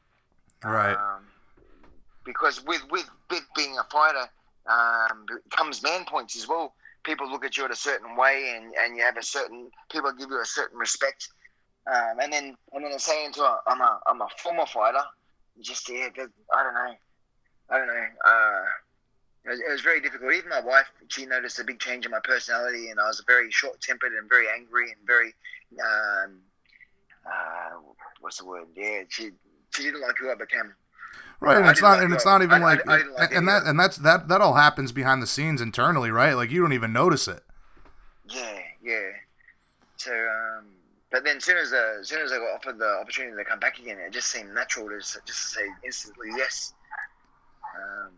Right. 0.64 0.95
Um, 0.95 1.25
because 2.25 2.64
with, 2.64 2.83
with 2.90 3.09
with 3.31 3.42
being 3.57 3.77
a 3.79 3.85
fighter 3.90 4.29
um, 4.66 5.27
comes 5.51 5.83
man 5.83 6.05
points 6.05 6.37
as 6.37 6.49
well. 6.49 6.75
People 7.05 7.29
look 7.29 7.45
at 7.45 7.57
you 7.57 7.64
in 7.64 7.73
a 7.73 7.77
certain 7.77 8.16
way, 8.16 8.55
and, 8.57 8.73
and 8.81 8.97
you 8.97 9.03
have 9.03 9.16
a 9.16 9.23
certain 9.23 9.71
people 9.90 10.12
give 10.12 10.31
you 10.31 10.40
a 10.40 10.47
certain 10.47 10.79
respect. 10.79 11.29
Um, 11.87 12.21
and 12.21 12.33
then 12.33 12.57
and 12.73 12.85
then 12.85 12.99
saying 12.99 13.33
to 13.33 13.42
a, 13.42 13.61
I'm 13.66 13.81
a 13.81 13.99
I'm 14.07 14.21
a 14.21 14.29
former 14.38 14.66
fighter, 14.66 15.03
just 15.61 15.88
yeah, 15.88 16.09
I 16.55 16.62
don't 16.62 16.75
know, 16.75 16.95
I 17.72 17.78
don't 17.78 17.87
know. 17.87 18.06
Uh, 18.24 18.62
it, 19.44 19.50
was, 19.50 19.61
it 19.61 19.70
was 19.72 19.80
very 19.80 20.00
difficult. 20.00 20.32
Even 20.32 20.50
my 20.50 20.61
wife, 20.61 20.87
she 21.08 21.26
noticed 21.26 21.58
a 21.58 21.64
big 21.64 21.78
change 21.80 22.04
in 22.04 22.11
my 22.12 22.20
personality, 22.22 22.90
and 22.90 23.00
I 23.00 23.06
was 23.08 23.22
very 23.26 23.50
short 23.50 23.80
tempered 23.80 24.12
and 24.12 24.28
very 24.28 24.46
angry 24.54 24.92
and 24.92 25.00
very 25.06 25.35
um, 25.82 26.38
uh, 27.26 27.70
what's 28.20 28.38
the 28.38 28.46
word? 28.46 28.66
Yeah, 28.76 29.02
she 29.08 29.30
she 29.70 29.82
didn't 29.85 30.02
like 30.02 30.16
who 30.18 30.30
I 30.30 30.35
became. 30.35 30.74
Right, 31.40 31.56
and 31.56 31.66
I 31.66 31.70
it's 31.70 31.80
didn't 31.80 31.92
like 31.92 32.02
and 32.04 32.14
it's 32.14 32.24
not 32.24 32.42
even 32.42 32.62
I- 32.62 32.64
like, 32.64 32.88
I 32.88 33.02
like 33.18 33.35
and 33.35 33.48
that, 33.48 33.64
and 33.64 33.78
that's 33.80 33.96
that, 33.98 34.28
that 34.28 34.40
all 34.40 34.54
happens 34.54 34.92
behind 34.92 35.22
the 35.22 35.26
scenes 35.26 35.61
internally, 35.61 36.11
right? 36.11 36.35
Like 36.35 36.50
you 36.50 36.61
don't 36.62 36.72
even 36.72 36.92
notice 36.92 37.26
it. 37.26 37.42
Yeah, 38.28 38.58
yeah. 38.82 39.11
So, 39.96 40.12
um, 40.12 40.66
but 41.11 41.24
then 41.24 41.38
as 41.38 41.44
soon 41.44 41.58
as 41.58 41.72
uh, 41.72 41.96
as 42.00 42.08
soon 42.08 42.20
as 42.20 42.32
I 42.32 42.38
got 42.38 42.54
offered 42.54 42.78
the 42.78 42.98
opportunity 43.00 43.37
to 43.37 43.44
come 43.44 43.58
back 43.58 43.78
again, 43.78 43.98
it 43.98 44.12
just 44.12 44.28
seemed 44.30 44.54
natural 44.54 44.88
to 44.88 44.96
s- 44.96 45.18
just 45.26 45.50
say 45.52 45.62
instantly 45.85 46.28
yes. 46.37 46.74
Um, 47.76 48.11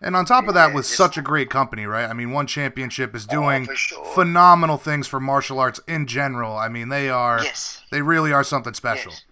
And 0.00 0.16
on 0.16 0.24
top 0.26 0.48
of 0.48 0.54
that, 0.54 0.74
with 0.74 0.84
such 0.86 1.16
a 1.16 1.22
great 1.22 1.48
company, 1.50 1.86
right? 1.86 2.08
I 2.08 2.12
mean, 2.12 2.30
One 2.30 2.46
Championship 2.46 3.14
is 3.14 3.26
doing 3.26 3.68
Oh, 3.70 3.74
sure. 3.74 4.04
phenomenal 4.14 4.76
things 4.76 5.06
for 5.06 5.18
martial 5.20 5.58
arts 5.58 5.80
in 5.86 6.06
general. 6.06 6.56
I 6.56 6.68
mean, 6.68 6.88
they 6.90 7.08
are, 7.08 7.42
yes. 7.42 7.82
they 7.90 8.02
really 8.02 8.32
are 8.32 8.44
something 8.44 8.74
special. 8.74 9.12
Yes. 9.12 9.24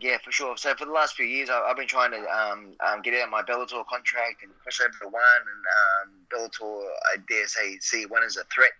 Yeah, 0.00 0.16
for 0.24 0.30
sure. 0.30 0.56
So 0.56 0.74
for 0.76 0.84
the 0.84 0.92
last 0.92 1.16
few 1.16 1.26
years, 1.26 1.50
I- 1.50 1.60
I've 1.62 1.76
been 1.76 1.88
trying 1.88 2.12
to 2.12 2.20
um, 2.30 2.72
um, 2.86 3.02
get 3.02 3.14
out 3.14 3.24
of 3.24 3.30
my 3.30 3.42
Bellator 3.42 3.84
contract 3.86 4.44
and 4.44 4.52
push 4.64 4.80
over 4.80 4.92
to 5.02 5.08
one. 5.08 5.22
And 5.52 5.64
um, 6.08 6.14
Bellator, 6.32 6.88
I 7.12 7.16
dare 7.28 7.48
say, 7.48 7.78
see 7.80 8.06
one 8.06 8.22
as 8.22 8.36
a 8.36 8.44
threat, 8.44 8.70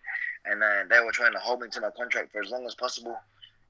and 0.45 0.63
uh, 0.63 0.85
they 0.89 1.01
were 1.05 1.11
trying 1.11 1.33
to 1.33 1.39
hold 1.41 1.61
me 1.61 1.69
to 1.71 1.81
my 1.81 1.91
contract 1.91 2.31
for 2.31 2.41
as 2.41 2.51
long 2.51 2.65
as 2.67 2.77
possible. 2.77 3.19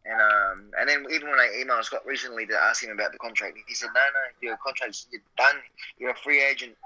And 0.05 0.21
um, 0.21 0.65
and 0.79 0.89
then 0.89 1.07
even 1.13 1.29
when 1.29 1.39
I 1.39 1.49
emailed 1.63 1.85
Scott 1.85 2.07
recently 2.07 2.47
to 2.47 2.55
ask 2.57 2.83
him 2.83 2.91
about 2.91 3.13
the 3.13 3.19
contract, 3.19 3.59
he 3.67 3.75
said, 3.75 3.91
"No, 3.95 4.01
no, 4.01 4.49
your 4.49 4.57
contract's 4.65 5.07
you're 5.11 5.21
done. 5.37 5.57
You're 5.99 6.11
a 6.11 6.17
free 6.17 6.43
agent. 6.43 6.77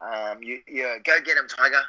Um, 0.00 0.42
you, 0.42 0.60
you 0.66 0.82
go 1.04 1.20
get 1.20 1.36
him, 1.36 1.48
Tiger." 1.48 1.82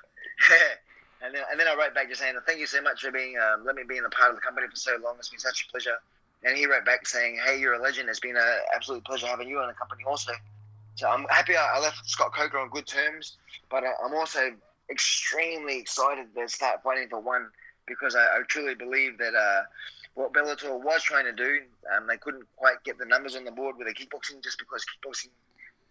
and 1.24 1.36
then 1.36 1.44
and 1.52 1.60
then 1.60 1.68
I 1.68 1.76
wrote 1.76 1.94
back 1.94 2.10
just 2.10 2.22
saying, 2.22 2.36
"Thank 2.48 2.60
you 2.60 2.66
so 2.68 2.82
much 2.82 3.02
for 3.02 3.12
being 3.12 3.36
um, 3.38 3.66
let 3.66 3.76
me 3.76 3.84
be 3.88 3.98
in 3.98 4.06
a 4.06 4.10
part 4.10 4.30
of 4.32 4.36
the 4.36 4.42
company 4.42 4.68
for 4.68 4.76
so 4.76 4.98
long. 5.04 5.16
It's 5.20 5.30
been 5.30 5.40
such 5.40 5.66
a 5.68 5.72
pleasure." 5.72 5.98
And 6.44 6.58
he 6.58 6.66
wrote 6.66 6.86
back 6.86 7.06
saying, 7.06 7.40
"Hey, 7.46 7.60
you're 7.60 7.74
a 7.74 7.82
legend. 7.82 8.10
It's 8.10 8.20
been 8.20 8.38
an 8.38 8.60
absolute 8.74 9.04
pleasure 9.06 9.28
having 9.28 9.48
you 9.48 9.62
in 9.62 9.68
the 9.68 9.74
company 9.74 10.04
also." 10.08 10.32
So 10.96 11.08
I'm 11.10 11.26
happy 11.30 11.56
I 11.56 11.80
left 11.80 12.10
Scott 12.10 12.34
Coker 12.34 12.58
on 12.58 12.70
good 12.70 12.88
terms, 12.88 13.38
but 13.70 13.84
I- 13.86 13.94
I'm 14.04 14.14
also 14.14 14.52
extremely 14.90 15.80
excited 15.80 16.34
to 16.36 16.50
start 16.50 16.84
fighting 16.84 17.08
for 17.10 17.20
one 17.20 17.48
because 17.88 18.16
I, 18.16 18.22
I 18.22 18.42
truly 18.48 18.76
believe 18.76 19.18
that 19.18 19.34
uh, 19.36 19.64
what 20.20 20.34
Bellator 20.34 20.78
was 20.84 21.02
trying 21.02 21.24
to 21.24 21.32
do, 21.32 21.62
um, 21.96 22.06
they 22.06 22.18
couldn't 22.18 22.44
quite 22.58 22.84
get 22.84 22.98
the 22.98 23.06
numbers 23.06 23.38
on 23.38 23.46
the 23.46 23.52
board 23.52 23.78
with 23.78 23.88
the 23.88 23.94
kickboxing 23.94 24.44
just 24.44 24.60
because 24.60 24.84
kickboxing 24.84 25.30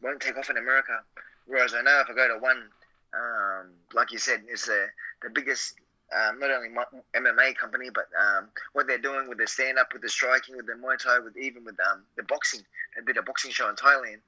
won't 0.03 0.21
take 0.21 0.37
off 0.37 0.51
in 0.51 0.59
America. 0.59 1.01
Whereas 1.47 1.73
I 1.73 1.81
know 1.81 2.01
if 2.01 2.11
I 2.11 2.15
go 2.15 2.29
to 2.29 2.39
one, 2.39 2.65
um, 3.15 3.71
like 3.95 4.13
you 4.13 4.19
said, 4.19 4.43
it's 4.47 4.67
the 4.67 4.87
the 5.23 5.31
biggest 5.31 5.77
um, 6.15 6.39
not 6.39 6.51
only 6.51 6.69
MMA 7.17 7.57
company, 7.57 7.89
but 7.93 8.05
um, 8.21 8.49
what 8.75 8.87
they're 8.87 8.99
doing 8.99 9.31
with 9.31 9.39
the 9.39 9.47
stand 9.47 9.79
up, 9.79 9.95
with 9.95 10.03
the 10.03 10.11
striking, 10.11 10.59
with 10.59 10.67
the 10.67 10.75
Muay 10.75 10.99
Thai, 10.99 11.21
with 11.21 11.37
even 11.39 11.65
with 11.65 11.77
um, 11.91 12.03
the 12.19 12.23
boxing. 12.25 12.61
They 12.97 13.05
did 13.11 13.17
a 13.17 13.23
boxing 13.23 13.51
show 13.51 13.71
in 13.71 13.77
Thailand. 13.77 14.21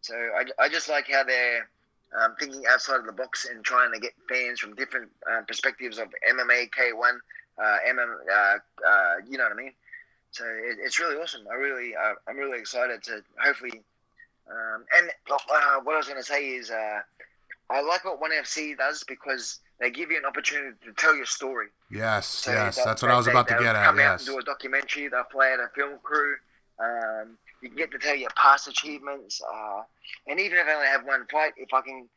So 0.00 0.14
I, 0.16 0.64
I 0.64 0.68
just 0.68 0.88
like 0.88 1.06
how 1.08 1.22
they're 1.22 1.68
um, 2.20 2.34
thinking 2.40 2.64
outside 2.68 2.98
of 2.98 3.06
the 3.06 3.12
box 3.12 3.46
and 3.48 3.64
trying 3.64 3.92
to 3.92 4.00
get 4.00 4.14
fans 4.28 4.58
from 4.58 4.74
different 4.74 5.10
uh, 5.30 5.42
perspectives 5.46 5.98
of 5.98 6.08
MMA, 6.28 6.70
K1, 6.70 7.18
uh, 7.62 7.76
MM, 7.88 8.14
uh, 8.32 8.88
uh, 8.88 9.14
you 9.28 9.38
know 9.38 9.44
what 9.44 9.52
I 9.52 9.56
mean? 9.56 9.72
So 10.30 10.44
it, 10.44 10.78
it's 10.82 10.98
really 10.98 11.16
awesome. 11.16 11.46
I 11.50 11.54
really, 11.54 11.94
uh, 11.96 12.14
I'm 12.28 12.36
really 12.36 12.58
excited 12.58 13.02
to 13.04 13.22
hopefully. 13.42 13.82
Um, 14.50 14.84
and 14.96 15.10
uh, 15.30 15.80
what 15.82 15.94
I 15.94 15.98
was 15.98 16.06
going 16.06 16.18
to 16.18 16.24
say 16.24 16.48
is, 16.48 16.70
uh, 16.70 17.00
I 17.70 17.82
like 17.82 18.04
what 18.04 18.20
One 18.20 18.30
FC 18.30 18.76
does 18.76 19.04
because 19.06 19.60
they 19.78 19.90
give 19.90 20.10
you 20.10 20.16
an 20.16 20.24
opportunity 20.24 20.74
to 20.86 20.92
tell 20.94 21.14
your 21.14 21.26
story. 21.26 21.66
Yes, 21.90 22.26
So 22.26 22.52
yes, 22.52 22.82
that's 22.82 23.02
what 23.02 23.10
I 23.10 23.16
was 23.16 23.26
about 23.26 23.48
to 23.48 23.54
get 23.54 23.76
at. 23.76 23.84
Come 23.84 24.00
out 24.00 24.18
and 24.18 24.26
do 24.26 24.38
a 24.38 24.42
documentary. 24.42 25.08
They'll 25.08 25.24
fly 25.30 25.52
out 25.52 25.60
a 25.60 25.68
film 25.74 25.98
crew. 26.02 26.36
Um, 26.80 27.36
you 27.62 27.68
can 27.68 27.76
get 27.76 27.90
to 27.90 27.98
tell 27.98 28.16
your 28.16 28.30
past 28.36 28.68
achievements. 28.68 29.42
Uh, 29.42 29.82
and 30.26 30.40
even 30.40 30.58
if 30.58 30.66
I 30.66 30.74
only 30.74 30.86
have 30.86 31.04
one 31.04 31.26
fight, 31.30 31.52
if 31.56 31.74
I 31.74 31.82
can 31.82 32.08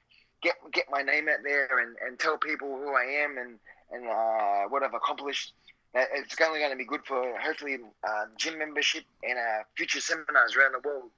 get 0.41 0.55
get 0.71 0.85
my 0.89 1.01
name 1.01 1.27
out 1.29 1.39
there 1.43 1.79
and, 1.79 1.95
and 2.05 2.17
tell 2.19 2.37
people 2.37 2.69
who 2.77 2.93
I 2.95 3.03
am 3.03 3.37
and, 3.37 3.59
and 3.91 4.07
uh, 4.07 4.69
what 4.69 4.83
I've 4.83 4.93
accomplished. 4.93 5.53
It's 5.93 6.39
only 6.41 6.59
going 6.59 6.71
to 6.71 6.77
be 6.77 6.85
good 6.85 7.01
for 7.05 7.37
hopefully 7.37 7.77
uh, 8.07 8.25
gym 8.37 8.57
membership 8.57 9.03
and 9.23 9.37
uh, 9.37 9.63
future 9.75 9.99
seminars 9.99 10.55
around 10.55 10.71
the 10.71 10.87
world. 10.87 11.09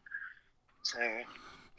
So 0.81 0.99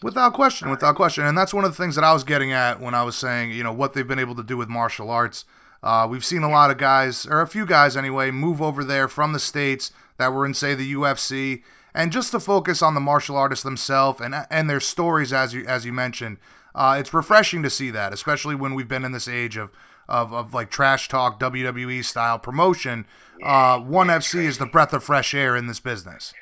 Without 0.02 0.34
question, 0.34 0.70
without 0.70 0.96
question. 0.96 1.24
And 1.24 1.36
that's 1.36 1.54
one 1.54 1.64
of 1.64 1.70
the 1.70 1.82
things 1.82 1.94
that 1.94 2.04
I 2.04 2.12
was 2.12 2.24
getting 2.24 2.52
at 2.52 2.80
when 2.80 2.94
I 2.94 3.04
was 3.04 3.16
saying, 3.16 3.52
you 3.52 3.62
know, 3.62 3.72
what 3.72 3.94
they've 3.94 4.06
been 4.06 4.18
able 4.18 4.34
to 4.34 4.42
do 4.42 4.56
with 4.56 4.68
martial 4.68 5.10
arts. 5.10 5.44
Uh, 5.82 6.06
we've 6.08 6.24
seen 6.24 6.42
a 6.42 6.50
lot 6.50 6.70
of 6.70 6.78
guys, 6.78 7.26
or 7.26 7.40
a 7.40 7.46
few 7.46 7.64
guys 7.64 7.96
anyway, 7.96 8.30
move 8.30 8.60
over 8.60 8.82
there 8.82 9.08
from 9.08 9.32
the 9.32 9.38
States 9.38 9.92
that 10.18 10.32
were 10.32 10.44
in, 10.44 10.54
say, 10.54 10.74
the 10.74 10.92
UFC, 10.94 11.62
and 11.94 12.10
just 12.10 12.32
to 12.32 12.40
focus 12.40 12.82
on 12.82 12.94
the 12.94 13.00
martial 13.00 13.36
artists 13.36 13.62
themselves 13.62 14.20
and 14.20 14.34
and 14.50 14.68
their 14.68 14.80
stories, 14.80 15.32
as 15.32 15.54
you 15.54 15.64
as 15.66 15.84
you 15.84 15.92
mentioned. 15.92 16.38
Uh, 16.74 16.96
it's 16.98 17.14
refreshing 17.14 17.62
to 17.62 17.70
see 17.70 17.90
that, 17.90 18.12
especially 18.12 18.54
when 18.54 18.74
we've 18.74 18.88
been 18.88 19.04
in 19.04 19.12
this 19.12 19.28
age 19.28 19.56
of 19.56 19.70
of, 20.08 20.32
of 20.32 20.54
like 20.54 20.70
trash 20.70 21.08
talk 21.08 21.40
WWE 21.40 22.04
style 22.04 22.38
promotion. 22.38 23.06
Uh, 23.42 23.78
One 23.80 24.08
FC 24.08 24.44
is 24.44 24.58
the 24.58 24.66
breath 24.66 24.92
of 24.92 25.04
fresh 25.04 25.34
air 25.34 25.56
in 25.56 25.66
this 25.66 25.80
business. 25.80 26.32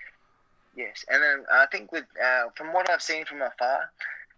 Yes, 0.76 1.04
and 1.08 1.22
then 1.22 1.44
I 1.52 1.66
think 1.66 1.92
with 1.92 2.04
uh, 2.22 2.48
from 2.54 2.72
what 2.72 2.88
I've 2.88 3.02
seen 3.02 3.24
from 3.26 3.42
afar, 3.42 3.90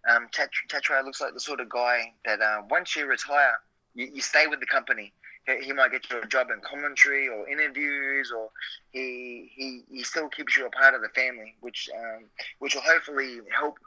um, 0.08 0.28
Chatri 0.32 1.04
looks 1.04 1.20
like 1.20 1.32
the 1.32 1.40
sort 1.40 1.60
of 1.60 1.68
guy 1.68 2.12
that 2.24 2.40
uh, 2.40 2.62
once 2.68 2.96
you 2.96 3.06
retire, 3.06 3.54
you, 3.94 4.10
you 4.14 4.20
stay 4.20 4.46
with 4.46 4.60
the 4.60 4.66
company. 4.66 5.12
He, 5.46 5.66
he 5.66 5.72
might 5.72 5.92
get 5.92 6.10
you 6.10 6.20
a 6.20 6.26
job 6.26 6.48
in 6.50 6.60
commentary 6.60 7.28
or 7.28 7.48
interviews, 7.48 8.32
or 8.36 8.50
he 8.90 9.50
he, 9.54 9.82
he 9.90 10.02
still 10.02 10.28
keeps 10.28 10.56
you 10.56 10.66
a 10.66 10.70
part 10.70 10.94
of 10.94 11.02
the 11.02 11.08
family, 11.10 11.54
which 11.60 11.88
um, 11.96 12.24
which 12.58 12.74
will 12.74 12.82
hopefully 12.82 13.38
help 13.56 13.78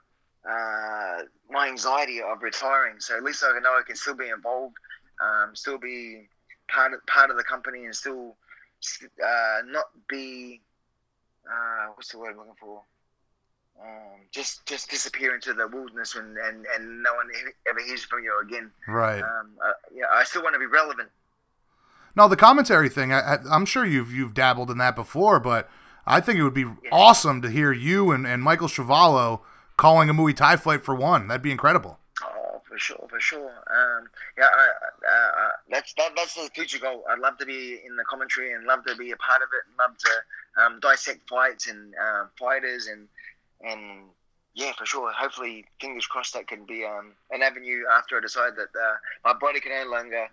uh, 0.49 1.23
my 1.49 1.67
anxiety 1.67 2.21
of 2.21 2.41
retiring. 2.41 2.99
So 2.99 3.17
at 3.17 3.23
least 3.23 3.43
I 3.43 3.59
know 3.59 3.71
I 3.71 3.81
can 3.85 3.95
still 3.97 4.15
be 4.15 4.29
involved, 4.29 4.75
um, 5.21 5.55
still 5.55 5.77
be 5.77 6.27
part 6.67 6.93
of 6.93 7.05
part 7.07 7.29
of 7.31 7.37
the 7.37 7.43
company, 7.43 7.85
and 7.85 7.95
still 7.95 8.35
uh, 9.23 9.61
not 9.65 9.85
be 10.07 10.61
uh, 11.49 11.91
what's 11.95 12.11
the 12.11 12.19
word 12.19 12.31
I'm 12.31 12.37
looking 12.37 12.53
for? 12.59 12.81
Um, 13.81 14.21
just 14.31 14.65
just 14.65 14.89
disappear 14.89 15.35
into 15.35 15.53
the 15.53 15.67
wilderness 15.67 16.15
and, 16.15 16.35
and, 16.37 16.65
and 16.75 17.03
no 17.03 17.13
one 17.13 17.27
ever 17.69 17.79
hears 17.85 18.03
from 18.03 18.23
you 18.23 18.33
again. 18.43 18.71
Right. 18.87 19.21
Um, 19.21 19.51
uh, 19.63 19.73
yeah, 19.93 20.05
I 20.11 20.23
still 20.23 20.41
want 20.41 20.53
to 20.55 20.59
be 20.59 20.65
relevant. 20.65 21.09
No, 22.15 22.27
the 22.27 22.35
commentary 22.35 22.89
thing. 22.89 23.13
I, 23.13 23.37
am 23.51 23.65
sure 23.65 23.85
you've 23.85 24.11
you've 24.11 24.33
dabbled 24.33 24.71
in 24.71 24.79
that 24.79 24.95
before, 24.95 25.39
but 25.39 25.69
I 26.07 26.19
think 26.21 26.39
it 26.39 26.43
would 26.43 26.55
be 26.55 26.61
yeah. 26.61 26.89
awesome 26.91 27.41
to 27.43 27.49
hear 27.49 27.71
you 27.71 28.11
and, 28.11 28.25
and 28.25 28.41
Michael 28.41 28.67
Schiavello 28.67 29.41
calling 29.77 30.09
a 30.09 30.13
Muay 30.13 30.35
Thai 30.35 30.55
fight 30.55 30.83
for 30.83 30.95
one. 30.95 31.27
That'd 31.27 31.43
be 31.43 31.51
incredible. 31.51 31.99
For 32.77 32.93
sure, 32.93 33.07
for 33.09 33.19
sure. 33.19 33.49
Um, 33.49 34.07
yeah, 34.37 34.45
I, 34.45 35.49
that's 35.67 35.95
that, 35.95 36.11
that's 36.15 36.35
the 36.35 36.47
future 36.53 36.77
goal. 36.77 37.03
I'd 37.09 37.17
love 37.17 37.39
to 37.39 37.45
be 37.45 37.81
in 37.83 37.95
the 37.95 38.03
commentary 38.03 38.53
and 38.53 38.65
love 38.65 38.85
to 38.85 38.95
be 38.95 39.09
a 39.09 39.17
part 39.17 39.41
of 39.41 39.49
it. 39.51 39.63
Love 39.79 39.97
to 39.97 40.61
um, 40.61 40.79
dissect 40.79 41.27
fights 41.27 41.67
and 41.67 41.95
uh, 41.95 42.25
fighters 42.37 42.85
and 42.85 43.07
and 43.61 44.03
yeah, 44.53 44.73
for 44.77 44.85
sure. 44.85 45.11
Hopefully, 45.11 45.65
fingers 45.81 46.05
crossed 46.05 46.35
that 46.35 46.47
can 46.47 46.65
be 46.65 46.85
um, 46.85 47.13
an 47.31 47.41
avenue 47.41 47.81
after 47.91 48.17
I 48.17 48.21
decide 48.21 48.51
that 48.57 48.69
uh, 48.79 48.95
my 49.25 49.33
body 49.33 49.59
can 49.59 49.71
no 49.71 49.89
longer 49.89 50.27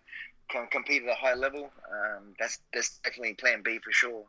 can 0.51 0.67
compete 0.67 1.05
at 1.05 1.09
a 1.09 1.15
high 1.15 1.35
level. 1.35 1.71
Um, 1.91 2.35
that's 2.39 2.59
that's 2.75 2.99
definitely 3.05 3.35
Plan 3.35 3.63
B 3.65 3.79
for 3.83 3.91
sure. 3.91 4.25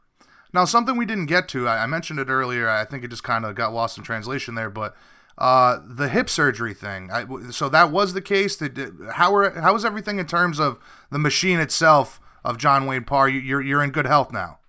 Now, 0.53 0.63
something 0.63 0.95
we 0.95 1.05
didn't 1.05 1.25
get 1.25 1.49
to, 1.49 1.67
I 1.67 1.85
mentioned 1.85 2.19
it 2.19 2.29
earlier. 2.29 2.69
I 2.69 2.85
think 2.85 3.03
it 3.03 3.09
just 3.09 3.25
kind 3.25 3.43
of 3.43 3.55
got 3.55 3.73
lost 3.73 3.97
in 3.97 4.05
translation 4.05 4.55
there, 4.55 4.69
but 4.69 4.95
uh, 5.37 5.79
the 5.85 6.09
hip 6.09 6.29
surgery 6.29 6.73
thing. 6.73 7.09
I, 7.11 7.25
so 7.51 7.69
that 7.69 7.91
was 7.91 8.13
the 8.13 8.21
case. 8.21 8.55
That 8.55 9.11
how 9.15 9.75
is 9.75 9.85
everything 9.85 10.19
in 10.19 10.27
terms 10.27 10.59
of 10.59 10.79
the 11.11 11.19
machine 11.19 11.59
itself 11.59 12.19
of 12.43 12.57
John 12.57 12.85
Wayne 12.85 13.03
Parr? 13.03 13.29
You're 13.29 13.61
you're 13.61 13.83
in 13.83 13.91
good 13.91 14.05
health 14.05 14.31
now 14.31 14.59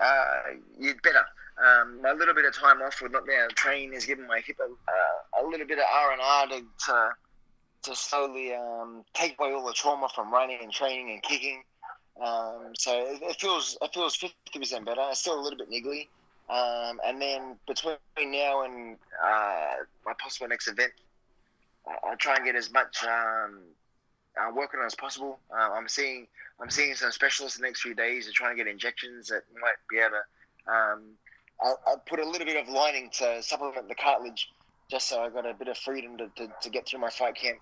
uh, 0.00 0.40
you'd 0.78 1.00
better. 1.02 1.24
Um, 1.62 2.00
a 2.06 2.14
little 2.14 2.34
bit 2.34 2.46
of 2.46 2.54
time 2.54 2.80
off 2.80 3.02
with 3.02 3.12
not 3.12 3.26
being 3.26 3.38
able 3.38 3.50
to 3.50 3.54
train 3.54 3.92
has 3.92 4.06
given 4.06 4.26
my 4.26 4.40
hip 4.40 4.56
a, 4.60 4.64
uh, 4.64 5.44
a 5.44 5.46
little 5.46 5.66
bit 5.66 5.78
of 5.78 5.84
R 5.92 6.12
and 6.12 6.20
R 6.22 6.46
to, 6.48 6.64
to 6.86 7.10
to 7.82 7.96
slowly 7.96 8.54
um, 8.54 9.04
take 9.14 9.36
away 9.38 9.52
all 9.52 9.66
the 9.66 9.72
trauma 9.72 10.08
from 10.14 10.32
running 10.32 10.58
and 10.62 10.72
training 10.72 11.10
and 11.10 11.22
kicking. 11.22 11.62
Um, 12.22 12.72
so 12.74 12.92
it, 12.98 13.22
it, 13.22 13.40
feels 13.40 13.76
it 13.80 13.92
feels 13.92 14.16
fifty 14.16 14.58
percent 14.58 14.86
better. 14.86 15.02
It's 15.10 15.20
still 15.20 15.38
a 15.38 15.42
little 15.42 15.58
bit 15.58 15.70
niggly. 15.70 16.08
Um, 16.50 17.00
and 17.06 17.22
then 17.22 17.56
between 17.66 17.96
now 18.18 18.64
and 18.64 18.96
uh, 19.22 19.84
my 20.04 20.12
possible 20.18 20.48
next 20.48 20.66
event, 20.66 20.92
I'll 22.04 22.16
try 22.16 22.34
and 22.36 22.44
get 22.44 22.56
as 22.56 22.72
much 22.72 23.04
um, 23.04 23.60
uh, 24.38 24.50
working 24.54 24.80
on 24.80 24.86
as 24.86 24.94
possible. 24.94 25.38
Uh, 25.52 25.70
I'm 25.72 25.88
seeing 25.88 26.26
I'm 26.60 26.70
seeing 26.70 26.94
some 26.94 27.12
specialists 27.12 27.58
the 27.58 27.62
next 27.62 27.82
few 27.82 27.94
days 27.94 28.26
to 28.26 28.32
try 28.32 28.48
and 28.48 28.58
get 28.58 28.66
injections 28.66 29.28
that 29.28 29.42
might 29.60 29.76
be 29.88 29.98
able 29.98 30.10
to. 30.10 30.72
Um, 30.72 31.02
I'll, 31.62 31.80
I'll, 31.86 32.02
put 32.06 32.20
a 32.20 32.28
little 32.28 32.46
bit 32.46 32.56
of 32.56 32.68
lining 32.72 33.10
to 33.18 33.42
supplement 33.42 33.88
the 33.88 33.94
cartilage, 33.94 34.50
just 34.90 35.08
so 35.08 35.20
I 35.20 35.30
got 35.30 35.46
a 35.46 35.54
bit 35.54 35.68
of 35.68 35.78
freedom 35.78 36.16
to, 36.18 36.28
to, 36.36 36.52
to 36.62 36.70
get 36.70 36.86
through 36.86 37.00
my 37.00 37.10
fight 37.10 37.34
camp. 37.34 37.58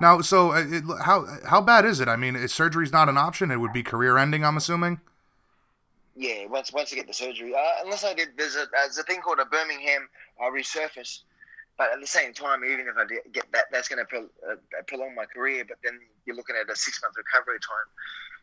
Now, 0.00 0.20
so 0.20 0.52
uh, 0.52 0.64
it, 0.66 0.84
how 1.04 1.26
how 1.46 1.60
bad 1.60 1.84
is 1.84 2.00
it? 2.00 2.08
I 2.08 2.16
mean, 2.16 2.36
is 2.36 2.52
surgery's 2.52 2.92
not 2.92 3.08
an 3.08 3.16
option? 3.16 3.50
It 3.50 3.60
would 3.60 3.72
be 3.72 3.82
career 3.82 4.18
ending. 4.18 4.44
I'm 4.44 4.56
assuming. 4.56 5.00
Yeah, 6.16 6.46
once 6.46 6.72
once 6.72 6.92
I 6.92 6.96
get 6.96 7.06
the 7.06 7.12
surgery, 7.12 7.54
uh, 7.54 7.84
unless 7.84 8.02
I 8.02 8.14
did, 8.14 8.30
there's 8.38 8.56
a 8.56 8.66
there's 8.72 8.96
a 8.96 9.02
thing 9.02 9.20
called 9.20 9.38
a 9.38 9.44
Birmingham 9.44 10.08
uh, 10.40 10.50
resurface, 10.50 11.20
but 11.76 11.92
at 11.92 12.00
the 12.00 12.06
same 12.06 12.32
time, 12.32 12.64
even 12.64 12.86
if 12.88 12.96
I 12.96 13.04
did 13.06 13.20
get 13.32 13.44
that, 13.52 13.66
that's 13.70 13.88
going 13.88 13.98
to 13.98 14.06
pro- 14.06 14.50
uh, 14.50 14.56
prolong 14.86 15.14
my 15.14 15.26
career. 15.26 15.64
But 15.68 15.76
then 15.84 15.98
you're 16.24 16.36
looking 16.36 16.56
at 16.56 16.72
a 16.72 16.76
six 16.76 17.00
month 17.02 17.16
recovery 17.18 17.58
time. 17.58 17.88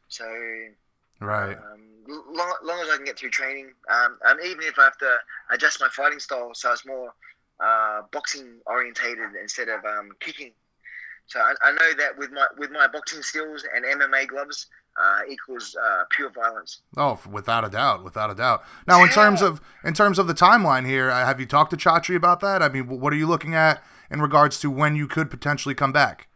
So, 0.07 1.25
right. 1.25 1.57
Um, 1.57 1.81
long, 2.07 2.53
long 2.63 2.79
as 2.79 2.89
I 2.89 2.97
can 2.97 3.05
get 3.05 3.17
through 3.17 3.31
training, 3.31 3.71
um, 3.89 4.19
and 4.25 4.39
even 4.45 4.61
if 4.61 4.77
I 4.77 4.83
have 4.83 4.97
to 4.99 5.17
adjust 5.49 5.81
my 5.81 5.89
fighting 5.89 6.19
style 6.19 6.51
so 6.53 6.71
it's 6.71 6.85
more 6.85 7.11
uh, 7.59 8.01
boxing 8.11 8.59
orientated 8.67 9.29
instead 9.41 9.69
of 9.69 9.83
um, 9.83 10.11
kicking. 10.19 10.51
So 11.27 11.39
I, 11.39 11.53
I, 11.63 11.71
know 11.71 11.93
that 11.97 12.17
with 12.17 12.31
my 12.31 12.45
with 12.57 12.71
my 12.71 12.87
boxing 12.87 13.21
skills 13.21 13.65
and 13.73 13.85
MMA 13.85 14.27
gloves, 14.27 14.67
uh, 15.01 15.21
equals 15.29 15.75
uh, 15.81 16.03
pure 16.11 16.29
violence. 16.29 16.81
Oh, 16.97 17.19
without 17.29 17.65
a 17.65 17.69
doubt, 17.69 18.03
without 18.03 18.29
a 18.29 18.35
doubt. 18.35 18.63
Now, 18.87 19.03
in 19.03 19.09
terms 19.09 19.41
of 19.41 19.61
in 19.83 19.93
terms 19.93 20.19
of 20.19 20.27
the 20.27 20.33
timeline 20.33 20.85
here, 20.85 21.09
uh, 21.09 21.25
have 21.25 21.39
you 21.39 21.45
talked 21.45 21.71
to 21.71 21.77
Chatri 21.77 22.15
about 22.15 22.39
that? 22.41 22.61
I 22.61 22.69
mean, 22.69 22.87
what 22.87 23.13
are 23.13 23.15
you 23.15 23.27
looking 23.27 23.55
at 23.55 23.83
in 24.11 24.21
regards 24.21 24.59
to 24.59 24.69
when 24.69 24.95
you 24.95 25.07
could 25.07 25.31
potentially 25.31 25.75
come 25.75 25.91
back? 25.91 26.27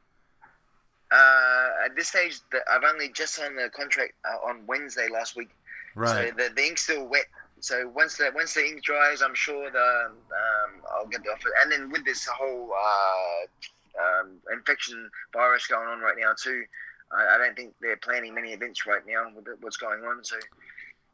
Uh, 1.11 1.69
at 1.85 1.95
this 1.95 2.09
stage, 2.09 2.39
I've 2.69 2.83
only 2.83 3.09
just 3.09 3.35
signed 3.35 3.57
the 3.57 3.69
contract 3.69 4.13
uh, 4.25 4.47
on 4.47 4.65
Wednesday 4.67 5.07
last 5.11 5.35
week. 5.35 5.49
Right. 5.95 6.29
So 6.29 6.35
the, 6.35 6.53
the 6.53 6.65
ink's 6.65 6.83
still 6.83 7.07
wet. 7.07 7.25
So 7.59 7.89
once 7.93 8.17
the 8.17 8.31
once 8.35 8.53
the 8.53 8.65
ink 8.65 8.83
dries, 8.83 9.21
I'm 9.21 9.35
sure 9.35 9.71
the 9.71 10.11
um, 10.11 10.71
I'll 10.91 11.07
get 11.07 11.23
the 11.23 11.29
offer. 11.29 11.49
And 11.61 11.71
then 11.71 11.91
with 11.91 12.05
this 12.05 12.25
whole 12.25 12.71
uh, 12.71 13.67
um, 13.97 14.37
infection 14.53 15.09
virus 15.33 15.67
going 15.67 15.87
on 15.87 15.99
right 15.99 16.15
now 16.19 16.33
too, 16.37 16.63
I, 17.11 17.35
I, 17.35 17.37
don't 17.37 17.55
think 17.55 17.73
they're 17.81 17.97
planning 17.97 18.35
many 18.35 18.51
events 18.51 18.85
right 18.85 19.01
now 19.07 19.27
with 19.35 19.45
what's 19.61 19.77
going 19.77 20.01
on. 20.01 20.23
So, 20.23 20.35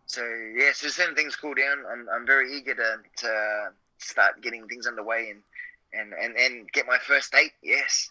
so 0.06 0.24
yeah, 0.56 0.72
so 0.74 0.88
certain 0.90 1.16
things 1.16 1.36
cool 1.36 1.54
down. 1.54 1.84
I'm, 1.92 2.08
I'm 2.14 2.26
very 2.26 2.56
eager 2.56 2.76
to, 2.76 2.98
to 3.18 3.70
start 4.00 4.42
getting 4.42 4.68
things 4.68 4.88
underway 4.88 5.32
and, 5.32 5.42
and, 5.94 6.14
and, 6.14 6.36
and 6.38 6.72
get 6.72 6.86
my 6.88 6.98
first 6.98 7.32
date. 7.32 7.52
Yes. 7.62 8.10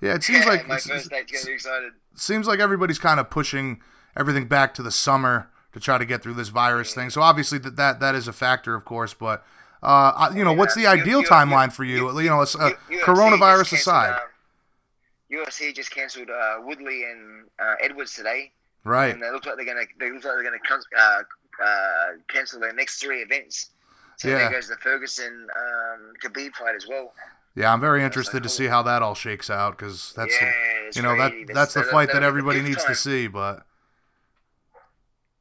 Yeah, 0.00 0.14
it 0.14 0.24
seems 0.24 0.46
like 0.46 0.66
my 0.66 0.78
first 0.78 1.10
date's 1.10 1.30
gonna 1.30 1.46
be 1.46 1.52
excited. 1.52 1.92
Seems 2.14 2.46
like 2.46 2.58
everybody's 2.58 2.98
kind 2.98 3.20
of 3.20 3.30
pushing 3.30 3.80
everything 4.16 4.48
back 4.48 4.74
to 4.74 4.82
the 4.82 4.90
summer 4.90 5.48
to 5.72 5.80
try 5.80 5.96
to 5.96 6.04
get 6.04 6.22
through 6.22 6.34
this 6.34 6.48
virus 6.48 6.90
yeah. 6.90 7.02
thing. 7.02 7.10
So 7.10 7.22
obviously 7.22 7.58
that, 7.58 7.76
that 7.76 8.00
that 8.00 8.14
is 8.14 8.26
a 8.26 8.32
factor, 8.32 8.74
of 8.74 8.84
course. 8.84 9.14
But 9.14 9.44
uh, 9.82 10.32
you 10.34 10.44
know, 10.44 10.52
yeah, 10.52 10.56
what's 10.56 10.74
the 10.74 10.86
ideal 10.86 11.20
you, 11.20 11.26
timeline 11.26 11.72
for 11.72 11.84
you? 11.84 12.10
You, 12.12 12.20
you 12.20 12.28
know, 12.30 12.40
uh, 12.40 12.70
coronavirus 13.04 13.74
aside. 13.74 14.12
Um, 14.12 14.18
UFC 15.32 15.74
just 15.74 15.90
cancelled 15.90 16.30
uh, 16.30 16.56
Woodley 16.60 17.04
and 17.04 17.44
uh, 17.58 17.74
Edwards 17.80 18.14
today. 18.14 18.52
Right. 18.84 19.14
And 19.14 19.22
they 19.22 19.30
look 19.30 19.46
like 19.46 19.56
they're 19.56 19.64
gonna. 19.64 19.86
They 19.98 20.10
look 20.10 20.24
like 20.24 20.34
they're 20.34 20.44
gonna 20.44 20.82
uh, 20.98 21.22
uh, 21.64 22.06
cancel 22.28 22.60
their 22.60 22.72
next 22.72 23.00
three 23.00 23.22
events. 23.22 23.70
So 24.16 24.28
yeah. 24.28 24.38
there 24.38 24.50
goes 24.50 24.68
the 24.68 24.76
Ferguson 24.76 25.48
um, 25.56 26.12
Khabib 26.22 26.54
fight 26.54 26.74
as 26.76 26.86
well. 26.86 27.12
Yeah, 27.54 27.72
I'm 27.72 27.80
very 27.80 28.02
interested 28.02 28.42
to 28.42 28.48
see 28.48 28.66
how 28.66 28.82
that 28.82 29.02
all 29.02 29.14
shakes 29.14 29.50
out 29.50 29.76
because 29.76 30.12
that's 30.16 30.34
yeah, 30.40 30.52
the, 30.90 30.96
you 30.96 31.02
know 31.02 31.16
that 31.16 31.32
that's, 31.52 31.74
the 31.74 31.82
fight 31.82 32.10
that 32.12 32.22
everybody 32.22 32.62
needs 32.62 32.82
time. 32.84 32.92
to 32.92 32.94
see. 32.94 33.26
But 33.26 33.64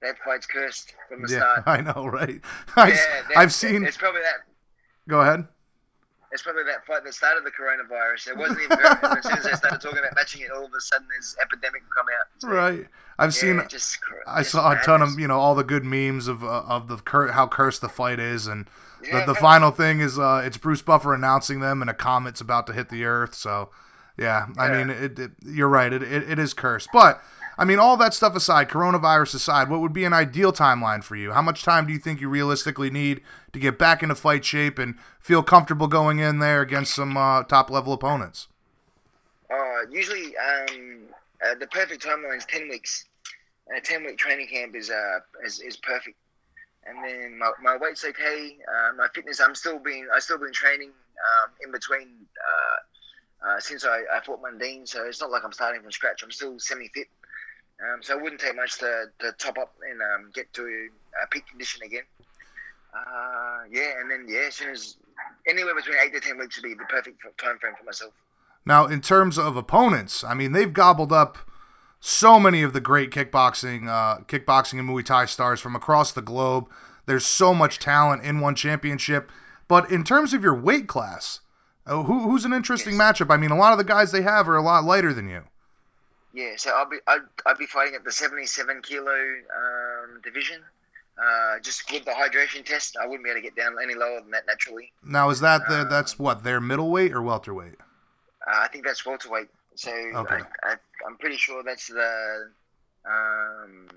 that 0.01 0.17
fight's 0.25 0.45
cursed 0.45 0.93
from 1.07 1.21
the 1.23 1.31
yeah, 1.31 1.37
start. 1.39 1.63
I 1.65 1.81
know, 1.81 2.07
right? 2.07 2.41
I, 2.75 2.89
yeah, 2.89 3.21
I've 3.35 3.53
seen. 3.53 3.85
It's 3.85 3.97
probably 3.97 4.21
that. 4.21 4.45
Go 5.07 5.21
ahead. 5.21 5.47
It's 6.31 6.43
probably 6.43 6.63
that 6.63 6.85
fight 6.85 7.03
that 7.03 7.13
started 7.13 7.43
the 7.43 7.51
coronavirus. 7.51 8.29
It 8.29 8.37
wasn't 8.37 8.61
even 8.61 8.77
very, 8.77 9.17
as 9.17 9.23
soon 9.25 9.37
as 9.37 9.43
they 9.43 9.51
started 9.51 9.81
talking 9.81 9.99
about 9.99 10.15
matching 10.15 10.41
it, 10.41 10.49
all 10.55 10.63
of 10.63 10.71
a 10.71 10.79
sudden 10.79 11.05
this 11.19 11.35
epidemic 11.41 11.81
come 11.93 12.05
out. 12.07 12.41
So, 12.41 12.47
right. 12.47 12.87
I've 13.19 13.35
yeah, 13.35 13.59
seen. 13.59 13.61
Just, 13.67 13.99
I 14.25 14.39
just 14.39 14.51
saw 14.51 14.71
a 14.71 14.81
ton 14.81 15.01
of 15.01 15.19
you 15.19 15.27
know 15.27 15.37
all 15.37 15.55
the 15.55 15.63
good 15.65 15.83
memes 15.83 16.27
of 16.27 16.43
uh, 16.43 16.63
of 16.67 16.87
the 16.87 16.97
cur- 16.97 17.31
how 17.33 17.47
cursed 17.47 17.81
the 17.81 17.89
fight 17.89 18.19
is, 18.19 18.47
and 18.47 18.67
yeah, 19.03 19.25
the, 19.25 19.33
the 19.33 19.39
final 19.39 19.71
thing 19.71 19.99
is 19.99 20.17
uh, 20.17 20.41
it's 20.45 20.57
Bruce 20.57 20.81
Buffer 20.81 21.13
announcing 21.13 21.59
them, 21.59 21.81
and 21.81 21.89
a 21.89 21.93
comet's 21.93 22.39
about 22.39 22.65
to 22.67 22.73
hit 22.73 22.89
the 22.89 23.03
Earth. 23.03 23.33
So, 23.33 23.69
Yeah, 24.17 24.47
I 24.57 24.71
mean, 24.71 24.89
it, 24.89 25.17
it, 25.19 25.31
you're 25.43 25.67
right. 25.67 25.91
It, 25.91 26.03
it, 26.03 26.29
it 26.29 26.39
is 26.39 26.53
cursed. 26.53 26.89
But, 26.93 27.21
I 27.57 27.65
mean, 27.65 27.79
all 27.79 27.97
that 27.97 28.13
stuff 28.13 28.35
aside, 28.35 28.69
coronavirus 28.69 29.35
aside, 29.35 29.69
what 29.69 29.81
would 29.81 29.93
be 29.93 30.05
an 30.05 30.13
ideal 30.13 30.51
timeline 30.51 31.03
for 31.03 31.15
you? 31.15 31.31
How 31.31 31.41
much 31.41 31.63
time 31.63 31.85
do 31.85 31.93
you 31.93 31.99
think 31.99 32.21
you 32.21 32.29
realistically 32.29 32.89
need 32.89 33.21
to 33.53 33.59
get 33.59 33.77
back 33.77 34.01
into 34.01 34.15
fight 34.15 34.45
shape 34.45 34.79
and 34.79 34.95
feel 35.19 35.43
comfortable 35.43 35.87
going 35.87 36.19
in 36.19 36.39
there 36.39 36.61
against 36.61 36.95
some 36.95 37.17
uh, 37.17 37.43
top 37.43 37.69
level 37.69 37.93
opponents? 37.93 38.47
Uh, 39.49 39.81
usually, 39.91 40.33
um, 40.37 41.01
uh, 41.45 41.55
the 41.59 41.67
perfect 41.67 42.03
timeline 42.05 42.37
is 42.37 42.45
ten 42.45 42.69
weeks. 42.69 43.05
And 43.67 43.77
a 43.77 43.81
ten 43.81 44.03
week 44.03 44.17
training 44.17 44.47
camp 44.47 44.75
is 44.75 44.89
uh 44.89 45.19
is, 45.45 45.59
is 45.59 45.77
perfect. 45.77 46.17
And 46.85 46.97
then 47.05 47.37
my, 47.37 47.51
my 47.61 47.77
weight's 47.77 48.03
okay. 48.03 48.57
Uh, 48.67 48.95
my 48.97 49.07
fitness, 49.13 49.39
I'm 49.39 49.55
still 49.55 49.77
being 49.77 50.07
I 50.13 50.19
still 50.19 50.39
been 50.39 50.51
training 50.51 50.89
um, 50.89 51.51
in 51.63 51.71
between 51.71 52.07
uh, 52.49 53.47
uh, 53.47 53.59
since 53.59 53.85
I, 53.85 54.01
I 54.13 54.21
fought 54.25 54.41
Mundine. 54.41 54.87
So 54.87 55.05
it's 55.05 55.21
not 55.21 55.31
like 55.31 55.43
I'm 55.45 55.53
starting 55.53 55.81
from 55.81 55.91
scratch. 55.91 56.23
I'm 56.23 56.31
still 56.31 56.57
semi 56.59 56.89
fit. 56.93 57.07
Um, 57.81 58.03
so 58.03 58.17
it 58.17 58.21
wouldn't 58.21 58.41
take 58.41 58.55
much 58.55 58.77
to, 58.79 59.05
to 59.19 59.31
top 59.39 59.57
up 59.57 59.73
and 59.89 59.99
um, 60.01 60.31
get 60.33 60.51
to 60.53 60.61
a 61.23 61.27
peak 61.27 61.47
condition 61.47 61.81
again. 61.83 62.03
Uh, 62.93 63.59
yeah, 63.71 63.99
and 63.99 64.11
then 64.11 64.25
yeah, 64.27 64.47
as 64.47 64.55
soon 64.55 64.69
as 64.69 64.97
anywhere 65.47 65.73
between 65.73 65.97
eight 65.97 66.13
to 66.13 66.19
ten 66.19 66.37
weeks 66.37 66.57
would 66.57 66.67
be 66.67 66.75
the 66.75 66.85
perfect 66.89 67.21
time 67.37 67.57
frame 67.59 67.73
for 67.79 67.85
myself. 67.85 68.13
Now, 68.65 68.85
in 68.85 69.01
terms 69.01 69.39
of 69.39 69.57
opponents, 69.57 70.23
I 70.23 70.33
mean, 70.35 70.51
they've 70.51 70.71
gobbled 70.71 71.11
up 71.11 71.37
so 71.99 72.39
many 72.39 72.63
of 72.63 72.73
the 72.73 72.81
great 72.81 73.11
kickboxing, 73.11 73.87
uh, 73.87 74.23
kickboxing 74.25 74.79
and 74.79 74.89
Muay 74.89 75.05
Thai 75.05 75.25
stars 75.25 75.59
from 75.59 75.75
across 75.75 76.11
the 76.11 76.21
globe. 76.21 76.69
There's 77.05 77.25
so 77.25 77.53
much 77.53 77.79
talent 77.79 78.23
in 78.23 78.39
one 78.39 78.55
championship. 78.55 79.31
But 79.67 79.89
in 79.89 80.03
terms 80.03 80.33
of 80.33 80.43
your 80.43 80.53
weight 80.53 80.87
class, 80.87 81.39
uh, 81.87 82.03
who, 82.03 82.29
who's 82.29 82.45
an 82.45 82.53
interesting 82.53 82.95
matchup? 82.95 83.33
I 83.33 83.37
mean, 83.37 83.51
a 83.51 83.57
lot 83.57 83.71
of 83.71 83.77
the 83.77 83.83
guys 83.83 84.11
they 84.11 84.21
have 84.21 84.49
are 84.49 84.57
a 84.57 84.61
lot 84.61 84.83
lighter 84.83 85.13
than 85.13 85.29
you. 85.29 85.43
Yeah, 86.33 86.53
so 86.57 86.71
I'll 86.75 86.89
be 86.89 86.97
I'd, 87.07 87.21
I'd 87.45 87.57
be 87.57 87.65
fighting 87.65 87.95
at 87.95 88.03
the 88.03 88.11
77 88.11 88.81
kilo 88.81 89.11
um, 89.11 90.21
division. 90.23 90.61
Uh, 91.21 91.59
just 91.59 91.91
with 91.91 92.05
the 92.05 92.11
hydration 92.11 92.65
test, 92.65 92.95
I 92.99 93.05
wouldn't 93.05 93.23
be 93.23 93.29
able 93.29 93.41
to 93.41 93.43
get 93.43 93.55
down 93.55 93.75
any 93.83 93.93
lower 93.95 94.21
than 94.21 94.31
that 94.31 94.47
naturally. 94.47 94.91
Now, 95.03 95.29
is 95.29 95.39
that 95.41 95.61
the, 95.67 95.85
that's 95.89 96.17
what 96.17 96.43
their 96.43 96.61
middleweight 96.61 97.11
or 97.11 97.21
welterweight? 97.21 97.75
Uh, 98.47 98.59
I 98.61 98.67
think 98.69 98.85
that's 98.85 99.05
welterweight. 99.05 99.49
So 99.75 99.91
Okay. 99.91 100.39
I, 100.63 100.75
I'm 101.05 101.17
pretty 101.17 101.35
sure 101.37 101.63
that's 101.63 101.87
the 101.87 102.49
um, 103.05 103.87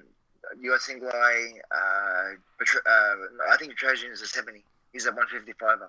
Yodsanklai. 0.62 1.52
Uh, 1.70 2.34
Petro- 2.58 2.82
uh, 2.84 3.14
I 3.52 3.56
think 3.58 3.74
Trojan 3.76 4.10
is 4.10 4.20
a 4.20 4.26
70. 4.26 4.62
He's 4.92 5.06
a 5.06 5.12
155er. 5.12 5.88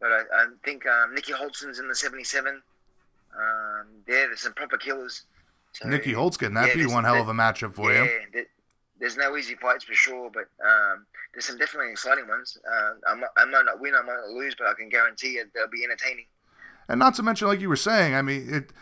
But 0.00 0.12
I, 0.12 0.20
I 0.32 0.46
think 0.64 0.86
um, 0.86 1.14
Nieky 1.14 1.32
Holzken's 1.34 1.78
in 1.80 1.88
the 1.88 1.94
77. 1.94 2.62
Um, 3.36 3.86
there, 4.06 4.26
there's 4.28 4.40
some 4.40 4.54
proper 4.54 4.78
killers. 4.78 5.24
So, 5.72 5.86
Nieky 5.88 6.14
Holzken, 6.14 6.54
that'd 6.54 6.76
yeah, 6.76 6.86
be 6.86 6.92
one 6.92 7.04
hell 7.04 7.14
there- 7.14 7.22
of 7.22 7.28
a 7.28 7.32
matchup 7.32 7.74
for 7.74 7.92
yeah, 7.92 8.04
you. 8.04 8.20
there- 8.32 8.46
there's 8.98 9.16
no 9.16 9.34
easy 9.36 9.54
fights 9.54 9.82
for 9.84 9.94
sure, 9.94 10.30
but 10.30 10.44
um, 10.62 11.06
there's 11.32 11.46
some 11.46 11.56
definitely 11.56 11.90
exciting 11.90 12.28
ones. 12.28 12.58
Uh, 12.70 12.90
I, 13.10 13.14
might, 13.14 13.30
I 13.38 13.44
might 13.46 13.64
not 13.64 13.80
win, 13.80 13.94
I 13.94 14.02
might 14.02 14.16
not 14.26 14.28
lose, 14.28 14.54
but 14.58 14.66
I 14.66 14.74
can 14.74 14.90
guarantee 14.90 15.38
it, 15.38 15.50
they'll 15.54 15.68
be 15.68 15.84
entertaining. 15.84 16.26
And 16.86 16.98
not 16.98 17.14
to 17.14 17.22
mention, 17.22 17.48
like 17.48 17.60
you 17.60 17.70
were 17.70 17.76
saying, 17.76 18.14
I 18.14 18.20
mean, 18.20 18.52
it. 18.52 18.72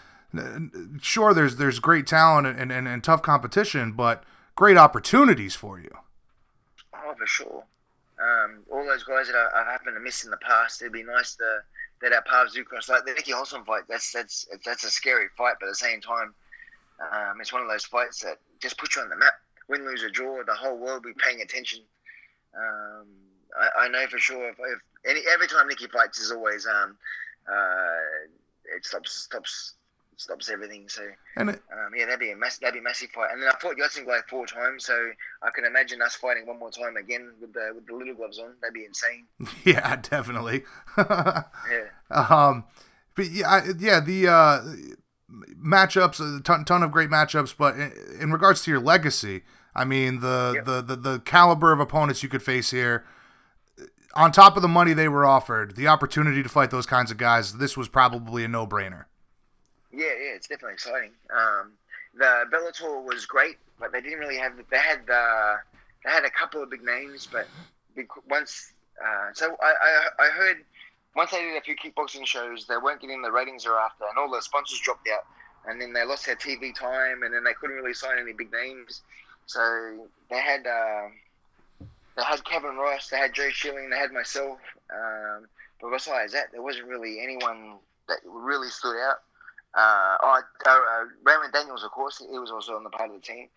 Sure, 1.03 1.33
there's 1.33 1.57
there's 1.57 1.79
great 1.79 2.07
talent 2.07 2.47
and, 2.47 2.71
and, 2.73 2.87
and 2.89 3.05
tough 3.05 3.23
competition, 3.23 3.93
but 3.93 4.25
great 4.57 4.77
opportunities 4.77 5.55
for 5.55 5.79
you. 5.79 5.91
Oh, 6.95 7.15
for 7.17 7.27
sure. 7.27 7.65
Um, 8.21 8.59
all 8.71 8.85
those 8.85 9.05
guys 9.05 9.29
that 9.29 9.37
I, 9.37 9.61
I've 9.61 9.67
happened 9.67 9.95
to 9.97 10.01
miss 10.01 10.25
in 10.25 10.31
the 10.31 10.37
past, 10.39 10.83
it'd 10.83 10.93
be 10.93 11.03
nice 11.05 11.37
to 11.37 11.61
that 12.03 12.13
our 12.13 12.23
paths 12.23 12.53
do 12.55 12.65
cross. 12.65 12.89
Like 12.89 13.05
the 13.05 13.13
Nieky 13.13 13.33
Holzken 13.33 13.65
fight, 13.65 13.85
that's 13.89 14.13
that's 14.13 14.47
that's 14.67 14.85
a 14.85 14.91
scary 14.91 15.29
fight, 15.39 15.55
but 15.61 15.67
at 15.67 15.71
the 15.73 15.77
same 15.77 16.01
time, 16.01 16.35
um, 17.01 17.41
it's 17.41 17.53
one 17.53 17.63
of 17.63 17.69
those 17.69 17.85
fights 17.85 18.21
that 18.23 18.39
just 18.61 18.79
puts 18.79 18.97
you 18.97 19.03
on 19.03 19.09
the 19.09 19.17
map. 19.17 19.33
Win, 19.69 19.85
lose, 19.85 20.03
or 20.03 20.11
draw, 20.11 20.43
the 20.45 20.55
whole 20.55 20.77
world 20.79 21.05
will 21.05 21.13
be 21.13 21.19
paying 21.23 21.43
attention. 21.43 21.81
Um, 22.57 23.07
I, 23.59 23.85
I 23.85 23.89
know 23.89 24.07
for 24.07 24.19
sure 24.19 24.49
if, 24.49 24.57
if 24.59 24.81
any 25.05 25.21
every 25.33 25.47
time 25.47 25.69
Nieky 25.69 25.91
fights 25.91 26.19
is 26.19 26.33
always 26.33 26.67
um, 26.67 26.97
uh, 27.51 28.29
it 28.77 28.85
stops 28.85 29.13
stops 29.13 29.75
stops 30.17 30.51
everything. 30.51 30.89
So 30.89 31.03
And 31.37 31.51
it, 31.51 31.63
um, 31.73 31.93
yeah, 31.97 32.07
that'd 32.07 32.21
be 32.21 32.33
a 32.33 32.37
mass, 32.37 32.59
that'd 32.59 32.75
be 32.75 32.81
a 32.81 32.83
massive 32.83 33.11
fight. 33.11 33.31
And 33.33 33.43
then 33.43 33.49
I 33.49 33.59
fought 33.59 33.77
Yodsanklai 33.77 34.23
four 34.29 34.47
times, 34.47 34.85
so 34.85 34.95
I 35.43 35.51
can 35.55 35.65
imagine 35.65 36.03
us 36.03 36.17
fighting 36.17 36.47
one 36.47 36.59
more 36.59 36.71
time 36.71 36.97
again 36.97 37.33
with 37.41 37.53
the 37.53 37.73
with 37.75 37.87
the 37.87 37.95
little 37.95 38.15
gloves 38.15 38.39
on. 38.39 38.55
That'd 38.61 38.75
be 38.75 38.85
insane. 38.85 39.27
yeah, 39.65 39.97
definitely. 39.97 40.65
Yeah. 40.99 41.85
um, 42.11 42.65
but 43.15 43.31
yeah, 43.31 43.49
I, 43.49 43.63
yeah, 43.79 44.01
the 44.01 44.29
uh, 44.29 44.61
matchups, 45.31 46.39
a 46.39 46.43
ton, 46.43 46.65
ton 46.65 46.83
of 46.83 46.91
great 46.91 47.11
matchups. 47.11 47.55
But 47.57 47.75
in, 47.77 47.93
in 48.21 48.33
regards 48.33 48.63
to 48.65 48.71
your 48.71 48.81
legacy, 48.81 49.43
I 49.75 49.85
mean, 49.85 50.21
the, 50.21 50.53
Yep. 50.57 50.65
the, 50.65 50.83
the 50.83 50.97
the 50.97 51.19
caliber 51.21 51.73
of 51.73 51.81
opponents 51.81 52.23
you 52.23 52.29
could 52.29 52.43
face 52.43 52.71
here. 52.71 53.05
On 54.15 54.33
top 54.33 54.57
of 54.57 54.63
the 54.63 54.69
money 54.69 54.95
they 54.95 55.09
were 55.09 55.25
offered, 55.27 55.77
the 55.77 55.87
opportunity 55.87 56.43
to 56.43 56.49
fight 56.49 56.71
those 56.71 56.87
kinds 56.87 57.11
of 57.11 57.19
guys, 57.19 57.59
this 57.59 57.77
was 57.77 57.89
probably 57.89 58.43
a 58.43 58.49
no-brainer. 58.49 59.05
Yeah, 59.93 60.07
yeah, 60.07 60.35
it's 60.35 60.49
definitely 60.49 60.73
exciting. 60.75 61.11
Um, 61.31 61.73
the 62.17 62.45
Bellator 62.51 63.05
was 63.05 63.27
great, 63.27 63.59
but 63.79 63.93
they 63.93 64.01
didn't 64.01 64.19
really 64.19 64.39
have. 64.39 64.53
They 64.71 64.79
had 64.79 65.09
uh, 65.09 65.57
they 66.05 66.11
had 66.11 66.25
a 66.25 66.31
couple 66.31 66.63
of 66.63 66.71
big 66.71 66.83
names, 66.83 67.29
but 67.31 67.47
once 68.29 68.73
uh, 69.05 69.29
so 69.35 69.57
I, 69.63 69.75
I 70.21 70.25
I 70.25 70.29
heard 70.31 70.57
once 71.19 71.33
they 71.33 71.43
did 71.43 71.57
a 71.57 71.61
few 71.61 71.75
kickboxing 71.75 72.25
shows, 72.25 72.67
they 72.69 72.77
weren't 72.77 73.01
getting 73.01 73.21
the 73.23 73.33
ratings 73.33 73.65
they're 73.65 73.77
after, 73.77 74.05
and 74.09 74.17
all 74.17 74.31
the 74.31 74.41
sponsors 74.41 74.79
dropped 74.79 75.09
out, 75.13 75.25
and 75.67 75.81
then 75.81 75.93
they 75.93 76.05
lost 76.05 76.25
their 76.25 76.37
TV 76.37 76.73
time, 76.73 77.25
and 77.25 77.35
then 77.35 77.43
they 77.43 77.55
couldn't 77.55 77.75
really 77.75 77.93
sign 77.93 78.19
any 78.23 78.33
big 78.33 78.53
names. 78.53 79.03
So 79.47 80.07
they 80.31 80.39
had 80.39 80.65
uh, 80.65 81.09
they 82.17 82.23
had 82.23 82.45
Kevin 82.45 82.77
Ross, 82.77 83.09
they 83.09 83.19
had 83.19 83.35
Joe 83.35 83.51
Schilling, 83.51 83.91
they 83.91 83.97
had 83.97 84.13
myself, 84.13 84.59
um, 84.95 85.47
but 85.81 85.91
besides 85.91 86.35
that, 86.35 86.53
there 86.53 86.63
wasn't 86.63 86.87
really 86.87 87.19
anyone 87.21 87.79
that 88.07 88.19
really 88.25 88.69
stood 88.69 88.97
out. 88.97 89.17
Uh, 89.75 90.17
oh, 90.23 90.41
uh, 90.67 90.71
uh, 90.71 91.05
Raymond 91.25 91.53
Daniels, 91.53 91.83
of 91.83 91.91
course, 91.91 92.19
he 92.19 92.39
was 92.39 92.53
also 92.53 92.77
on 92.77 92.85
the 92.85 92.91
part 92.91 93.11
of 93.11 93.17
the 93.17 93.23
team. 93.23 93.49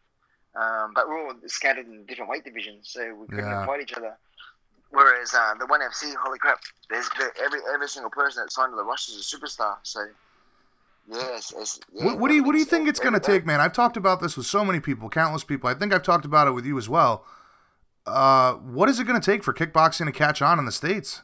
Um, 0.56 0.94
but 0.96 1.08
we're 1.08 1.28
all 1.28 1.34
scattered 1.46 1.86
in 1.86 2.06
different 2.06 2.30
weight 2.30 2.44
divisions, 2.44 2.90
so 2.90 3.14
we 3.14 3.28
couldn't 3.28 3.46
Yeah. 3.50 3.66
fight 3.66 3.82
each 3.82 3.94
other. 3.94 4.18
Whereas 4.92 5.34
uh, 5.34 5.54
the 5.58 5.66
ONE 5.66 5.82
FC, 5.82 6.14
holy 6.16 6.38
crap, 6.38 6.60
there's 6.90 7.10
there, 7.18 7.32
every 7.42 7.60
every 7.74 7.88
single 7.88 8.12
person 8.12 8.44
that 8.44 8.52
signed 8.52 8.74
to 8.74 8.76
the 8.76 8.84
roster 8.84 9.14
is 9.14 9.34
a 9.34 9.38
superstar. 9.38 9.78
So, 9.84 10.06
yeah, 11.08 11.38
it's, 11.38 11.54
it's, 11.54 11.80
yeah 11.94 12.06
what, 12.06 12.20
what 12.20 12.28
do 12.28 12.36
you 12.36 12.44
What 12.44 12.52
do 12.52 12.60
you 12.60 12.66
think 12.66 12.90
it's 12.90 13.00
going 13.00 13.14
to 13.14 13.20
take, 13.20 13.46
man? 13.46 13.62
I've 13.62 13.74
talked 13.74 13.96
about 13.96 14.22
this 14.22 14.36
with 14.36 14.46
so 14.46 14.66
many 14.66 14.82
people, 14.82 15.10
countless 15.10 15.46
people. 15.46 15.70
I 15.70 15.76
think 15.76 15.94
I've 15.94 16.04
talked 16.04 16.26
about 16.26 16.48
it 16.48 16.52
with 16.52 16.66
you 16.66 16.78
as 16.78 16.90
well. 16.90 17.26
Uh, 18.06 18.54
what 18.54 18.90
is 18.90 19.00
it 19.00 19.06
going 19.06 19.20
to 19.20 19.26
take 19.26 19.44
for 19.44 19.54
kickboxing 19.54 20.08
to 20.08 20.12
catch 20.12 20.42
on 20.42 20.60
in 20.60 20.66
the 20.66 20.72
states? 20.72 21.22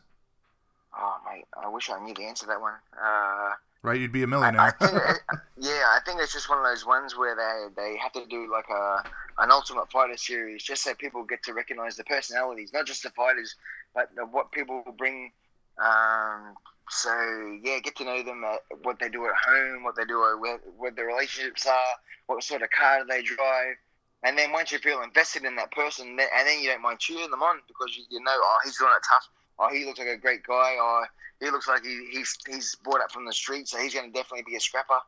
Oh 0.98 1.18
mate, 1.30 1.46
I 1.62 1.68
wish 1.68 1.90
I 1.90 2.00
knew 2.00 2.14
the 2.14 2.24
answer 2.24 2.46
to 2.46 2.48
that 2.48 2.62
one. 2.62 2.74
Uh, 2.94 3.52
Right, 3.84 4.00
you'd 4.00 4.12
be 4.12 4.24
a 4.24 4.28
millionaire. 4.28 4.76
think, 4.80 4.94
it- 4.94 5.22
yeah, 5.58 5.86
I 5.96 6.00
think 6.06 6.20
it's 6.22 6.34
just 6.34 6.50
one 6.50 6.60
of 6.60 6.66
those 6.66 6.86
ones 6.86 7.16
where 7.16 7.36
they 7.36 7.82
they 7.82 7.98
have 7.98 8.12
to 8.14 8.26
do 8.26 8.52
like 8.52 8.70
a 8.70 9.04
an 9.40 9.52
Ultimate 9.52 9.92
Fighter 9.92 10.18
series, 10.18 10.64
just 10.64 10.84
so 10.84 10.94
people 10.96 11.24
get 11.24 11.44
to 11.44 11.54
recognize 11.54 11.96
the 11.96 12.04
personalities, 12.04 12.74
not 12.74 12.86
just 12.86 13.04
the 13.04 13.12
fighters, 13.12 13.56
but 13.94 14.10
the, 14.16 14.26
what 14.26 14.52
people 14.52 14.84
bring. 14.98 15.32
Um, 15.78 16.56
so 16.90 17.60
yeah, 17.64 17.80
get 17.80 17.96
to 17.98 18.06
know 18.06 18.24
them, 18.24 18.44
uh, 18.46 18.56
what 18.82 18.98
they 19.00 19.10
do 19.10 19.26
at 19.26 19.36
home, 19.36 19.84
what 19.84 19.96
they 19.96 20.06
do, 20.06 20.24
at, 20.26 20.40
where, 20.40 20.58
what 20.78 20.96
their 20.96 21.06
relationships 21.06 21.68
are, 21.68 21.94
what 22.26 22.42
sort 22.44 22.62
of 22.64 22.70
car 22.72 23.06
they 23.08 23.22
drive, 23.22 23.76
and 24.24 24.38
then 24.38 24.52
once 24.52 24.72
you 24.72 24.80
feel 24.80 25.02
invested 25.02 25.44
in 25.44 25.56
that 25.58 25.72
person, 25.72 26.08
and 26.08 26.20
then 26.20 26.60
you 26.60 26.70
don't 26.70 26.82
mind 26.82 27.00
cheering 27.00 27.30
them 27.30 27.44
on 27.44 27.60
because 27.68 27.96
you, 27.96 28.04
you 28.10 28.20
know, 28.24 28.32
oh, 28.34 28.58
he's 28.64 28.78
doing 28.78 28.92
it 28.96 29.06
tough. 29.08 29.28
Oh, 29.60 29.70
he 29.74 29.86
looks 29.86 30.00
like 30.00 30.08
a 30.08 30.18
great 30.18 30.44
guy. 30.44 30.76
Oh, 30.80 31.04
he 31.40 31.50
looks 31.50 31.68
like 31.68 31.84
he, 31.84 32.08
he's 32.12 32.38
he's 32.48 32.76
brought 32.84 33.02
up 33.02 33.12
from 33.12 33.26
the 33.26 33.34
street, 33.34 33.68
so 33.68 33.78
he's 33.80 33.94
going 33.94 34.12
to 34.12 34.14
definitely 34.14 34.44
be 34.46 34.56
a 34.56 34.60
scrapper. 34.60 35.00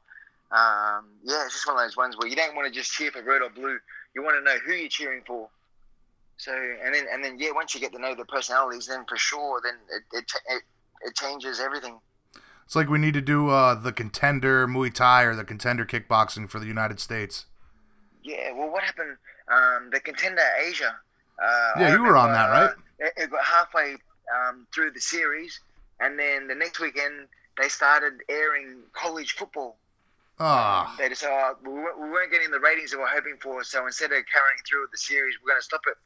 Um, 0.52 1.06
yeah, 1.24 1.46
it's 1.46 1.54
just 1.54 1.68
one 1.68 1.78
of 1.78 1.84
those 1.84 1.96
ones 1.96 2.18
where 2.18 2.28
you 2.28 2.36
don't 2.36 2.56
want 2.56 2.68
to 2.68 2.74
just 2.74 2.92
cheer 2.92 3.12
for 3.12 3.22
red 3.22 3.42
or 3.42 3.50
blue. 3.50 3.78
You 4.16 4.24
want 4.24 4.38
to 4.38 4.44
know 4.44 4.58
who 4.66 4.74
you're 4.74 4.90
cheering 4.90 5.22
for. 5.26 5.50
So 6.38 6.52
and 6.54 6.94
then 6.96 7.06
and 7.12 7.24
then 7.24 7.38
yeah, 7.38 7.52
once 7.54 7.76
you 7.76 7.82
get 7.82 7.92
to 7.94 8.00
know 8.00 8.16
the 8.16 8.26
personalities, 8.26 8.88
then 8.88 9.06
for 9.08 9.18
sure, 9.18 9.62
then 9.64 9.76
it 9.90 10.04
it, 10.18 10.32
it, 10.50 10.64
it 11.06 11.16
changes 11.16 11.60
everything. 11.60 12.00
It's 12.66 12.76
like 12.76 12.88
we 12.88 13.00
need 13.00 13.16
to 13.16 13.22
do 13.22 13.50
uh, 13.50 13.76
the 13.76 13.92
contender 13.92 14.68
Muay 14.68 14.94
Thai 14.94 15.24
or 15.24 15.36
the 15.36 15.44
contender 15.44 15.86
kickboxing 15.86 16.48
for 16.50 16.60
the 16.60 16.68
United 16.68 17.00
States. 17.00 17.46
Yeah, 18.24 18.52
well, 18.54 18.70
what 18.70 18.84
happened? 18.84 19.18
Um, 19.52 19.90
the 19.92 20.00
contender 20.00 20.44
Asia. 20.68 20.96
Uh, 21.42 21.72
Yeah, 21.80 21.88
I 21.88 21.92
you 21.94 22.04
were 22.04 22.16
on 22.16 22.32
that, 22.32 22.50
right? 22.50 22.70
uh, 22.70 22.74
it, 23.00 23.14
it 23.18 23.32
got 23.32 23.44
halfway 23.44 23.96
um, 24.36 24.68
through 24.74 24.92
the 24.92 25.02
series, 25.02 25.60
and 26.00 26.18
then 26.18 26.48
the 26.48 26.56
next 26.56 26.80
weekend 26.80 27.28
they 27.60 27.68
started 27.68 28.14
airing 28.30 28.78
college 28.94 29.34
football. 29.34 29.78
Ah, 30.40 30.96
They 30.98 31.10
decided 31.10 31.36
oh, 31.36 31.56
we, 31.66 32.10
weren't, 32.10 32.32
getting 32.32 32.50
the 32.50 32.60
ratings 32.60 32.92
that 32.92 32.98
we 32.98 33.04
were 33.04 33.10
hoping 33.10 33.36
for, 33.42 33.64
so 33.64 33.86
instead 33.86 34.12
of 34.12 34.24
carrying 34.32 34.62
through 34.68 34.84
with 34.84 34.92
the 34.92 34.98
series, 34.98 35.36
we're 35.44 35.52
going 35.52 35.60
to 35.60 35.66
stop 35.66 35.82
at 35.86 35.98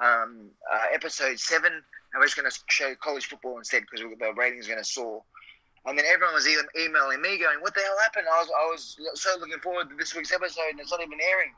um, 0.00 0.48
uh, 0.72 0.86
episode 0.94 1.38
seven, 1.38 1.72
and 1.72 2.16
we're 2.16 2.24
just 2.24 2.36
going 2.36 2.50
to 2.50 2.58
show 2.68 2.94
college 2.94 3.26
football 3.26 3.58
instead 3.58 3.82
because 3.82 4.00
the 4.00 4.32
ratings 4.32 4.66
are 4.66 4.72
going 4.72 4.82
to 4.82 4.88
soar. 4.88 5.22
And 5.84 5.98
then 5.98 6.06
everyone 6.06 6.34
was 6.34 6.46
emailing 6.48 7.20
me, 7.20 7.36
going, 7.38 7.60
"What 7.60 7.74
the 7.74 7.80
hell 7.80 7.98
happened?" 8.02 8.26
I 8.32 8.38
was, 8.38 8.50
I 8.56 8.64
was 8.70 9.20
so 9.20 9.30
looking 9.40 9.58
forward 9.58 9.90
to 9.90 9.96
this 9.96 10.14
week's 10.14 10.32
episode, 10.32 10.70
and 10.70 10.80
it's 10.80 10.90
not 10.90 11.02
even 11.02 11.18
airing. 11.20 11.52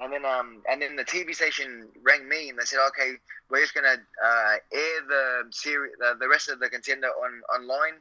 And 0.00 0.12
then, 0.12 0.24
um, 0.24 0.62
and 0.70 0.80
then 0.80 0.94
the 0.96 1.04
TV 1.04 1.34
station 1.34 1.88
rang 2.02 2.28
me, 2.28 2.48
and 2.50 2.58
they 2.58 2.64
said, 2.64 2.78
"Okay, 2.88 3.14
we're 3.50 3.60
just 3.60 3.74
gonna 3.74 3.96
uh, 4.24 4.54
air 4.72 5.00
the 5.08 5.44
series, 5.50 5.92
the, 5.98 6.16
the 6.20 6.28
rest 6.28 6.48
of 6.48 6.60
the 6.60 6.68
contender 6.68 7.08
on 7.08 7.42
online, 7.52 7.94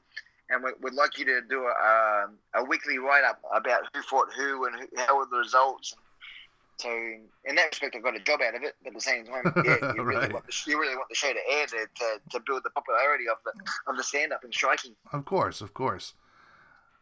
and 0.49 0.63
we, 0.63 0.71
would 0.81 0.93
like 0.93 1.17
you 1.17 1.25
to 1.25 1.41
do 1.41 1.63
a, 1.63 2.25
um, 2.25 2.37
a 2.53 2.63
weekly 2.63 2.99
write 2.99 3.23
up 3.23 3.41
about 3.51 3.81
who 3.93 4.01
fought 4.03 4.27
who 4.35 4.65
and 4.65 4.75
who, 4.75 4.87
how 4.97 5.17
were 5.17 5.25
the 5.31 5.37
results." 5.37 5.95
So 6.79 6.89
in 6.91 7.55
that 7.55 7.69
respect, 7.71 7.95
I 7.95 7.99
got 7.99 8.15
a 8.15 8.19
job 8.19 8.41
out 8.45 8.53
of 8.53 8.61
it. 8.61 8.75
But 8.83 8.89
at 8.89 8.93
the 8.93 9.01
same 9.01 9.25
time, 9.25 9.51
yeah, 9.65 9.77
you 9.95 10.03
really 10.03 10.19
Right. 10.19 10.33
want 10.33 10.45
the, 10.45 10.53
you 10.67 10.79
really 10.79 10.95
want 10.95 11.09
the 11.09 11.15
show 11.15 11.33
to 11.33 11.39
air 11.49 11.65
to, 11.65 11.87
to, 11.95 12.19
to 12.29 12.39
build 12.45 12.61
the 12.63 12.69
popularity 12.69 13.25
of 13.27 13.37
the 13.43 13.51
of 13.89 13.97
the 13.97 14.03
stand 14.03 14.31
up 14.33 14.43
and 14.43 14.53
striking. 14.53 14.91
Of 15.11 15.25
course, 15.25 15.61
of 15.61 15.73
course. 15.73 16.13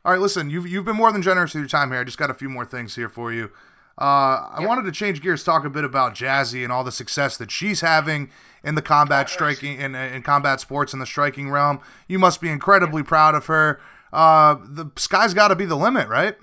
All 0.05 0.13
right, 0.13 0.21
listen, 0.21 0.49
you've 0.49 0.67
you've 0.67 0.85
been 0.85 0.95
more 0.95 1.11
than 1.11 1.21
generous 1.21 1.53
with 1.53 1.61
your 1.61 1.67
time 1.67 1.91
here. 1.91 1.99
I 1.99 2.05
just 2.05 2.17
got 2.17 2.29
a 2.29 2.33
few 2.33 2.47
more 2.47 2.63
things 2.65 2.95
here 2.95 3.09
for 3.09 3.33
you. 3.33 3.51
Uh, 3.99 4.49
I 4.51 4.57
Yeah. 4.59 4.67
wanted 4.67 4.83
to 4.85 4.91
change 4.91 5.21
gears, 5.21 5.43
talk 5.43 5.63
a 5.65 5.69
bit 5.69 5.83
about 5.85 6.13
Jazzy 6.15 6.63
and 6.63 6.71
all 6.71 6.83
the 6.83 6.91
success 6.91 7.37
that 7.37 7.49
she's 7.51 7.81
having 7.81 8.29
in 8.63 8.75
the 8.75 8.81
combat 8.81 9.29
striking 9.29 9.79
in, 9.79 9.95
in 9.95 10.21
combat 10.23 10.59
sports 10.59 10.91
in 10.93 10.99
the 10.99 11.05
striking 11.05 11.49
realm. 11.49 11.79
You 12.07 12.19
must 12.19 12.41
be 12.41 12.49
incredibly 12.49 13.03
proud 13.03 13.35
of 13.35 13.45
her. 13.45 13.79
Uh, 14.11 14.55
the 14.63 14.87
sky's 14.97 15.33
got 15.33 15.47
to 15.49 15.55
be 15.55 15.65
the 15.65 15.75
limit, 15.77 16.07
right? 16.09 16.37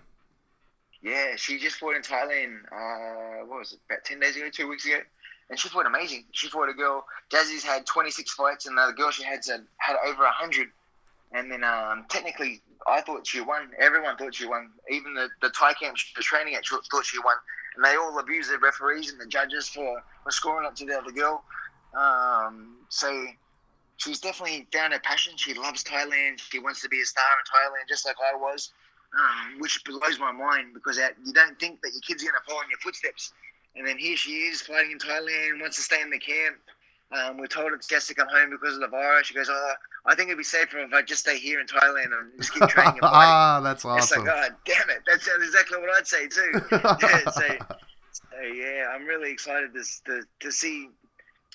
Yeah, 1.03 1.36
she 1.36 1.59
just 1.59 1.76
fought 1.76 1.96
in 1.96 2.03
Thailand. 2.03 2.61
Uh, 2.70 3.44
what 3.46 3.59
was 3.59 3.72
it? 3.72 3.80
About 3.90 4.05
ten 4.05 4.20
days 4.20 4.36
ago, 4.36 4.48
two 4.50 4.68
weeks 4.68 4.86
ago, 4.86 4.98
and 5.50 5.59
she 5.59 5.68
fought 5.68 5.84
amazing. 5.86 6.24
She 6.32 6.48
fought 6.48 6.68
a 6.68 6.72
girl. 6.74 7.05
Jazzy's 7.28 7.64
had 7.64 7.84
twenty 7.86 8.11
six 8.11 8.32
fights, 8.32 8.66
and 8.66 8.78
the 8.78 8.92
girl 8.96 9.11
she 9.11 9.24
had 9.24 9.40
had, 9.50 9.66
had 9.78 9.96
over 10.07 10.24
hundred. 10.26 10.68
And 11.35 11.51
then 11.51 11.64
um, 11.64 12.05
technically, 12.09 12.61
I 12.87 13.01
thought 13.01 13.26
she 13.26 13.41
won. 13.41 13.70
Everyone 13.78 14.16
thought 14.16 14.35
she 14.35 14.47
won. 14.47 14.70
Even 14.91 15.14
the, 15.14 15.28
the 15.41 15.51
Thai 15.51 15.72
camp 15.74 15.97
was 16.16 16.26
training 16.26 16.55
at 16.55 16.64
thought 16.66 17.05
she 17.05 17.18
won. 17.18 17.37
And 17.76 17.85
they 17.85 17.97
all 17.97 18.18
abused 18.18 18.51
the 18.53 18.59
referees 18.59 19.11
and 19.11 19.20
the 19.20 19.26
judges 19.26 19.68
for, 19.68 20.03
for 20.24 20.30
scoring 20.30 20.66
up 20.66 20.74
to 20.76 20.85
the 20.85 20.99
other 20.99 21.11
girl. 21.11 21.43
Um, 21.99 22.76
so 22.91 23.26
she's 23.97 24.20
definitely 24.20 24.66
found 24.72 24.93
her 24.93 25.01
passion. 25.01 25.35
She 25.37 25.55
loves 25.55 25.83
Thailand. 25.83 26.39
She 26.39 26.59
wants 26.59 26.83
to 26.83 26.89
be 26.89 27.01
a 27.01 27.07
star 27.07 27.24
in 27.24 27.61
Thailand, 27.61 27.89
just 27.89 28.05
like 28.05 28.16
I 28.22 28.37
was 28.37 28.72
um, 29.14 29.61
which 29.61 29.83
blows 29.85 30.18
my 30.18 30.33
mind 30.33 30.74
because 30.74 30.97
that, 30.97 31.14
you 31.24 31.33
don't 31.33 31.59
think 31.59 31.80
that 31.83 31.93
your 31.93 32.01
kid's 32.01 32.22
are 32.22 32.26
going 32.30 32.41
to 32.41 32.51
follow 32.51 32.62
in 32.62 32.70
your 32.70 32.78
footsteps. 32.78 33.33
And 33.76 33.87
then 33.87 33.99
here 33.99 34.16
she 34.16 34.49
is 34.49 34.62
fighting 34.62 34.93
in 34.93 34.99
Thailand, 34.99 35.61
wants 35.61 35.76
to 35.76 35.83
stay 35.83 36.01
in 36.01 36.11
the 36.11 36.18
camp. 36.18 36.57
Um, 37.13 37.37
we're 37.37 37.47
told 37.47 37.73
it's 37.73 37.87
just 37.87 38.09
to 38.09 38.15
come 38.15 38.29
home 38.29 38.51
because 38.51 38.75
of 38.75 38.81
the 38.81 38.89
virus. 38.89 39.27
She 39.27 39.35
goes, 39.35 39.49
oh, 39.51 39.73
I 40.07 40.15
think 40.15 40.29
it'd 40.29 40.39
be 40.39 40.45
safer 40.45 40.79
if 40.79 40.93
I 40.95 41.03
just 41.03 41.21
stay 41.21 41.39
here 41.39 41.61
in 41.61 41.67
Thailand 41.67 42.07
and 42.07 42.33
just 42.39 42.55
keep 42.55 42.67
training 42.69 42.99
ah, 43.03 43.61
that's 43.63 43.85
It's 43.85 43.85
awesome. 43.85 44.25
like, 44.25 44.35
oh, 44.35 44.55
damn 44.65 44.91
it. 44.91 45.03
That 45.07 45.21
sounds 45.21 45.45
exactly 45.45 45.79
what 45.79 45.91
I'd 45.91 46.07
say, 46.07 46.27
too. 46.29 46.53
yeah, 46.73 47.31
so, 47.31 47.43
so, 48.13 48.41
yeah, 48.55 48.87
I'm 48.95 49.05
really 49.05 49.31
excited 49.31 49.75
to, 49.75 49.83
to, 50.07 50.23
to 50.41 50.53
see. 50.53 50.89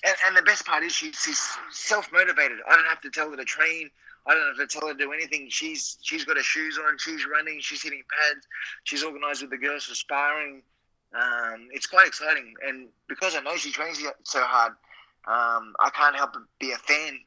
And, 0.04 0.14
and 0.28 0.36
the 0.36 0.42
best 0.42 0.64
part 0.64 0.84
is 0.84 0.92
she, 0.92 1.12
she's 1.12 1.40
self 1.72 2.12
motivated. 2.12 2.58
I 2.68 2.76
don't 2.76 2.86
have 2.86 3.00
to 3.00 3.10
tell 3.10 3.30
her 3.30 3.36
to 3.36 3.44
train. 3.44 3.90
I 4.26 4.34
don't 4.34 4.46
have 4.46 4.68
to 4.68 4.78
tell 4.78 4.86
her 4.88 4.94
to 4.94 4.98
do 4.98 5.12
anything. 5.12 5.48
She's 5.50 5.98
she's 6.02 6.24
got 6.24 6.36
her 6.36 6.42
shoes 6.42 6.78
on. 6.78 6.98
She's 6.98 7.26
running. 7.26 7.58
She's 7.60 7.82
hitting 7.82 8.02
pads. 8.10 8.46
She's 8.84 9.02
organised 9.02 9.40
with 9.40 9.50
the 9.50 9.56
girls 9.56 9.84
for 9.84 9.94
sparring. 9.94 10.62
Um, 11.14 11.68
it's 11.72 11.86
quite 11.86 12.06
exciting, 12.06 12.52
and 12.66 12.88
because 13.08 13.34
I 13.34 13.40
know 13.40 13.56
she 13.56 13.72
trains 13.72 14.02
so 14.24 14.40
hard, 14.42 14.74
um, 15.26 15.74
I 15.80 15.90
can't 15.92 16.16
help 16.16 16.32
but 16.32 16.42
be 16.60 16.72
a 16.72 16.76
fan. 16.76 17.18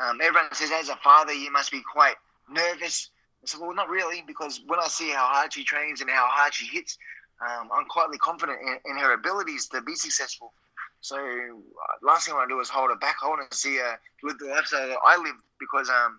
Um, 0.00 0.20
everyone 0.20 0.52
says, 0.52 0.70
as 0.72 0.88
a 0.88 0.96
father, 0.96 1.32
you 1.32 1.52
must 1.52 1.70
be 1.70 1.82
quite 1.82 2.14
nervous. 2.50 3.10
I 3.42 3.46
said, 3.46 3.60
well, 3.60 3.74
not 3.74 3.88
really, 3.88 4.22
because 4.26 4.60
when 4.66 4.80
I 4.80 4.88
see 4.88 5.10
how 5.10 5.26
hard 5.26 5.52
she 5.52 5.64
trains 5.64 6.00
and 6.00 6.10
how 6.10 6.26
hard 6.28 6.54
she 6.54 6.66
hits, 6.66 6.98
um, 7.40 7.68
I'm 7.72 7.84
quietly 7.86 8.18
confident 8.18 8.58
in, 8.60 8.92
in 8.92 8.96
her 8.98 9.12
abilities 9.12 9.68
to 9.68 9.82
be 9.82 9.94
successful. 9.94 10.52
So 11.00 11.16
uh, 11.16 12.06
last 12.06 12.24
thing 12.24 12.34
I 12.34 12.38
want 12.38 12.48
to 12.48 12.54
do 12.54 12.60
is 12.60 12.70
hold 12.70 12.90
her 12.90 12.96
back. 12.96 13.16
I 13.22 13.28
want 13.28 13.48
to 13.50 13.56
see 13.56 13.76
her 13.76 13.98
live 14.22 14.38
the 14.38 14.46
lifestyle 14.46 14.88
that 14.88 14.98
I 15.04 15.16
live 15.18 15.36
because, 15.60 15.90
um, 15.90 16.18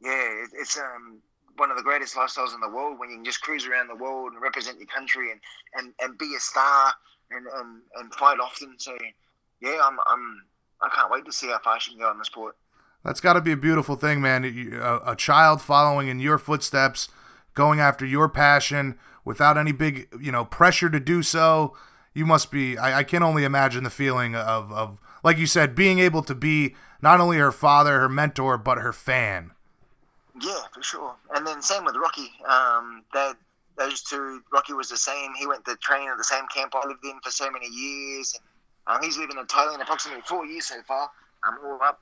yeah, 0.00 0.42
it, 0.42 0.50
it's 0.54 0.78
um, 0.78 1.20
one 1.58 1.70
of 1.70 1.76
the 1.76 1.82
greatest 1.82 2.14
lifestyles 2.14 2.54
in 2.54 2.60
the 2.60 2.68
world 2.68 2.98
when 2.98 3.10
you 3.10 3.16
can 3.16 3.24
just 3.24 3.42
cruise 3.42 3.66
around 3.66 3.88
the 3.88 3.94
world 4.02 4.32
and 4.32 4.40
represent 4.40 4.78
your 4.78 4.86
country 4.86 5.30
and, 5.30 5.40
and, 5.74 5.92
and 6.00 6.18
be 6.18 6.34
a 6.34 6.40
star 6.40 6.92
and, 7.30 7.46
and, 7.46 7.82
and 7.96 8.14
fight 8.14 8.38
often. 8.40 8.74
So, 8.78 8.96
yeah, 9.60 9.80
I'm, 9.82 9.98
I'm, 10.06 10.42
I 10.80 10.88
can't 10.94 11.10
wait 11.10 11.24
to 11.24 11.32
see 11.32 11.48
how 11.48 11.58
far 11.58 11.80
she 11.80 11.92
can 11.92 12.00
go 12.00 12.10
in 12.10 12.18
the 12.18 12.24
sport. 12.24 12.56
That's 13.04 13.20
got 13.20 13.34
to 13.34 13.40
be 13.40 13.52
a 13.52 13.56
beautiful 13.56 13.96
thing, 13.96 14.20
man. 14.20 14.44
A, 14.44 15.12
a 15.12 15.16
child 15.16 15.62
following 15.62 16.08
in 16.08 16.18
your 16.20 16.38
footsteps, 16.38 17.08
going 17.54 17.80
after 17.80 18.04
your 18.04 18.28
passion 18.28 18.98
without 19.24 19.56
any 19.56 19.72
big, 19.72 20.08
you 20.20 20.32
know, 20.32 20.44
pressure 20.44 20.90
to 20.90 21.00
do 21.00 21.22
so. 21.22 21.76
You 22.14 22.26
must 22.26 22.50
be. 22.50 22.76
I, 22.76 22.98
I 22.98 23.04
can 23.04 23.22
only 23.22 23.44
imagine 23.44 23.84
the 23.84 23.90
feeling 23.90 24.34
of, 24.34 24.72
of, 24.72 25.00
like 25.22 25.38
you 25.38 25.46
said, 25.46 25.74
being 25.74 26.00
able 26.00 26.22
to 26.22 26.34
be 26.34 26.74
not 27.00 27.20
only 27.20 27.38
her 27.38 27.52
father, 27.52 28.00
her 28.00 28.08
mentor, 28.08 28.58
but 28.58 28.78
her 28.78 28.92
fan. 28.92 29.52
Yeah, 30.40 30.62
for 30.72 30.82
sure. 30.82 31.14
And 31.34 31.46
then 31.46 31.62
same 31.62 31.84
with 31.84 31.96
Rocky. 31.96 32.32
Um, 32.48 33.04
that 33.12 33.36
those 33.76 34.02
two, 34.02 34.42
Rocky 34.52 34.72
was 34.72 34.88
the 34.88 34.96
same. 34.96 35.32
He 35.38 35.46
went 35.46 35.64
to 35.66 35.76
train 35.76 36.08
at 36.08 36.18
the 36.18 36.24
same 36.24 36.44
camp 36.52 36.74
I 36.74 36.86
lived 36.86 37.04
in 37.04 37.20
for 37.22 37.30
so 37.30 37.50
many 37.50 37.68
years, 37.68 38.34
and 38.34 38.42
um, 38.88 39.02
he's 39.02 39.18
living 39.18 39.36
in 39.38 39.46
Thailand 39.46 39.80
approximately 39.82 40.22
four 40.26 40.46
years 40.46 40.66
so 40.66 40.80
far. 40.82 41.10
I'm 41.44 41.54
all 41.64 41.78
up, 41.82 42.00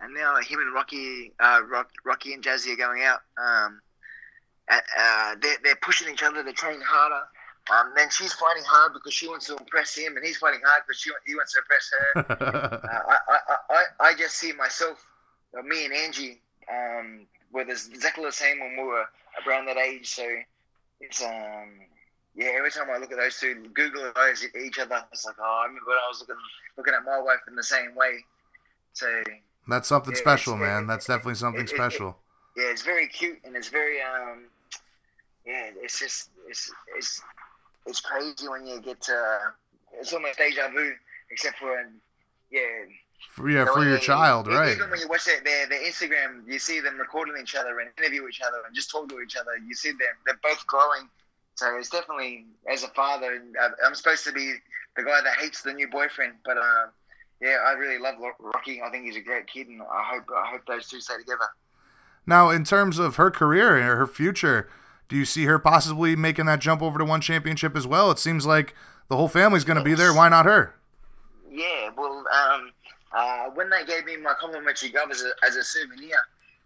and 0.00 0.14
now 0.14 0.36
him 0.36 0.60
and 0.60 0.72
Rocky, 0.72 1.32
uh, 1.40 1.60
Rock, 1.68 1.90
Rocky 2.04 2.32
and 2.32 2.42
Jazzy 2.42 2.72
are 2.72 2.76
going 2.76 3.02
out. 3.02 3.20
Um, 3.36 3.80
uh, 4.70 5.34
they're, 5.42 5.56
they're 5.64 5.76
pushing 5.82 6.12
each 6.12 6.22
other 6.22 6.44
to 6.44 6.52
train 6.52 6.80
harder. 6.80 7.22
Um, 7.70 7.92
then 7.96 8.08
she's 8.10 8.32
fighting 8.32 8.62
hard 8.64 8.92
because 8.94 9.12
she 9.12 9.28
wants 9.28 9.46
to 9.46 9.56
impress 9.56 9.94
him, 9.94 10.16
and 10.16 10.24
he's 10.24 10.38
fighting 10.38 10.60
hard 10.64 10.82
because 10.86 11.00
she, 11.00 11.10
he 11.26 11.34
wants 11.34 11.52
to 11.52 11.58
impress 11.58 11.90
her. 11.92 12.36
uh, 12.84 13.12
I, 13.12 13.18
I, 13.28 13.56
I, 13.70 14.08
I 14.08 14.14
just 14.14 14.36
see 14.36 14.52
myself, 14.52 15.04
uh, 15.58 15.62
me 15.62 15.84
and 15.84 15.94
Angie, 15.94 16.40
um, 16.72 17.26
were 17.52 17.62
exactly 17.62 18.24
the 18.24 18.32
same 18.32 18.60
when 18.60 18.76
we 18.76 18.84
were 18.84 19.04
around 19.46 19.66
that 19.66 19.76
age. 19.76 20.08
So 20.08 20.26
it's 21.00 21.22
um, 21.22 21.80
yeah. 22.34 22.50
Every 22.56 22.70
time 22.70 22.86
I 22.92 22.98
look 22.98 23.12
at 23.12 23.18
those 23.18 23.38
two, 23.38 23.54
Google 23.74 24.10
those 24.14 24.44
at 24.44 24.60
each 24.60 24.78
other, 24.78 25.02
it's 25.12 25.24
like, 25.24 25.36
oh, 25.40 25.60
I 25.62 25.66
remember 25.66 25.88
when 25.88 25.96
I 25.96 26.08
was 26.08 26.20
looking 26.20 26.36
looking 26.76 26.94
at 26.94 27.04
my 27.04 27.18
wife 27.20 27.40
in 27.48 27.54
the 27.56 27.62
same 27.62 27.94
way. 27.94 28.24
So 28.92 29.22
That's 29.68 29.88
something 29.88 30.12
Yeah, 30.14 30.20
special, 30.20 30.56
man. 30.56 30.86
That's 30.86 31.06
definitely 31.06 31.34
something 31.36 31.62
it- 31.62 31.70
it- 31.72 31.74
special. 31.76 32.18
yeah, 32.56 32.64
it's 32.70 32.82
very 32.82 33.06
cute 33.08 33.38
and 33.44 33.54
it's 33.56 33.68
very 33.68 34.00
um, 34.02 34.44
yeah. 35.46 35.70
It's 35.76 35.98
just 35.98 36.30
it's 36.48 36.70
it's 36.96 37.20
it's 37.86 38.00
crazy 38.00 38.48
when 38.48 38.66
you 38.66 38.80
get 38.80 39.00
to. 39.02 39.52
It's 39.98 40.12
almost 40.12 40.38
deja 40.38 40.68
vu, 40.70 40.92
except 41.30 41.58
for 41.58 41.74
yeah. 42.50 42.60
For, 43.34 43.48
yeah, 43.50 43.64
know, 43.64 43.74
for 43.74 43.84
your 43.84 43.94
you- 43.94 43.98
child, 44.00 44.46
even 44.46 44.58
right? 44.58 44.78
when 44.90 44.98
you 44.98 45.06
watch 45.06 45.26
their, 45.26 45.40
their, 45.42 45.68
their 45.68 45.82
Instagram, 45.84 46.42
you 46.48 46.58
see 46.58 46.80
them 46.80 46.98
recording 46.98 47.34
each 47.40 47.54
other 47.54 47.78
and 47.80 47.90
interview 47.98 48.26
each 48.26 48.40
other 48.40 48.62
and 48.66 48.74
just 48.74 48.90
talk 48.90 49.08
to 49.10 49.20
each 49.20 49.36
other. 49.36 49.50
You 49.66 49.74
see 49.74 49.90
them; 49.90 50.14
they're 50.26 50.40
both 50.42 50.66
growing. 50.66 51.08
So 51.60 51.76
it's 51.76 51.90
definitely, 51.90 52.46
as 52.72 52.84
a 52.84 52.88
father, 52.88 53.42
I'm 53.84 53.94
supposed 53.94 54.24
to 54.24 54.32
be 54.32 54.54
the 54.96 55.02
guy 55.02 55.20
that 55.22 55.34
hates 55.38 55.60
the 55.60 55.74
new 55.74 55.88
boyfriend, 55.88 56.32
but 56.42 56.56
uh, 56.56 56.86
yeah, 57.42 57.58
I 57.66 57.72
really 57.72 57.98
love 57.98 58.14
Rocky. 58.38 58.80
I 58.80 58.88
think 58.90 59.04
he's 59.04 59.16
a 59.16 59.20
great 59.20 59.46
kid, 59.46 59.68
and 59.68 59.82
I 59.82 60.02
hope 60.10 60.24
I 60.34 60.50
hope 60.50 60.62
those 60.66 60.88
two 60.88 61.02
stay 61.02 61.18
together. 61.18 61.50
Now, 62.26 62.48
in 62.48 62.64
terms 62.64 62.98
of 62.98 63.16
her 63.16 63.30
career 63.30 63.76
and 63.76 63.84
her 63.84 64.06
future, 64.06 64.70
do 65.10 65.16
you 65.16 65.26
see 65.26 65.44
her 65.44 65.58
possibly 65.58 66.16
making 66.16 66.46
that 66.46 66.60
jump 66.60 66.80
over 66.80 66.98
to 66.98 67.04
one 67.04 67.20
championship 67.20 67.76
as 67.76 67.86
well? 67.86 68.10
It 68.10 68.18
seems 68.18 68.46
like 68.46 68.74
the 69.08 69.16
whole 69.16 69.28
family's 69.28 69.64
going 69.64 69.76
to 69.76 69.84
be 69.84 69.92
there. 69.92 70.14
Why 70.14 70.30
not 70.30 70.46
her? 70.46 70.76
Yeah, 71.52 71.90
well, 71.94 72.24
um, 72.32 72.70
uh, 73.12 73.50
when 73.50 73.68
they 73.68 73.84
gave 73.84 74.06
me 74.06 74.16
my 74.16 74.32
complimentary 74.40 74.88
glove 74.88 75.10
as 75.10 75.22
a, 75.22 75.46
as 75.46 75.56
a 75.56 75.62
souvenir, 75.62 76.16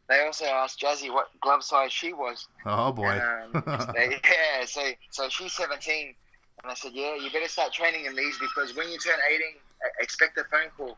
they 0.09 0.21
also 0.25 0.45
asked 0.45 0.81
Jazzy 0.81 1.13
what 1.13 1.29
glove 1.41 1.63
size 1.65 1.93
she 1.93 2.13
was. 2.13 2.47
Oh 2.67 2.93
boy. 2.93 3.19
Um, 3.21 3.63
they- 3.95 4.21
yeah, 4.25 4.65
so 4.67 4.83
so 5.11 5.29
she's 5.29 5.53
17, 5.53 6.15
and 6.63 6.71
I 6.71 6.75
said, 6.75 6.93
yeah, 6.95 7.15
you 7.17 7.31
better 7.33 7.49
start 7.49 7.73
training 7.73 8.07
in 8.07 8.15
these 8.15 8.39
because 8.39 8.75
when 8.77 8.89
you 8.91 8.99
turn 8.99 9.19
18, 9.29 9.41
e- 9.41 9.55
expect 10.01 10.39
a 10.39 10.45
phone 10.45 10.69
call. 10.77 10.97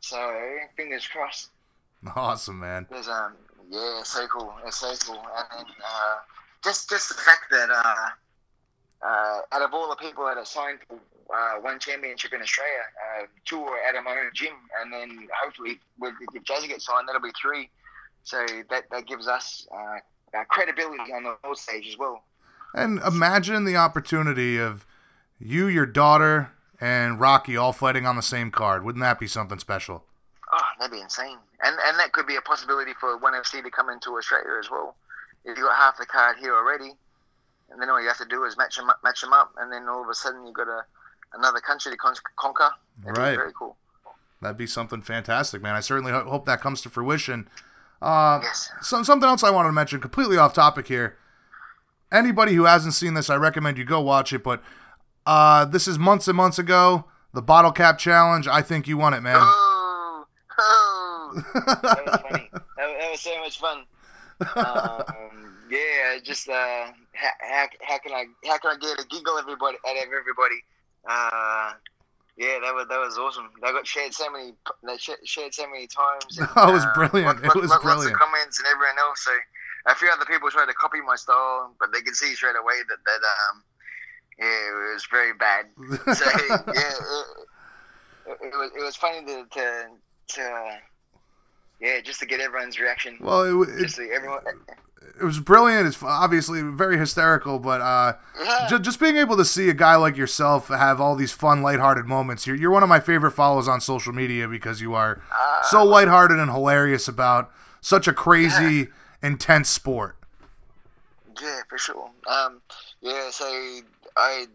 So 0.00 0.18
fingers 0.76 1.06
crossed. 1.06 1.50
awesome, 2.16 2.60
man. 2.60 2.86
There's 2.90 3.08
um, 3.08 3.34
yeah, 3.68 4.02
so 4.04 4.26
cool. 4.28 4.52
It's 4.66 4.78
so 4.78 4.94
cool, 5.06 5.20
and 5.20 5.46
then 5.58 5.66
uh, 5.84 6.16
just 6.64 6.88
just 6.88 7.08
the 7.08 7.14
fact 7.14 7.50
that 7.50 7.68
uh, 7.70 9.06
uh, 9.06 9.40
out 9.52 9.62
of 9.62 9.72
all 9.74 9.88
the 9.88 9.96
people 9.96 10.24
that 10.26 10.36
are 10.36 10.44
signed 10.44 10.78
for 10.88 10.98
uh, 11.34 11.60
one 11.60 11.78
championship 11.78 12.32
in 12.32 12.40
Australia, 12.40 12.80
uh, 13.20 13.26
two 13.44 13.60
are 13.62 13.78
at 13.78 14.02
my 14.02 14.10
own 14.12 14.30
gym, 14.34 14.54
and 14.80 14.92
then 14.92 15.28
hopefully 15.42 15.78
with, 15.98 16.14
if 16.34 16.42
Jazzy 16.44 16.68
gets 16.68 16.86
signed, 16.86 17.06
that'll 17.08 17.20
be 17.22 17.32
three. 17.40 17.68
So 18.22 18.44
that 18.70 18.84
that 18.90 19.06
gives 19.06 19.26
us 19.26 19.66
uh, 19.72 20.44
credibility 20.48 21.12
on 21.12 21.22
the 21.24 21.36
world 21.42 21.58
stage 21.58 21.88
as 21.88 21.98
well. 21.98 22.22
And 22.74 23.00
imagine 23.00 23.64
the 23.64 23.76
opportunity 23.76 24.58
of 24.58 24.86
you, 25.38 25.66
your 25.66 25.86
daughter, 25.86 26.52
and 26.80 27.18
Rocky 27.18 27.56
all 27.56 27.72
fighting 27.72 28.06
on 28.06 28.16
the 28.16 28.22
same 28.22 28.50
card. 28.50 28.84
Wouldn't 28.84 29.02
that 29.02 29.18
be 29.18 29.26
something 29.26 29.58
special? 29.58 30.04
Oh 30.52 30.58
that'd 30.78 30.92
be 30.92 31.00
insane. 31.00 31.38
And 31.62 31.76
and 31.86 31.98
that 31.98 32.12
could 32.12 32.26
be 32.26 32.36
a 32.36 32.40
possibility 32.42 32.92
for 33.00 33.16
ONE 33.16 33.34
FC 33.34 33.62
to 33.62 33.70
come 33.70 33.88
into 33.90 34.10
Australia 34.16 34.56
as 34.58 34.70
well. 34.70 34.96
If 35.44 35.56
you 35.56 35.64
got 35.64 35.76
half 35.76 35.96
the 35.98 36.06
card 36.06 36.36
here 36.38 36.54
already, 36.54 36.92
and 37.70 37.80
then 37.80 37.88
all 37.88 38.00
you 38.00 38.08
have 38.08 38.18
to 38.18 38.26
do 38.26 38.44
is 38.44 38.56
match 38.58 38.76
them 38.76 38.90
up, 38.90 39.00
match 39.02 39.20
them 39.22 39.32
up, 39.32 39.52
and 39.58 39.72
then 39.72 39.88
all 39.88 40.02
of 40.02 40.08
a 40.08 40.14
sudden 40.14 40.44
you've 40.46 40.54
got 40.54 40.68
a 40.68 40.82
another 41.32 41.60
country 41.60 41.90
to 41.92 41.96
con- 41.96 42.14
conquer. 42.36 42.70
That'd 42.98 43.14
be 43.14 43.20
Right. 43.20 43.36
very 43.36 43.52
cool. 43.56 43.76
That'd 44.42 44.56
be 44.56 44.66
something 44.66 45.00
fantastic, 45.02 45.62
man. 45.62 45.74
I 45.76 45.80
certainly 45.80 46.10
ho- 46.12 46.24
hope 46.28 46.44
that 46.46 46.60
comes 46.60 46.80
to 46.82 46.90
fruition. 46.90 47.48
Uh, 48.02 48.40
Yes. 48.42 48.70
some, 48.80 49.04
something 49.04 49.28
else 49.28 49.42
I 49.44 49.50
wanted 49.50 49.68
to 49.68 49.72
mention, 49.72 50.00
completely 50.00 50.36
off 50.36 50.54
topic 50.54 50.88
here. 50.88 51.16
Anybody 52.12 52.54
who 52.54 52.64
hasn't 52.64 52.94
seen 52.94 53.14
this, 53.14 53.30
I 53.30 53.36
recommend 53.36 53.78
you 53.78 53.84
go 53.84 54.00
watch 54.00 54.32
it. 54.32 54.42
But 54.42 54.62
uh, 55.26 55.64
this 55.66 55.86
is 55.86 55.98
months 55.98 56.26
and 56.28 56.36
months 56.36 56.58
ago. 56.58 57.04
The 57.32 57.42
bottle 57.42 57.70
cap 57.72 57.98
challenge. 57.98 58.48
I 58.48 58.62
think 58.62 58.88
you 58.88 58.96
won 58.96 59.14
it, 59.14 59.20
man. 59.20 59.36
Oh, 59.38 60.24
oh. 60.58 61.42
that 61.54 61.82
was 62.06 62.20
funny. 62.28 62.48
That, 62.52 62.62
that 62.76 63.10
was 63.12 63.20
so 63.20 63.38
much 63.40 63.60
fun. 63.60 63.84
Um, 64.56 65.56
yeah, 65.70 66.18
just 66.24 66.48
uh, 66.48 66.52
how, 67.12 67.30
how, 67.40 67.66
how 67.82 67.98
can 67.98 68.12
I 68.12 68.24
how 68.46 68.58
can 68.58 68.72
I 68.72 68.76
get 68.80 68.98
a 68.98 69.06
giggle 69.08 69.38
everybody 69.38 69.76
out 69.86 69.96
of 69.96 70.02
everybody? 70.02 70.56
Uh, 71.08 71.72
yeah, 72.40 72.56
that 72.64 72.72
was 72.72 72.86
that 72.88 72.96
was 72.98 73.18
awesome. 73.20 73.50
They 73.60 73.68
got 73.70 73.86
shared 73.86 74.14
so 74.16 74.30
many 74.32 74.54
sh- 74.98 75.20
shared 75.24 75.52
so 75.52 75.68
many 75.68 75.86
times. 75.86 76.38
and, 76.40 76.48
That 76.56 76.72
was 76.72 76.84
uh, 76.84 76.92
brilliant. 76.96 77.42
lots- 77.44 77.54
It 77.54 77.60
was 77.60 77.68
lots- 77.70 77.84
brilliant. 77.84 78.10
Lots 78.10 78.16
of 78.16 78.18
comments 78.18 78.58
and 78.58 78.66
everyone 78.72 78.96
else. 78.98 79.20
So 79.28 79.32
a 79.86 79.94
few 79.94 80.08
other 80.08 80.24
people 80.24 80.48
tried 80.50 80.66
to 80.72 80.74
copy 80.74 81.00
my 81.04 81.16
style, 81.16 81.74
but 81.78 81.92
they 81.92 82.00
could 82.00 82.16
see 82.16 82.32
straight 82.34 82.56
away 82.56 82.80
that 82.88 82.98
that 83.04 83.20
um 83.52 83.62
yeah 84.38 84.46
it 84.48 84.94
was 84.94 85.04
very 85.10 85.34
bad. 85.34 85.66
So 86.16 86.24
yeah, 86.48 86.56
it, 88.26 88.38
it, 88.40 88.54
was 88.56 88.70
it 88.76 88.82
was 88.82 88.96
funny 88.96 89.20
to 89.26 89.44
to, 89.50 89.86
to 90.34 90.78
yeah 91.80 92.00
just 92.00 92.20
to 92.20 92.26
get 92.26 92.40
everyone's 92.40 92.78
reaction. 92.80 93.18
well, 93.20 93.42
it, 93.62 93.68
it, 93.98 94.10
everyone. 94.12 94.40
It 95.18 95.24
was 95.24 95.40
brilliant. 95.40 95.86
It's 95.86 96.02
obviously 96.02 96.62
very 96.62 96.98
hysterical, 96.98 97.58
but 97.58 97.80
uh, 97.80 98.14
just, 98.68 98.82
just 98.82 99.00
being 99.00 99.16
able 99.16 99.36
to 99.36 99.44
see 99.44 99.68
a 99.68 99.74
guy 99.74 99.96
like 99.96 100.16
yourself 100.16 100.68
have 100.68 101.00
all 101.00 101.16
these 101.16 101.32
fun, 101.32 101.62
lighthearted 101.62 102.06
moments. 102.06 102.46
You're, 102.46 102.56
you're 102.56 102.70
one 102.70 102.82
of 102.82 102.88
my 102.88 103.00
favorite 103.00 103.32
follows 103.32 103.68
on 103.68 103.80
social 103.80 104.12
media 104.12 104.48
because 104.48 104.80
you 104.80 104.94
are 104.94 105.22
so 105.68 105.84
lighthearted 105.84 106.38
and 106.38 106.50
hilarious 106.50 107.08
about 107.08 107.50
such 107.80 108.06
a 108.06 108.12
crazy, 108.12 108.88
intense 109.22 109.68
sport. 109.68 110.16
Yeah, 111.40 111.60
for 111.68 111.78
sure. 111.78 112.10
Um, 112.26 112.60
yeah, 113.00 113.30
so 113.30 113.46
I 114.16 114.46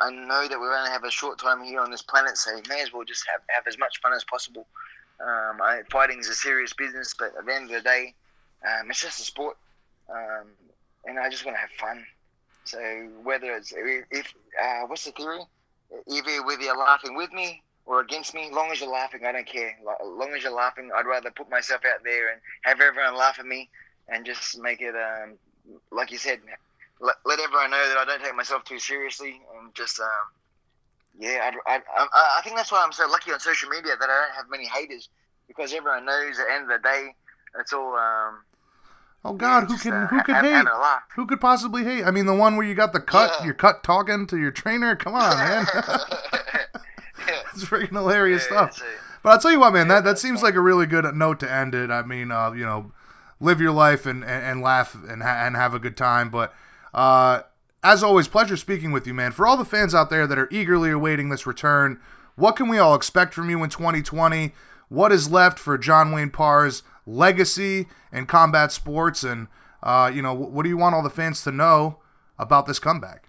I 0.00 0.10
know 0.10 0.46
that 0.46 0.58
we're 0.60 0.76
only 0.76 0.90
have 0.90 1.04
a 1.04 1.10
short 1.10 1.38
time 1.38 1.62
here 1.62 1.80
on 1.80 1.90
this 1.90 2.02
planet, 2.02 2.36
so 2.36 2.54
you 2.54 2.62
may 2.68 2.82
as 2.82 2.92
well 2.92 3.04
just 3.04 3.24
have, 3.32 3.40
have 3.48 3.66
as 3.66 3.78
much 3.78 4.00
fun 4.00 4.12
as 4.12 4.24
possible. 4.24 4.66
Um, 5.20 5.60
I, 5.60 5.80
fighting 5.90 6.20
is 6.20 6.28
a 6.28 6.34
serious 6.34 6.72
business, 6.72 7.14
but 7.18 7.32
at 7.36 7.46
the 7.46 7.54
end 7.54 7.64
of 7.64 7.70
the 7.70 7.80
day, 7.80 8.14
um, 8.64 8.90
it's 8.90 9.00
just 9.00 9.20
a 9.20 9.24
sport, 9.24 9.56
um, 10.10 10.46
and 11.04 11.18
I 11.18 11.28
just 11.28 11.44
want 11.44 11.56
to 11.56 11.60
have 11.60 11.70
fun. 11.70 12.04
So 12.64 12.78
whether 13.22 13.54
it's 13.54 13.72
if 13.76 14.34
uh, 14.62 14.86
what's 14.86 15.04
the 15.04 15.12
theory? 15.12 15.40
Either 16.06 16.44
whether 16.44 16.62
you're 16.62 16.76
laughing 16.76 17.16
with 17.16 17.32
me 17.32 17.62
or 17.86 18.00
against 18.00 18.34
me, 18.34 18.50
long 18.52 18.70
as 18.70 18.80
you're 18.80 18.90
laughing, 18.90 19.24
I 19.24 19.32
don't 19.32 19.46
care. 19.46 19.74
Long 20.04 20.34
as 20.36 20.42
you're 20.42 20.52
laughing, 20.52 20.90
I'd 20.94 21.06
rather 21.06 21.30
put 21.30 21.50
myself 21.50 21.80
out 21.86 22.04
there 22.04 22.30
and 22.32 22.40
have 22.62 22.80
everyone 22.80 23.16
laugh 23.16 23.38
at 23.38 23.46
me 23.46 23.70
and 24.08 24.26
just 24.26 24.58
make 24.60 24.82
it 24.82 24.94
um, 24.94 25.38
like 25.90 26.10
you 26.10 26.18
said, 26.18 26.40
let, 27.00 27.16
let 27.24 27.40
everyone 27.40 27.70
know 27.70 27.88
that 27.88 27.98
I 27.98 28.04
don't 28.04 28.22
take 28.22 28.34
myself 28.34 28.64
too 28.64 28.78
seriously, 28.78 29.40
and 29.56 29.74
just 29.74 30.00
um, 30.00 30.06
yeah, 31.18 31.50
I, 31.66 31.76
I, 31.76 31.80
I, 31.96 32.38
I 32.38 32.42
think 32.42 32.56
that's 32.56 32.72
why 32.72 32.82
I'm 32.84 32.92
so 32.92 33.08
lucky 33.08 33.32
on 33.32 33.40
social 33.40 33.68
media 33.68 33.92
that 33.98 34.08
I 34.08 34.26
don't 34.26 34.36
have 34.36 34.50
many 34.50 34.66
haters 34.66 35.08
because 35.46 35.72
everyone 35.72 36.04
knows 36.04 36.38
at 36.38 36.46
the 36.46 36.52
end 36.52 36.70
of 36.70 36.82
the 36.82 36.88
day, 36.88 37.14
it's 37.58 37.72
all 37.72 37.94
um, 37.94 38.38
Oh 39.24 39.32
God, 39.34 39.64
who 39.64 39.76
can 39.76 39.92
uh, 39.92 40.06
who 40.06 40.22
could 40.22 40.36
hate? 40.36 40.66
Who 41.16 41.26
could 41.26 41.40
possibly 41.40 41.84
hate? 41.84 42.04
I 42.04 42.10
mean, 42.10 42.26
the 42.26 42.34
one 42.34 42.56
where 42.56 42.66
you 42.66 42.74
got 42.74 42.92
the 42.92 43.00
cut, 43.00 43.32
Yeah. 43.40 43.46
you're 43.46 43.54
cut 43.54 43.82
talking 43.82 44.26
to 44.28 44.38
your 44.38 44.50
trainer. 44.52 44.94
Come 44.96 45.14
on, 45.14 45.36
man, 45.36 45.66
it's 47.52 47.64
freaking 47.64 47.90
hilarious 47.92 48.46
Yeah, 48.50 48.68
stuff. 48.68 48.82
But 49.22 49.30
I'll 49.30 49.38
tell 49.40 49.50
you 49.50 49.60
what, 49.60 49.72
man, 49.72 49.88
that, 49.88 50.04
that 50.04 50.18
seems 50.18 50.42
like 50.42 50.54
a 50.54 50.60
really 50.60 50.86
good 50.86 51.04
note 51.14 51.40
to 51.40 51.50
end 51.52 51.74
it. 51.74 51.90
I 51.90 52.02
mean, 52.02 52.30
uh, 52.30 52.52
you 52.52 52.64
know, 52.64 52.92
live 53.40 53.60
your 53.60 53.72
life 53.72 54.06
and, 54.06 54.22
and, 54.22 54.44
and 54.44 54.62
laugh 54.62 54.94
and, 54.94 55.22
ha- 55.22 55.44
and 55.44 55.56
have 55.56 55.74
a 55.74 55.78
good 55.80 55.96
time. 55.96 56.30
But 56.30 56.54
uh, 56.94 57.42
as 57.82 58.02
always, 58.02 58.28
pleasure 58.28 58.56
speaking 58.56 58.92
with 58.92 59.06
you, 59.06 59.14
man. 59.14 59.32
For 59.32 59.46
all 59.46 59.56
the 59.56 59.64
fans 59.64 59.94
out 59.94 60.08
there 60.10 60.26
that 60.26 60.38
are 60.38 60.48
eagerly 60.52 60.90
awaiting 60.90 61.28
this 61.28 61.46
return, 61.46 62.00
what 62.36 62.54
can 62.54 62.68
we 62.68 62.78
all 62.78 62.94
expect 62.94 63.34
from 63.34 63.50
you 63.50 63.62
in 63.64 63.70
2020? 63.70 64.52
What 64.88 65.10
is 65.12 65.30
left 65.30 65.58
for 65.58 65.76
John 65.76 66.12
Wayne 66.12 66.30
Parr's 66.30 66.82
legacy 67.08 67.86
in 68.12 68.26
combat 68.26 68.70
sports? 68.72 69.24
And, 69.24 69.48
uh, 69.82 70.10
you 70.12 70.22
know, 70.22 70.34
what 70.34 70.62
do 70.62 70.68
you 70.68 70.76
want 70.76 70.94
all 70.94 71.02
the 71.02 71.10
fans 71.10 71.42
to 71.44 71.52
know 71.52 71.98
about 72.38 72.66
this 72.66 72.78
comeback? 72.78 73.28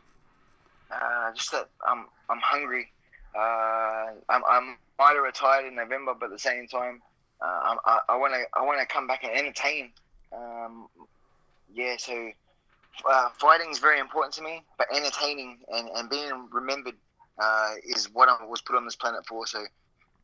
Uh, 0.92 1.32
just 1.34 1.52
that 1.52 1.70
I'm 1.88 2.06
I'm 2.30 2.40
hungry. 2.42 2.92
Uh, 3.36 4.12
I'm 4.30 4.44
I'm 4.50 4.78
might 4.98 5.14
have 5.14 5.24
retired 5.24 5.66
in 5.66 5.76
November, 5.76 6.14
but 6.20 6.26
at 6.28 6.32
the 6.32 6.40
same 6.40 6.68
time, 6.68 7.02
uh, 7.42 7.76
I 7.86 8.00
I 8.10 8.18
want 8.18 8.34
to 8.34 8.44
I 8.54 8.64
want 8.64 8.80
to 8.80 8.86
come 8.86 9.08
back 9.08 9.24
and 9.24 9.34
entertain. 9.34 9.92
Um, 10.34 10.88
yeah, 11.74 11.96
so 11.98 12.32
uh, 13.10 13.30
fighting 13.38 13.70
is 13.70 13.80
very 13.80 14.00
important 14.00 14.34
to 14.36 14.42
me, 14.44 14.64
but 14.78 14.88
entertaining 14.96 15.60
and, 15.70 15.90
and 15.96 16.10
being 16.10 16.32
remembered 16.52 16.96
uh, 17.42 17.74
is 17.84 18.10
what 18.14 18.30
I 18.30 18.46
was 18.46 18.62
put 18.62 18.76
on 18.76 18.86
this 18.86 18.96
planet 18.96 19.26
for. 19.28 19.46
So 19.48 19.64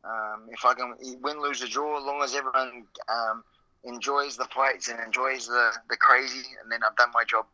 um, 0.04 0.46
if 0.50 0.64
I 0.64 0.74
can 0.74 0.94
win, 1.20 1.40
lose, 1.40 1.62
or 1.62 1.68
draw, 1.68 1.98
as 1.98 2.04
long 2.04 2.22
as 2.22 2.34
everyone 2.34 2.84
um, 3.08 3.44
enjoys 3.84 4.36
the 4.36 4.44
fights 4.46 4.88
and 4.88 4.98
enjoys 5.00 5.46
the, 5.46 5.72
the 5.90 5.96
crazy, 5.96 6.46
and 6.62 6.70
then 6.70 6.80
I've 6.88 6.96
done 6.96 7.10
my 7.14 7.24
job. 7.24 7.46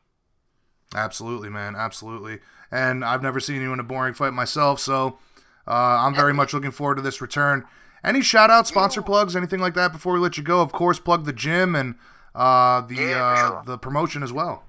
Absolutely, 0.95 1.49
man. 1.49 1.75
Absolutely. 1.77 2.41
And 2.71 3.05
I've 3.05 3.23
never 3.23 3.41
seen 3.41 3.63
you 3.63 3.73
in 3.73 3.81
a 3.81 3.85
boring 3.85 4.15
fight 4.15 4.33
myself, 4.33 4.81
so 4.81 5.19
uh, 5.67 5.71
I'm 5.71 6.15
very 6.15 6.35
much 6.35 6.53
looking 6.53 6.71
forward 6.71 6.97
to 6.97 7.03
this 7.03 7.21
return. 7.21 7.65
Any 8.05 8.21
shout 8.21 8.51
outs, 8.51 8.69
sponsor 8.71 9.01
plugs, 9.01 9.37
anything 9.37 9.61
like 9.61 9.75
that 9.75 9.93
before 9.93 10.15
we 10.15 10.19
let 10.19 10.37
you 10.37 10.43
go? 10.43 10.61
Of 10.61 10.73
course, 10.73 10.99
plug 10.99 11.25
the 11.25 11.33
gym 11.33 11.75
and 11.75 11.95
uh, 12.35 12.81
the 12.81 12.97
Yeah, 12.97 13.25
uh, 13.25 13.37
sure. 13.37 13.63
the 13.65 13.79
promotion 13.79 14.23
as 14.23 14.33
well. 14.33 14.65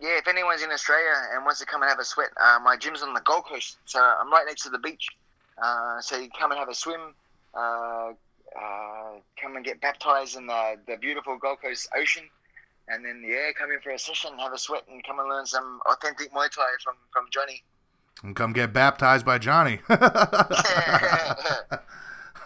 Yeah, 0.00 0.18
if 0.18 0.26
anyone's 0.26 0.62
in 0.62 0.70
Australia 0.70 1.12
and 1.32 1.44
wants 1.44 1.60
to 1.60 1.66
come 1.66 1.82
and 1.82 1.88
have 1.88 2.00
a 2.00 2.04
sweat, 2.04 2.30
uh, 2.40 2.58
my 2.62 2.76
gym's 2.76 3.02
on 3.02 3.14
the 3.14 3.20
Gold 3.20 3.44
Coast, 3.46 3.78
so 3.84 4.00
I'm 4.00 4.30
right 4.30 4.44
next 4.46 4.64
to 4.64 4.70
the 4.70 4.78
beach. 4.78 5.06
Uh, 5.62 6.00
so 6.00 6.18
you 6.18 6.28
come 6.38 6.50
and 6.50 6.58
have 6.58 6.68
a 6.68 6.74
swim, 6.74 7.14
uh, 7.54 8.10
uh, 8.60 9.12
come 9.40 9.56
and 9.56 9.64
get 9.64 9.80
baptized 9.80 10.36
in 10.36 10.46
the, 10.46 10.76
the 10.86 10.96
beautiful 10.96 11.38
Gold 11.38 11.62
Coast 11.62 11.88
ocean, 11.96 12.24
and 12.88 13.04
then 13.04 13.22
yeah, 13.24 13.52
come 13.56 13.70
in 13.70 13.80
for 13.80 13.90
a 13.90 13.98
session, 13.98 14.36
have 14.38 14.52
a 14.52 14.58
sweat, 14.58 14.82
and 14.90 15.02
come 15.04 15.20
and 15.20 15.28
learn 15.28 15.46
some 15.46 15.80
authentic 15.90 16.32
Muay 16.32 16.50
Thai 16.50 16.66
from 16.82 16.94
from 17.12 17.26
Johnny. 17.30 17.62
And 18.22 18.36
come 18.36 18.52
get 18.52 18.72
baptized 18.72 19.24
by 19.24 19.38
Johnny. 19.38 19.80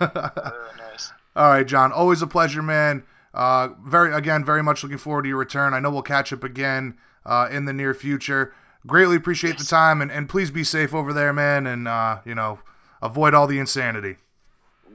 Oh, 0.00 0.70
nice. 0.78 1.12
All 1.36 1.50
right, 1.50 1.66
John. 1.66 1.92
Always 1.92 2.22
a 2.22 2.26
pleasure, 2.26 2.62
man. 2.62 3.04
Uh, 3.34 3.68
very 3.84 4.12
again, 4.12 4.44
very 4.44 4.62
much 4.62 4.82
looking 4.82 4.98
forward 4.98 5.22
to 5.22 5.28
your 5.28 5.38
return. 5.38 5.74
I 5.74 5.80
know 5.80 5.90
we'll 5.90 6.02
catch 6.02 6.32
up 6.32 6.44
again 6.44 6.96
uh, 7.24 7.48
in 7.50 7.64
the 7.64 7.72
near 7.72 7.94
future. 7.94 8.54
Greatly 8.86 9.16
appreciate 9.16 9.58
the 9.58 9.64
time, 9.64 10.00
and, 10.00 10.10
and 10.10 10.28
please 10.28 10.50
be 10.50 10.64
safe 10.64 10.94
over 10.94 11.12
there, 11.12 11.32
man. 11.32 11.66
And 11.66 11.88
uh, 11.88 12.18
you 12.24 12.34
know, 12.34 12.60
avoid 13.03 13.34
all 13.34 13.47
the 13.47 13.59
insanity. 13.59 14.16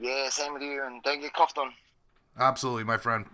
Yeah, 0.00 0.28
same 0.30 0.52
with 0.54 0.62
you, 0.62 0.82
and 0.84 1.02
don't 1.02 1.20
get 1.20 1.32
coughed 1.32 1.58
on. 1.58 1.72
Absolutely, 2.38 2.84
my 2.84 2.96
friend. 2.96 3.26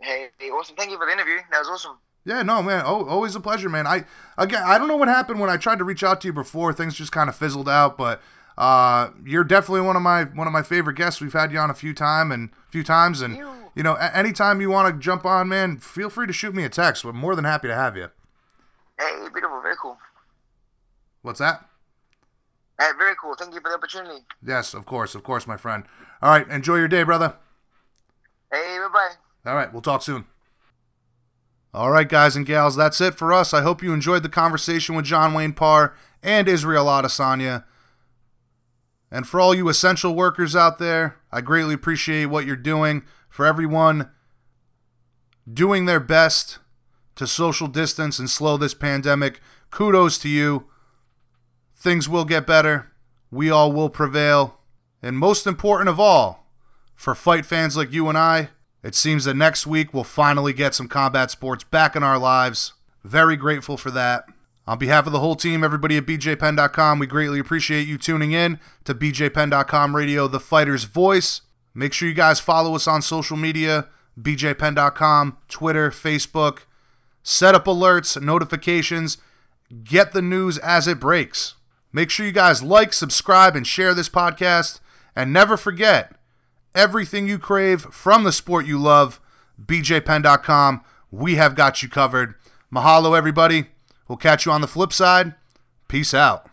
Hey, 0.00 0.28
awesome. 0.50 0.76
Thank 0.76 0.90
you 0.90 0.96
for 0.98 1.06
the 1.06 1.12
interview. 1.12 1.36
That 1.50 1.60
was 1.60 1.68
awesome. 1.68 1.98
Yeah, 2.26 2.42
no, 2.42 2.62
man. 2.62 2.82
Oh, 2.86 3.04
always 3.06 3.34
a 3.36 3.40
pleasure, 3.40 3.68
man. 3.68 3.86
I 3.86 4.04
again, 4.38 4.62
I 4.64 4.78
don't 4.78 4.88
know 4.88 4.96
what 4.96 5.08
happened 5.08 5.40
when 5.40 5.50
I 5.50 5.56
tried 5.56 5.78
to 5.78 5.84
reach 5.84 6.02
out 6.02 6.20
to 6.22 6.28
you 6.28 6.32
before. 6.32 6.72
Things 6.72 6.94
just 6.94 7.12
kind 7.12 7.28
of 7.28 7.36
fizzled 7.36 7.68
out, 7.68 7.98
but 7.98 8.22
uh, 8.56 9.10
you're 9.24 9.44
definitely 9.44 9.82
one 9.82 9.94
of 9.96 10.02
my 10.02 10.24
one 10.24 10.46
of 10.46 10.52
my 10.52 10.62
favorite 10.62 10.96
guests. 10.96 11.20
We've 11.20 11.32
had 11.34 11.52
you 11.52 11.58
on 11.58 11.70
a 11.70 11.74
few 11.74 11.92
time 11.92 12.32
and 12.32 12.48
a 12.66 12.70
few 12.70 12.82
times, 12.82 13.20
and 13.20 13.36
You. 13.36 13.50
you 13.74 13.82
know, 13.82 13.94
a- 13.96 14.16
anytime 14.16 14.60
you 14.62 14.70
want 14.70 14.92
to 14.94 14.98
jump 14.98 15.26
on, 15.26 15.48
man, 15.48 15.78
feel 15.78 16.08
free 16.08 16.26
to 16.26 16.32
shoot 16.32 16.54
me 16.54 16.64
a 16.64 16.70
text. 16.70 17.04
We're 17.04 17.12
more 17.12 17.36
than 17.36 17.44
happy 17.44 17.68
to 17.68 17.74
have 17.74 17.94
you. 17.96 18.08
Hey, 18.98 19.12
beautiful. 19.32 19.60
Very 19.60 19.76
cool. 19.80 19.98
What's 21.22 21.40
that? 21.40 21.68
Hey, 22.78 22.88
very 22.98 23.14
cool. 23.20 23.34
Thank 23.38 23.54
you 23.54 23.60
for 23.60 23.68
the 23.68 23.76
opportunity. 23.76 24.24
Yes, 24.44 24.74
of 24.74 24.84
course, 24.84 25.14
of 25.14 25.22
course, 25.22 25.46
my 25.46 25.56
friend. 25.56 25.84
All 26.20 26.30
right, 26.30 26.48
enjoy 26.48 26.76
your 26.76 26.88
day, 26.88 27.02
brother. 27.02 27.36
Hey, 28.50 28.78
bye 28.78 28.88
bye. 28.92 29.50
All 29.50 29.56
right, 29.56 29.72
we'll 29.72 29.82
talk 29.82 30.02
soon. 30.02 30.24
All 31.72 31.90
right, 31.90 32.08
guys 32.08 32.36
and 32.36 32.46
gals, 32.46 32.76
that's 32.76 33.00
it 33.00 33.14
for 33.14 33.32
us. 33.32 33.52
I 33.52 33.62
hope 33.62 33.82
you 33.82 33.92
enjoyed 33.92 34.22
the 34.22 34.28
conversation 34.28 34.94
with 34.94 35.04
John 35.04 35.34
Wayne 35.34 35.52
Parr 35.52 35.94
and 36.22 36.48
Israel 36.48 36.86
Adesanya. 36.86 37.64
And 39.10 39.26
for 39.26 39.40
all 39.40 39.54
you 39.54 39.68
essential 39.68 40.14
workers 40.14 40.56
out 40.56 40.78
there, 40.78 41.16
I 41.30 41.40
greatly 41.40 41.74
appreciate 41.74 42.26
what 42.26 42.46
you're 42.46 42.56
doing. 42.56 43.02
For 43.28 43.44
everyone 43.44 44.10
doing 45.52 45.86
their 45.86 46.00
best 46.00 46.58
to 47.16 47.26
social 47.26 47.66
distance 47.66 48.18
and 48.18 48.30
slow 48.30 48.56
this 48.56 48.74
pandemic, 48.74 49.40
kudos 49.70 50.18
to 50.18 50.28
you. 50.28 50.66
Things 51.84 52.08
will 52.08 52.24
get 52.24 52.46
better. 52.46 52.90
We 53.30 53.50
all 53.50 53.70
will 53.70 53.90
prevail. 53.90 54.58
And 55.02 55.18
most 55.18 55.46
important 55.46 55.90
of 55.90 56.00
all, 56.00 56.48
For 56.94 57.14
fight 57.14 57.44
fans 57.44 57.76
like 57.76 57.92
you 57.92 58.08
and 58.08 58.16
I, 58.16 58.48
it 58.82 58.94
seems 58.94 59.26
that 59.26 59.34
next 59.34 59.66
week 59.66 59.92
we'll 59.92 60.02
finally 60.02 60.54
get 60.54 60.74
some 60.74 60.88
combat 60.88 61.30
sports 61.30 61.62
back 61.62 61.94
in 61.94 62.02
our 62.02 62.18
lives. 62.18 62.72
Very 63.04 63.36
grateful 63.36 63.76
for 63.76 63.90
that. 63.90 64.24
On 64.66 64.78
behalf 64.78 65.04
of 65.06 65.12
the 65.12 65.20
whole 65.20 65.36
team, 65.36 65.62
everybody 65.62 65.98
at 65.98 66.06
BJPenn.com, 66.06 66.98
we 66.98 67.06
greatly 67.06 67.38
appreciate 67.38 67.86
you 67.86 67.98
tuning 67.98 68.32
in 68.32 68.58
to 68.84 68.94
BJPenn.com 68.94 69.94
Radio, 69.94 70.26
the 70.26 70.40
fighter's 70.40 70.84
voice. 70.84 71.42
Make 71.74 71.92
sure 71.92 72.08
you 72.08 72.14
guys 72.14 72.40
follow 72.40 72.74
us 72.74 72.88
on 72.88 73.02
social 73.02 73.36
media 73.36 73.88
BJPenn.com, 74.18 75.36
Twitter, 75.48 75.90
Facebook. 75.90 76.60
Set 77.22 77.54
up 77.54 77.66
alerts, 77.66 78.18
notifications, 78.22 79.18
get 79.82 80.12
the 80.12 80.22
news 80.22 80.56
as 80.56 80.88
it 80.88 80.98
breaks. 80.98 81.56
Make 81.94 82.10
sure 82.10 82.26
you 82.26 82.32
guys 82.32 82.60
like, 82.60 82.92
subscribe, 82.92 83.54
and 83.54 83.64
share 83.64 83.94
this 83.94 84.08
podcast. 84.08 84.80
And 85.14 85.32
never 85.32 85.56
forget 85.56 86.12
everything 86.74 87.28
you 87.28 87.38
crave 87.38 87.82
from 87.82 88.24
the 88.24 88.32
sport 88.32 88.66
you 88.66 88.78
love, 88.78 89.20
BJPenn.com. 89.64 90.82
We 91.12 91.36
have 91.36 91.54
got 91.54 91.84
you 91.84 91.88
covered. 91.88 92.34
Mahalo, 92.74 93.16
everybody. 93.16 93.68
We'll 94.08 94.18
catch 94.18 94.44
you 94.44 94.50
on 94.50 94.60
the 94.60 94.66
flip 94.66 94.92
side. 94.92 95.34
Peace 95.86 96.12
out. 96.12 96.50